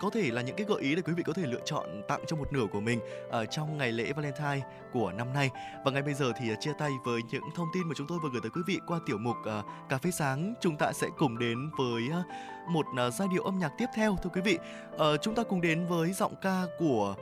có 0.00 0.10
thể 0.10 0.30
là 0.30 0.42
những 0.42 0.56
cái 0.56 0.66
gợi 0.66 0.82
ý 0.82 0.94
để 0.94 1.02
quý 1.02 1.12
vị 1.12 1.22
có 1.22 1.32
thể 1.32 1.46
lựa 1.46 1.60
chọn 1.64 2.02
tặng 2.08 2.20
cho 2.26 2.36
một 2.36 2.52
nửa 2.52 2.66
của 2.72 2.80
mình 2.80 3.00
ở 3.30 3.46
trong 3.46 3.78
ngày 3.78 3.92
lễ 3.92 4.12
Valentine 4.12 4.60
của 4.92 5.12
năm 5.12 5.32
nay. 5.32 5.50
Và 5.84 5.90
ngay 5.90 6.02
bây 6.02 6.14
giờ 6.14 6.32
thì 6.40 6.48
ờ, 6.48 6.54
chia 6.60 6.72
tay 6.78 6.90
với 7.04 7.20
những 7.30 7.42
thông 7.54 7.68
tin 7.74 7.82
mà 7.88 7.94
chúng 7.96 8.06
tôi 8.06 8.18
vừa 8.22 8.28
gửi 8.32 8.40
tới 8.40 8.50
quý 8.54 8.62
vị 8.66 8.80
qua 8.86 8.98
tiểu 9.06 9.18
mục 9.18 9.36
uh, 9.40 9.64
cà 9.88 9.98
phê 9.98 10.10
sáng. 10.10 10.54
Chúng 10.60 10.76
ta 10.76 10.92
sẽ 10.92 11.08
cùng 11.18 11.38
đến 11.38 11.70
với 11.78 12.02
uh, 12.08 12.70
một 12.70 12.86
uh, 13.06 13.14
giai 13.14 13.28
điệu 13.28 13.42
âm 13.42 13.58
nhạc 13.58 13.72
tiếp 13.78 13.86
theo 13.94 14.16
thưa 14.22 14.30
quý 14.34 14.40
vị. 14.40 14.58
Uh, 14.94 15.00
chúng 15.22 15.34
ta 15.34 15.42
cùng 15.42 15.60
đến 15.60 15.86
với 15.86 16.12
giọng 16.12 16.34
ca 16.42 16.62
của 16.78 17.14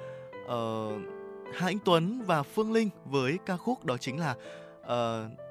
uh, 0.44 1.14
Hà 1.54 1.66
Anh 1.66 1.78
Tuấn 1.84 2.22
và 2.26 2.42
Phương 2.42 2.72
Linh 2.72 2.90
với 3.04 3.38
ca 3.46 3.56
khúc 3.56 3.84
đó 3.84 3.96
chính 3.96 4.20
là 4.20 4.34
uh, 4.82 5.43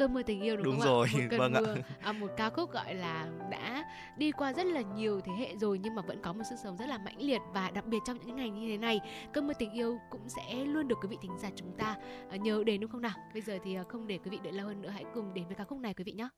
cơn 0.00 0.14
mưa 0.14 0.22
tình 0.22 0.40
yêu 0.40 0.56
đúng, 0.56 0.64
đúng 0.64 0.80
không 0.80 0.88
rồi 0.88 1.08
ạ? 1.14 1.18
một 1.18 1.26
cơn 1.30 1.40
vâng 1.40 1.52
mưa 1.52 1.74
à, 2.00 2.12
một 2.12 2.30
ca 2.36 2.50
khúc 2.50 2.72
gọi 2.72 2.94
là 2.94 3.28
đã 3.50 3.84
đi 4.16 4.32
qua 4.32 4.52
rất 4.52 4.66
là 4.66 4.80
nhiều 4.80 5.20
thế 5.20 5.32
hệ 5.38 5.56
rồi 5.56 5.78
nhưng 5.78 5.94
mà 5.94 6.02
vẫn 6.02 6.22
có 6.22 6.32
một 6.32 6.42
sức 6.50 6.56
sống 6.64 6.76
rất 6.76 6.88
là 6.88 6.98
mãnh 6.98 7.22
liệt 7.22 7.40
và 7.54 7.70
đặc 7.70 7.86
biệt 7.86 7.98
trong 8.06 8.18
những 8.26 8.36
ngày 8.36 8.50
như 8.50 8.68
thế 8.68 8.76
này 8.76 9.00
cơn 9.32 9.46
mưa 9.46 9.52
tình 9.58 9.72
yêu 9.72 9.98
cũng 10.10 10.28
sẽ 10.28 10.64
luôn 10.64 10.88
được 10.88 10.98
quý 11.02 11.08
vị 11.08 11.16
thính 11.22 11.38
giả 11.38 11.48
chúng 11.56 11.72
ta 11.78 11.96
uh, 12.34 12.40
nhớ 12.40 12.62
đến 12.66 12.80
đúng 12.80 12.90
không 12.90 13.02
nào? 13.02 13.14
Bây 13.32 13.42
giờ 13.42 13.58
thì 13.64 13.80
uh, 13.80 13.88
không 13.88 14.06
để 14.06 14.18
quý 14.18 14.30
vị 14.30 14.38
đợi 14.44 14.52
lâu 14.52 14.66
hơn 14.66 14.82
nữa 14.82 14.88
hãy 14.88 15.04
cùng 15.14 15.34
đến 15.34 15.46
với 15.46 15.54
ca 15.54 15.64
khúc 15.64 15.78
này 15.78 15.94
quý 15.94 16.04
vị 16.04 16.12
nhé 16.12 16.28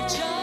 em 0.00 0.39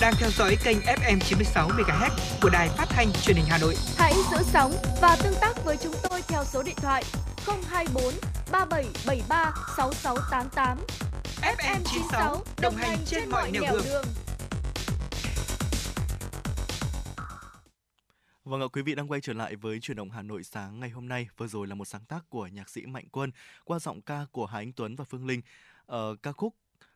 đang 0.00 0.14
theo 0.18 0.30
dõi 0.30 0.56
kênh 0.64 0.78
FM 0.78 1.18
96 1.20 1.68
MHz 1.68 2.10
của 2.42 2.48
đài 2.48 2.68
phát 2.68 2.86
thanh 2.88 3.12
truyền 3.22 3.36
hình 3.36 3.46
Hà 3.48 3.58
Nội. 3.58 3.74
Hãy 3.96 4.12
giữ 4.30 4.36
sóng 4.42 4.72
và 5.00 5.16
tương 5.22 5.34
tác 5.40 5.64
với 5.64 5.76
chúng 5.76 5.94
tôi 6.10 6.22
theo 6.28 6.44
số 6.44 6.62
điện 6.62 6.74
thoại 6.76 7.04
024 7.46 8.14
3773 8.52 9.52
6688. 9.76 10.78
FM 11.42 11.80
96 11.84 12.42
đồng 12.60 12.74
hành 12.76 12.98
trên 13.06 13.30
mọi 13.30 13.50
nẻo 13.50 13.62
đường. 13.84 14.04
Vâng 18.44 18.60
ạ, 18.60 18.66
quý 18.72 18.82
vị 18.82 18.94
đang 18.94 19.10
quay 19.10 19.20
trở 19.20 19.32
lại 19.32 19.56
với 19.56 19.80
chuyển 19.80 19.96
động 19.96 20.10
Hà 20.10 20.22
Nội 20.22 20.44
sáng 20.44 20.80
ngày 20.80 20.90
hôm 20.90 21.08
nay. 21.08 21.28
Vừa 21.36 21.46
rồi 21.46 21.66
là 21.66 21.74
một 21.74 21.84
sáng 21.84 22.04
tác 22.08 22.24
của 22.28 22.46
nhạc 22.46 22.68
sĩ 22.68 22.86
Mạnh 22.86 23.04
Quân 23.12 23.30
qua 23.64 23.78
giọng 23.78 24.02
ca 24.02 24.26
của 24.32 24.46
Hà 24.46 24.58
Anh 24.58 24.72
Tuấn 24.72 24.96
và 24.96 25.04
Phương 25.04 25.26
Linh. 25.26 25.40
Ờ, 25.86 26.16
ca 26.22 26.32
khúc 26.32 26.54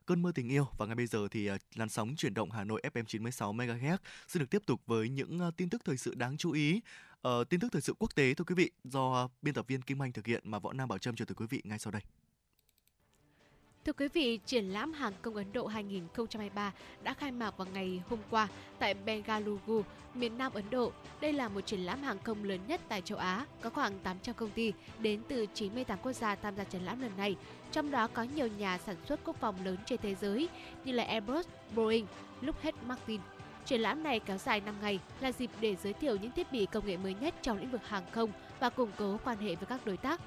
Cơn 0.09 0.23
mưa 0.23 0.33
tình 0.33 0.49
yêu 0.49 0.67
và 0.79 0.87
ngay 0.87 0.95
bây 0.95 1.07
giờ 1.07 1.29
thì 1.31 1.47
à, 1.47 1.57
làn 1.75 1.89
sóng 1.89 2.15
chuyển 2.17 2.35
động 2.35 2.51
Hà 2.51 2.65
Nội 2.65 2.83
FM 2.95 3.05
96 3.05 3.53
MHz 3.53 3.97
sẽ 4.29 4.41
được 4.41 4.51
tiếp 4.51 4.63
tục 4.67 4.81
với 4.87 5.09
những 5.09 5.41
à, 5.41 5.51
tin 5.57 5.71
tức 5.71 5.85
thời 5.85 5.97
sự 5.97 6.15
đáng 6.15 6.37
chú 6.37 6.53
ý. 6.53 6.81
Ờ, 7.23 7.45
tin 7.45 7.61
tức 7.61 7.73
thời 7.73 7.83
sự 7.83 7.95
quốc 7.99 8.15
tế 8.15 8.35
thưa 8.35 8.45
quý 8.45 8.55
vị 8.55 8.71
do 8.85 9.15
à, 9.15 9.29
biên 9.43 9.55
tập 9.55 9.65
viên 9.69 9.83
Kim 9.83 10.03
Anh 10.03 10.13
thực 10.13 10.27
hiện 10.27 10.43
mà 10.45 10.59
Võ 10.59 10.73
Nam 10.73 10.89
Bảo 10.89 10.99
Trâm 10.99 11.17
chuyển 11.17 11.27
tới 11.27 11.35
quý 11.35 11.47
vị 11.51 11.63
ngay 11.65 11.79
sau 11.79 11.91
đây. 11.91 12.03
Thưa 13.89 13.93
quý 13.93 14.09
vị, 14.09 14.41
triển 14.47 14.65
lãm 14.65 14.93
hàng 14.93 15.13
công 15.23 15.35
Ấn 15.35 15.53
Độ 15.53 15.67
2023 15.67 16.73
đã 17.03 17.15
khai 17.15 17.33
mạc 17.33 17.57
vào 17.57 17.67
ngày 17.73 18.03
hôm 18.09 18.19
qua 18.31 18.49
tại 18.79 18.95
Bengaluru, 18.95 19.83
miền 20.15 20.39
Nam 20.39 20.53
Ấn 20.53 20.71
Độ. 20.71 20.93
Đây 21.21 21.33
là 21.33 21.49
một 21.49 21.61
triển 21.61 21.81
lãm 21.81 22.03
hàng 22.03 22.19
không 22.25 22.45
lớn 22.45 22.61
nhất 22.67 22.81
tại 22.89 23.03
châu 23.03 23.19
Á, 23.19 23.47
có 23.61 23.71
khoảng 23.71 23.99
800 23.99 24.35
công 24.35 24.51
ty 24.51 24.73
đến 24.99 25.23
từ 25.29 25.47
98 25.55 25.99
quốc 26.03 26.13
gia 26.13 26.35
tham 26.35 26.57
gia 26.57 26.65
triển 26.65 26.83
lãm 26.83 27.01
lần 27.01 27.17
này, 27.17 27.37
trong 27.73 27.91
đó 27.91 28.09
có 28.15 28.23
nhiều 28.23 28.49
nhà 28.59 28.79
sản 28.79 28.97
xuất 29.09 29.21
quốc 29.25 29.37
phòng 29.41 29.55
lớn 29.65 29.77
trên 29.87 29.99
thế 30.03 30.15
giới 30.15 30.49
như 30.85 30.93
là 30.93 31.05
Airbus, 31.05 31.47
Boeing, 31.75 32.07
Lockheed 32.41 32.75
Martin. 32.87 33.21
Triển 33.65 33.81
lãm 33.81 34.03
này 34.03 34.21
kéo 34.21 34.39
dài 34.39 34.61
5 34.61 34.75
ngày 34.83 34.99
là 35.21 35.33
dịp 35.33 35.51
để 35.61 35.77
giới 35.83 35.93
thiệu 35.93 36.17
những 36.17 36.33
thiết 36.33 36.53
bị 36.53 36.67
công 36.67 36.87
nghệ 36.87 36.97
mới 36.97 37.15
nhất 37.21 37.35
trong 37.43 37.59
lĩnh 37.59 37.71
vực 37.71 37.89
hàng 37.89 38.05
không 38.13 38.31
và 38.61 38.71
củng 38.71 38.91
cố 38.99 39.19
quan 39.25 39.39
hệ 39.39 39.55
với 39.55 39.67
các 39.67 39.87
đối 39.87 39.97
tác 39.97 40.21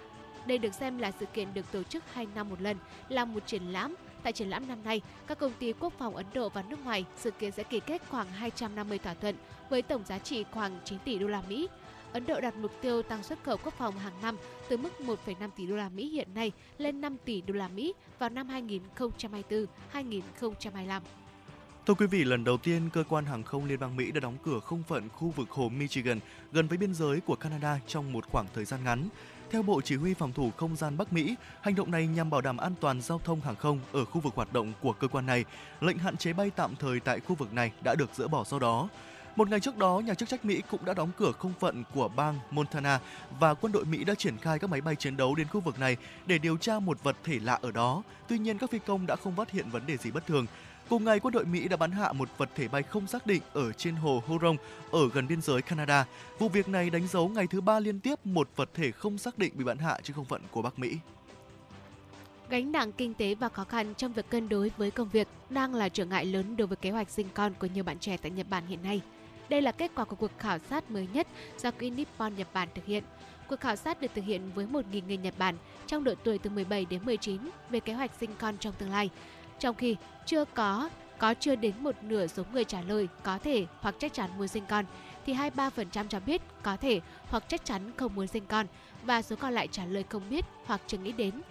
đây 0.46 0.58
được 0.58 0.74
xem 0.74 0.98
là 0.98 1.12
sự 1.20 1.26
kiện 1.26 1.54
được 1.54 1.72
tổ 1.72 1.84
chức 1.84 2.04
2 2.14 2.28
năm 2.36 2.50
một 2.50 2.62
lần, 2.62 2.78
là 3.10 3.26
một 3.26 3.48
triển 3.48 3.64
lãm. 3.64 3.96
Tại 4.24 4.34
triển 4.34 4.50
lãm 4.50 4.68
năm 4.68 4.84
nay, 4.84 5.02
các 5.28 5.40
công 5.40 5.52
ty 5.60 5.74
quốc 5.74 5.94
phòng 5.98 6.16
Ấn 6.16 6.26
Độ 6.34 6.50
và 6.50 6.64
nước 6.70 6.86
ngoài 6.86 7.06
dự 7.24 7.32
kiến 7.32 7.52
sẽ 7.52 7.64
ký 7.64 7.80
kết 7.80 8.02
khoảng 8.10 8.28
250 8.28 8.98
thỏa 8.98 9.14
thuận 9.14 9.36
với 9.70 9.82
tổng 9.82 10.04
giá 10.06 10.20
trị 10.20 10.46
khoảng 10.52 10.80
9 10.86 11.00
tỷ 11.00 11.18
đô 11.18 11.28
la 11.28 11.42
Mỹ. 11.50 11.68
Ấn 12.14 12.26
Độ 12.26 12.42
đặt 12.42 12.56
mục 12.56 12.72
tiêu 12.82 13.02
tăng 13.02 13.24
xuất 13.24 13.44
khẩu 13.44 13.58
quốc 13.64 13.74
phòng 13.78 13.98
hàng 13.98 14.14
năm 14.22 14.38
từ 14.70 14.78
mức 14.78 14.90
1,5 15.00 15.50
tỷ 15.56 15.68
đô 15.68 15.76
la 15.76 15.90
Mỹ 15.90 16.10
hiện 16.10 16.28
nay 16.34 16.52
lên 16.78 17.02
5 17.02 17.18
tỷ 17.26 17.42
đô 17.42 17.54
la 17.54 17.68
Mỹ 17.68 17.94
vào 18.20 18.30
năm 18.30 18.48
2024-2025. 19.94 21.02
Thưa 21.88 21.94
quý 21.94 22.08
vị, 22.08 22.24
lần 22.24 22.44
đầu 22.44 22.58
tiên 22.58 22.90
cơ 22.94 23.04
quan 23.10 23.26
hàng 23.26 23.44
không 23.44 23.66
Liên 23.66 23.80
bang 23.80 23.96
Mỹ 23.96 24.12
đã 24.12 24.20
đóng 24.20 24.38
cửa 24.44 24.60
không 24.60 24.84
phận 24.84 25.10
khu 25.10 25.30
vực 25.30 25.50
hồ 25.50 25.70
Michigan 25.70 26.20
gần 26.52 26.68
với 26.68 26.78
biên 26.78 26.94
giới 26.94 27.20
của 27.20 27.36
Canada 27.36 27.80
trong 27.88 28.14
một 28.14 28.26
khoảng 28.32 28.46
thời 28.54 28.66
gian 28.66 28.84
ngắn. 28.84 29.10
Theo 29.52 29.62
Bộ 29.62 29.82
Chỉ 29.82 29.96
huy 29.96 30.14
Phòng 30.14 30.34
thủ 30.34 30.52
Không 30.58 30.76
gian 30.76 30.98
Bắc 30.98 31.14
Mỹ, 31.14 31.36
hành 31.62 31.76
động 31.76 31.92
này 31.92 32.08
nhằm 32.08 32.30
bảo 32.30 32.42
đảm 32.42 32.58
an 32.58 32.74
toàn 32.82 33.02
giao 33.02 33.20
thông 33.20 33.42
hàng 33.42 33.56
không 33.56 33.80
ở 33.92 34.06
khu 34.06 34.22
vực 34.22 34.36
hoạt 34.36 34.54
động 34.54 34.74
của 34.82 34.94
cơ 34.94 35.08
quan 35.08 35.26
này. 35.26 35.46
Lệnh 35.82 35.98
hạn 35.98 36.18
chế 36.18 36.34
bay 36.34 36.52
tạm 36.56 36.76
thời 36.76 37.00
tại 37.00 37.20
khu 37.20 37.36
vực 37.36 37.54
này 37.54 37.72
đã 37.84 37.96
được 37.96 38.10
dỡ 38.16 38.28
bỏ 38.28 38.44
sau 38.44 38.60
đó. 38.60 38.90
Một 39.36 39.50
ngày 39.50 39.60
trước 39.60 39.78
đó, 39.78 40.00
nhà 40.00 40.14
chức 40.14 40.30
trách 40.30 40.46
Mỹ 40.46 40.62
cũng 40.72 40.86
đã 40.86 40.94
đóng 40.94 41.12
cửa 41.18 41.32
không 41.32 41.54
phận 41.60 41.84
của 41.94 42.08
bang 42.08 42.40
Montana 42.52 43.00
và 43.40 43.54
quân 43.54 43.72
đội 43.72 43.86
Mỹ 43.86 44.04
đã 44.04 44.16
triển 44.16 44.38
khai 44.38 44.60
các 44.60 44.70
máy 44.70 44.82
bay 44.82 44.96
chiến 44.96 45.18
đấu 45.18 45.36
đến 45.36 45.48
khu 45.48 45.60
vực 45.60 45.80
này 45.80 45.98
để 46.26 46.38
điều 46.38 46.58
tra 46.58 46.80
một 46.80 47.04
vật 47.04 47.18
thể 47.24 47.40
lạ 47.40 47.60
ở 47.62 47.72
đó. 47.72 48.04
Tuy 48.28 48.40
nhiên, 48.40 48.58
các 48.58 48.72
phi 48.72 48.80
công 48.80 49.06
đã 49.06 49.16
không 49.16 49.36
phát 49.36 49.52
hiện 49.52 49.70
vấn 49.70 49.86
đề 49.86 49.98
gì 49.98 50.12
bất 50.12 50.28
thường. 50.28 50.46
Cùng 50.90 51.04
ngày, 51.04 51.20
quân 51.20 51.34
đội 51.34 51.46
Mỹ 51.46 51.68
đã 51.68 51.78
bắn 51.78 51.92
hạ 51.92 52.12
một 52.14 52.30
vật 52.38 52.50
thể 52.56 52.68
bay 52.68 52.84
không 52.84 53.08
xác 53.08 53.28
định 53.28 53.42
ở 53.54 53.74
trên 53.74 53.96
hồ 53.96 54.24
Huron 54.28 54.58
ở 54.92 55.10
gần 55.14 55.28
biên 55.28 55.42
giới 55.42 55.62
Canada. 55.62 56.06
Vụ 56.40 56.50
việc 56.50 56.70
này 56.70 56.90
đánh 56.90 57.08
dấu 57.08 57.30
ngày 57.30 57.48
thứ 57.48 57.62
ba 57.62 57.80
liên 57.80 58.00
tiếp 58.00 58.26
một 58.26 58.50
vật 58.56 58.70
thể 58.74 58.92
không 58.92 59.18
xác 59.18 59.38
định 59.38 59.54
bị 59.56 59.64
bắn 59.64 59.78
hạ 59.78 60.00
trên 60.04 60.16
không 60.16 60.26
phận 60.26 60.42
của 60.52 60.62
Bắc 60.62 60.80
Mỹ. 60.80 60.98
Gánh 62.50 62.72
nặng 62.72 62.92
kinh 62.92 63.14
tế 63.14 63.36
và 63.36 63.50
khó 63.50 63.64
khăn 63.64 63.94
trong 63.98 64.14
việc 64.14 64.30
cân 64.30 64.50
đối 64.50 64.72
với 64.78 64.92
công 64.92 65.10
việc 65.10 65.28
đang 65.50 65.76
là 65.76 65.90
trở 65.90 66.06
ngại 66.06 66.26
lớn 66.26 66.58
đối 66.58 66.68
với 66.68 66.78
kế 66.78 66.92
hoạch 66.92 67.10
sinh 67.10 67.28
con 67.34 67.54
của 67.60 67.68
nhiều 67.68 67.84
bạn 67.84 68.00
trẻ 68.00 68.18
tại 68.18 68.32
Nhật 68.32 68.50
Bản 68.50 68.68
hiện 68.68 68.84
nay. 68.84 69.02
Đây 69.52 69.62
là 69.62 69.72
kết 69.72 69.92
quả 69.96 70.06
của 70.06 70.16
cuộc 70.16 70.32
khảo 70.40 70.58
sát 70.70 70.92
mới 70.92 71.08
nhất 71.14 71.28
do 71.58 71.72
quỹ 71.72 71.90
Nippon 71.90 72.36
Nhật 72.36 72.48
Bản 72.54 72.68
thực 72.76 72.86
hiện. 72.86 73.04
Cuộc 73.48 73.60
khảo 73.60 73.76
sát 73.76 74.02
được 74.02 74.12
thực 74.16 74.26
hiện 74.26 74.52
với 74.56 74.66
1.000 74.66 75.06
người 75.08 75.18
Nhật 75.18 75.34
Bản 75.38 75.56
trong 75.88 76.04
độ 76.04 76.14
tuổi 76.24 76.38
từ 76.38 76.50
17 76.50 76.86
đến 76.86 77.02
19 77.06 77.38
về 77.70 77.80
kế 77.80 77.94
hoạch 77.94 78.12
sinh 78.20 78.30
con 78.40 78.58
trong 78.58 78.74
tương 78.74 78.92
lai. 78.92 79.10
Trong 79.60 79.76
khi 79.76 79.96
chưa 80.26 80.46
có 80.46 80.90
có 81.18 81.34
chưa 81.34 81.56
đến 81.56 81.74
một 81.80 81.96
nửa 82.02 82.28
số 82.28 82.44
người 82.54 82.64
trả 82.64 82.82
lời 82.82 83.08
có 83.24 83.38
thể 83.38 83.66
hoặc 83.80 83.96
chắc 84.00 84.14
chắn 84.14 84.30
muốn 84.38 84.48
sinh 84.48 84.66
con, 84.70 84.86
thì 85.26 85.34
23% 85.34 86.08
cho 86.10 86.20
biết 86.20 86.42
có 86.64 86.78
thể 86.78 87.02
hoặc 87.30 87.44
chắc 87.48 87.66
chắn 87.66 87.92
không 87.98 88.16
muốn 88.16 88.28
sinh 88.28 88.46
con 88.46 88.66
và 89.04 89.22
số 89.22 89.36
còn 89.36 89.54
lại 89.54 89.68
trả 89.72 89.86
lời 89.86 90.06
không 90.10 90.30
biết 90.30 90.46
hoặc 90.66 90.82
chưa 90.88 90.98
nghĩ 90.98 91.12
đến. 91.12 91.42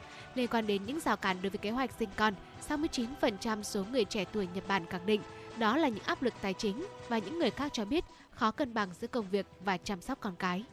Liên 0.40 0.48
quan 0.48 0.66
đến 0.66 0.82
những 0.86 1.00
rào 1.00 1.16
cản 1.16 1.36
đối 1.42 1.50
với 1.50 1.58
kế 1.58 1.70
hoạch 1.70 1.90
sinh 1.98 2.08
con, 2.16 2.34
69% 2.68 3.62
số 3.62 3.84
người 3.92 4.04
trẻ 4.04 4.24
tuổi 4.32 4.48
Nhật 4.54 4.68
Bản 4.68 4.86
khẳng 4.86 5.06
định 5.06 5.20
đó 5.58 5.76
là 5.76 5.88
những 5.88 6.04
áp 6.04 6.22
lực 6.22 6.34
tài 6.40 6.54
chính 6.54 6.86
và 7.08 7.18
những 7.18 7.38
người 7.38 7.50
khác 7.50 7.72
cho 7.72 7.84
biết 7.84 8.04
khó 8.30 8.50
cân 8.50 8.74
bằng 8.74 8.88
giữa 9.00 9.06
công 9.06 9.30
việc 9.30 9.46
và 9.64 9.76
chăm 9.76 10.00
sóc 10.00 10.18
con 10.20 10.36
cái. 10.36 10.64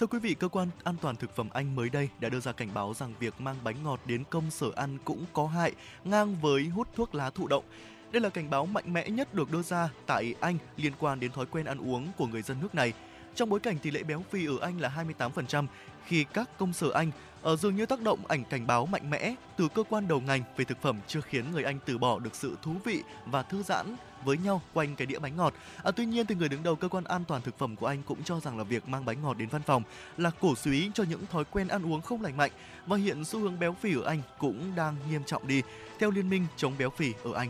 Thưa 0.00 0.06
quý 0.06 0.18
vị, 0.18 0.34
cơ 0.34 0.48
quan 0.48 0.68
an 0.84 0.94
toàn 1.00 1.16
thực 1.16 1.36
phẩm 1.36 1.48
Anh 1.52 1.76
mới 1.76 1.90
đây 1.90 2.08
đã 2.20 2.28
đưa 2.28 2.40
ra 2.40 2.52
cảnh 2.52 2.68
báo 2.74 2.94
rằng 2.94 3.14
việc 3.20 3.40
mang 3.40 3.56
bánh 3.64 3.76
ngọt 3.84 4.00
đến 4.06 4.24
công 4.30 4.50
sở 4.50 4.70
ăn 4.76 4.98
cũng 5.04 5.24
có 5.32 5.46
hại, 5.46 5.72
ngang 6.04 6.36
với 6.42 6.64
hút 6.64 6.88
thuốc 6.94 7.14
lá 7.14 7.30
thụ 7.30 7.48
động. 7.48 7.64
Đây 8.12 8.20
là 8.22 8.28
cảnh 8.28 8.50
báo 8.50 8.66
mạnh 8.66 8.92
mẽ 8.92 9.08
nhất 9.08 9.34
được 9.34 9.52
đưa 9.52 9.62
ra 9.62 9.88
tại 10.06 10.34
Anh 10.40 10.58
liên 10.76 10.92
quan 10.98 11.20
đến 11.20 11.32
thói 11.32 11.46
quen 11.46 11.64
ăn 11.64 11.78
uống 11.78 12.08
của 12.16 12.26
người 12.26 12.42
dân 12.42 12.56
nước 12.62 12.74
này. 12.74 12.92
Trong 13.38 13.48
bối 13.48 13.60
cảnh 13.60 13.78
tỷ 13.78 13.90
lệ 13.90 14.02
béo 14.02 14.24
phì 14.30 14.46
ở 14.46 14.58
Anh 14.60 14.80
là 14.80 15.04
28%, 15.18 15.66
khi 16.06 16.24
các 16.32 16.58
công 16.58 16.72
sở 16.72 16.90
Anh 16.90 17.10
ở 17.42 17.56
dường 17.56 17.76
như 17.76 17.86
tác 17.86 18.00
động 18.00 18.26
ảnh 18.28 18.44
cảnh 18.44 18.66
báo 18.66 18.86
mạnh 18.86 19.10
mẽ 19.10 19.34
từ 19.56 19.68
cơ 19.68 19.82
quan 19.82 20.08
đầu 20.08 20.20
ngành 20.20 20.42
về 20.56 20.64
thực 20.64 20.82
phẩm 20.82 21.00
chưa 21.06 21.20
khiến 21.20 21.44
người 21.52 21.64
Anh 21.64 21.78
từ 21.86 21.98
bỏ 21.98 22.18
được 22.18 22.34
sự 22.34 22.56
thú 22.62 22.74
vị 22.84 23.02
và 23.26 23.42
thư 23.42 23.62
giãn 23.62 23.96
với 24.24 24.36
nhau 24.36 24.62
quanh 24.74 24.96
cái 24.96 25.06
đĩa 25.06 25.18
bánh 25.18 25.36
ngọt. 25.36 25.54
À, 25.82 25.90
tuy 25.90 26.06
nhiên 26.06 26.26
thì 26.26 26.34
người 26.34 26.48
đứng 26.48 26.62
đầu 26.62 26.76
cơ 26.76 26.88
quan 26.88 27.04
an 27.04 27.24
toàn 27.28 27.42
thực 27.42 27.58
phẩm 27.58 27.76
của 27.76 27.86
Anh 27.86 28.02
cũng 28.02 28.22
cho 28.24 28.40
rằng 28.40 28.58
là 28.58 28.64
việc 28.64 28.88
mang 28.88 29.04
bánh 29.04 29.22
ngọt 29.22 29.34
đến 29.34 29.48
văn 29.48 29.62
phòng 29.62 29.82
là 30.16 30.30
cổ 30.40 30.54
suý 30.54 30.90
cho 30.94 31.04
những 31.04 31.26
thói 31.32 31.44
quen 31.44 31.68
ăn 31.68 31.92
uống 31.92 32.00
không 32.00 32.22
lành 32.22 32.36
mạnh 32.36 32.50
và 32.86 32.96
hiện 32.96 33.24
xu 33.24 33.40
hướng 33.40 33.58
béo 33.58 33.72
phì 33.80 33.94
ở 33.94 34.02
Anh 34.06 34.22
cũng 34.38 34.72
đang 34.76 34.96
nghiêm 35.10 35.24
trọng 35.24 35.46
đi 35.46 35.62
theo 35.98 36.10
Liên 36.10 36.30
minh 36.30 36.46
chống 36.56 36.72
béo 36.78 36.90
phì 36.90 37.12
ở 37.24 37.32
Anh. 37.34 37.48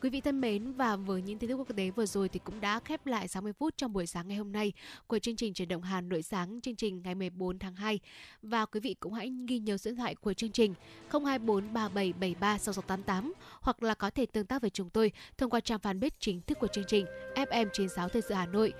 Quý 0.00 0.10
vị 0.10 0.20
thân 0.20 0.40
mến 0.40 0.72
và 0.72 0.96
với 0.96 1.22
những 1.22 1.38
tin 1.38 1.50
tức 1.50 1.56
quốc 1.56 1.76
tế 1.76 1.90
vừa 1.90 2.06
rồi 2.06 2.28
thì 2.28 2.40
cũng 2.44 2.60
đã 2.60 2.80
khép 2.80 3.06
lại 3.06 3.28
60 3.28 3.52
phút 3.52 3.74
trong 3.76 3.92
buổi 3.92 4.06
sáng 4.06 4.28
ngày 4.28 4.36
hôm 4.36 4.52
nay 4.52 4.72
của 5.06 5.18
chương 5.18 5.36
trình 5.36 5.54
chuyển 5.54 5.68
động 5.68 5.82
Hà 5.82 6.00
Nội 6.00 6.22
sáng 6.22 6.60
chương 6.60 6.76
trình 6.76 7.02
ngày 7.04 7.14
14 7.14 7.58
tháng 7.58 7.74
2 7.74 8.00
và 8.42 8.66
quý 8.66 8.80
vị 8.80 8.94
cũng 9.00 9.12
hãy 9.12 9.32
ghi 9.48 9.58
nhớ 9.58 9.76
số 9.76 9.90
điện 9.90 9.98
thoại 9.98 10.14
của 10.14 10.32
chương 10.32 10.50
trình 10.50 10.74
024 11.10 11.72
3773 11.72 12.58
6688 12.58 13.32
hoặc 13.60 13.82
là 13.82 13.94
có 13.94 14.10
thể 14.10 14.26
tương 14.26 14.46
tác 14.46 14.62
với 14.62 14.70
chúng 14.70 14.90
tôi 14.90 15.12
thông 15.38 15.50
qua 15.50 15.60
trang 15.60 15.80
fanpage 15.82 16.10
chính 16.20 16.40
thức 16.40 16.58
của 16.60 16.66
chương 16.66 16.84
trình 16.88 17.06
FM 17.34 17.66
96 17.72 18.08
Thời 18.08 18.22
sự 18.22 18.34
Hà 18.34 18.46
Nội. 18.46 18.72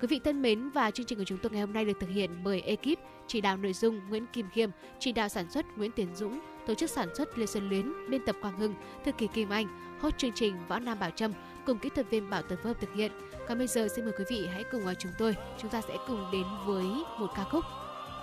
Quý 0.00 0.06
vị 0.06 0.20
thân 0.24 0.42
mến 0.42 0.70
và 0.70 0.90
chương 0.90 1.06
trình 1.06 1.18
của 1.18 1.24
chúng 1.24 1.38
tôi 1.42 1.52
ngày 1.52 1.60
hôm 1.60 1.72
nay 1.72 1.84
được 1.84 2.00
thực 2.00 2.10
hiện 2.10 2.30
bởi 2.44 2.60
ekip 2.60 2.98
chỉ 3.26 3.40
đạo 3.40 3.56
nội 3.56 3.72
dung 3.72 4.00
Nguyễn 4.08 4.26
Kim 4.32 4.46
Khiêm, 4.50 4.70
chỉ 4.98 5.12
đạo 5.12 5.28
sản 5.28 5.50
xuất 5.50 5.66
Nguyễn 5.76 5.90
Tiến 5.96 6.08
Dũng, 6.16 6.40
tổ 6.66 6.74
chức 6.74 6.90
sản 6.90 7.14
xuất 7.14 7.38
Lê 7.38 7.46
Xuân 7.46 7.68
Luyến, 7.68 8.10
biên 8.10 8.24
tập 8.26 8.36
Quang 8.40 8.58
Hưng, 8.58 8.74
thư 9.04 9.12
ký 9.12 9.26
Kim 9.26 9.48
Anh, 9.48 9.66
host 10.00 10.18
chương 10.18 10.32
trình 10.34 10.56
Võ 10.68 10.78
Nam 10.78 10.98
Bảo 10.98 11.10
Trâm 11.10 11.32
cùng 11.66 11.78
kỹ 11.78 11.88
thuật 11.94 12.10
viên 12.10 12.30
Bảo 12.30 12.42
Tấn 12.42 12.58
phối 12.62 12.72
hợp 12.72 12.80
thực 12.80 12.94
hiện. 12.94 13.12
Còn 13.48 13.58
bây 13.58 13.66
giờ 13.66 13.88
xin 13.96 14.04
mời 14.04 14.14
quý 14.18 14.24
vị 14.28 14.48
hãy 14.52 14.64
cùng 14.72 14.84
với 14.84 14.94
chúng 14.94 15.12
tôi, 15.18 15.36
chúng 15.58 15.70
ta 15.70 15.80
sẽ 15.80 15.96
cùng 16.06 16.30
đến 16.32 16.44
với 16.66 16.84
một 17.18 17.30
ca 17.36 17.44
khúc. 17.44 17.64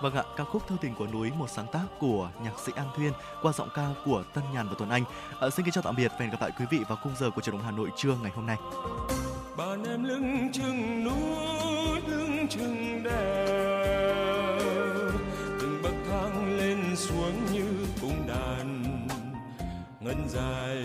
Vâng 0.01 0.13
ạ, 0.13 0.23
ca 0.37 0.43
khúc 0.43 0.67
Thơ 0.67 0.75
tình 0.81 0.95
của 0.95 1.07
núi 1.07 1.31
một 1.37 1.49
sáng 1.49 1.65
tác 1.71 1.85
của 1.99 2.29
nhạc 2.43 2.59
sĩ 2.59 2.71
An 2.75 2.87
Thuyên 2.95 3.11
qua 3.41 3.53
giọng 3.53 3.69
ca 3.75 3.87
của 4.05 4.23
Tân 4.33 4.43
Nhàn 4.53 4.67
và 4.67 4.75
Tuấn 4.77 4.89
Anh. 4.89 5.03
À, 5.39 5.49
xin 5.49 5.65
kính 5.65 5.73
chào 5.73 5.83
tạm 5.83 5.95
biệt 5.95 6.11
và 6.11 6.17
hẹn 6.19 6.29
gặp 6.29 6.41
lại 6.41 6.51
quý 6.59 6.65
vị 6.71 6.79
vào 6.87 6.97
khung 7.03 7.15
giờ 7.19 7.29
của 7.35 7.41
truyền 7.41 7.55
động 7.55 7.65
Hà 7.65 7.71
Nội 7.71 7.89
trưa 7.95 8.15
ngày 8.21 8.31
hôm 8.35 8.45
nay. 8.45 8.57
Bạn 9.57 9.83
em 9.83 10.03
lưng 10.03 10.51
chừng 10.53 11.03
núi, 11.03 12.01
lưng 12.07 12.47
chừng 12.49 13.03
đèo, 13.03 14.57
từng 15.59 15.81
bậc 15.83 15.93
thang 16.09 16.57
lên 16.57 16.95
xuống 16.95 17.33
như 17.53 17.60
ngân 20.11 20.29
dài 20.29 20.83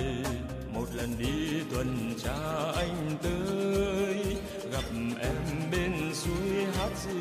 một 0.74 0.86
lần 0.94 1.18
đi 1.18 1.62
tuần 1.72 2.14
tra 2.24 2.38
anh 2.76 3.16
tới, 3.22 4.36
gặp 4.72 4.84
em 5.20 5.70
bên 5.72 6.14
suối 6.14 6.66
hát 6.74 6.90
gì 7.04 7.20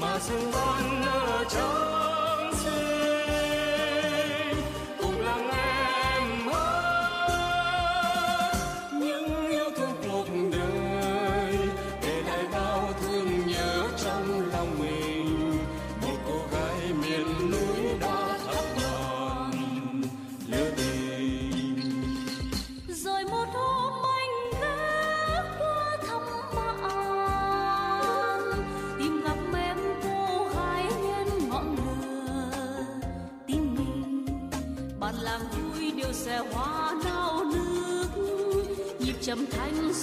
mà 0.00 0.18
sương 0.18 0.50
ban 0.52 1.02
ở 1.02 1.44
trong 1.50 2.23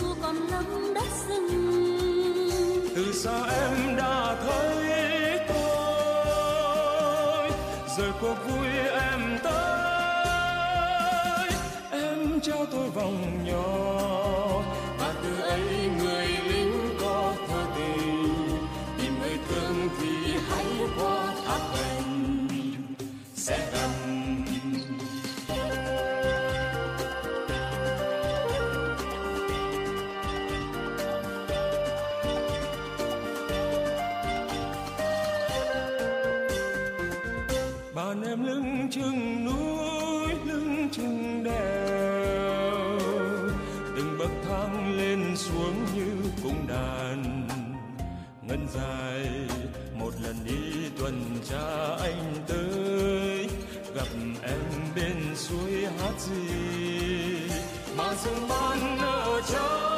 thanh 0.01 0.15
còn 0.21 0.35
lắng 0.35 0.93
đất 0.93 1.09
rừng 1.29 2.89
từ 2.95 3.13
xa 3.13 3.43
em 3.45 3.95
đã 3.97 4.35
thấy 4.43 5.39
tôi 5.47 5.81
rồi 7.97 8.11
cuộc 8.21 8.35
vui 8.47 8.67
em 9.01 9.39
tới. 9.43 9.61
Em 11.91 12.39
trao 12.41 12.65
tôi 12.71 12.89
vòng 12.89 13.45
nhỏ. 13.45 13.80
Bạn 38.11 38.23
em 38.23 38.43
lưng 38.43 38.87
chừng 38.91 39.45
núi, 39.45 40.33
lưng 40.45 40.89
chừng 40.91 41.43
đèo. 41.43 42.99
Từng 43.95 44.17
bậc 44.19 44.29
thang 44.47 44.97
lên 44.97 45.37
xuống 45.37 45.85
như 45.95 46.29
cung 46.43 46.67
đàn, 46.67 47.47
ngân 48.41 48.67
dài 48.73 49.27
một 49.99 50.11
lần 50.23 50.35
đi 50.45 50.89
tuần 50.99 51.37
tra 51.49 51.95
anh 51.99 52.35
tới. 52.47 53.47
Gặp 53.95 54.07
em 54.41 54.59
bên 54.95 55.35
suối 55.35 55.85
hát 55.85 56.19
gì, 56.19 57.55
mà 57.97 58.15
sương 58.15 58.47
ban 58.49 58.97
ở 58.97 59.41
trong 59.53 59.90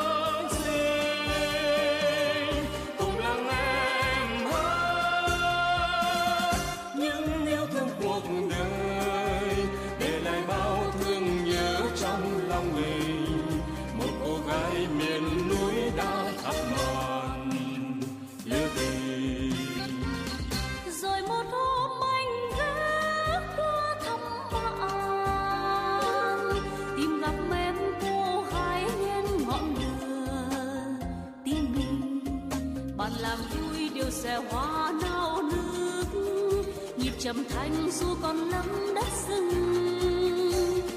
trầm 37.35 37.43
thanh 37.49 37.91
du 37.91 38.15
còn 38.21 38.49
nắm 38.51 38.65
đất 38.95 39.07
rừng. 39.27 39.49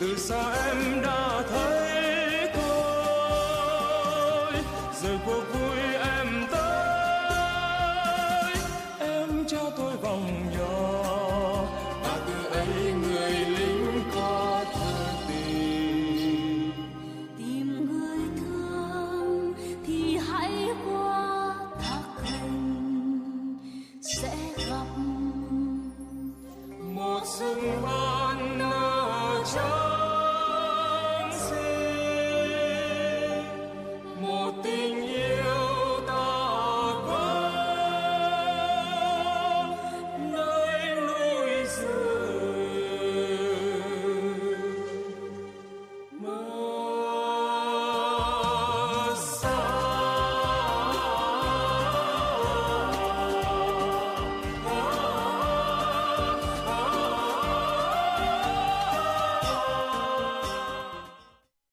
Từ 0.01 0.16
xa 0.16 0.53
em 0.53 1.03
đã 1.03 1.43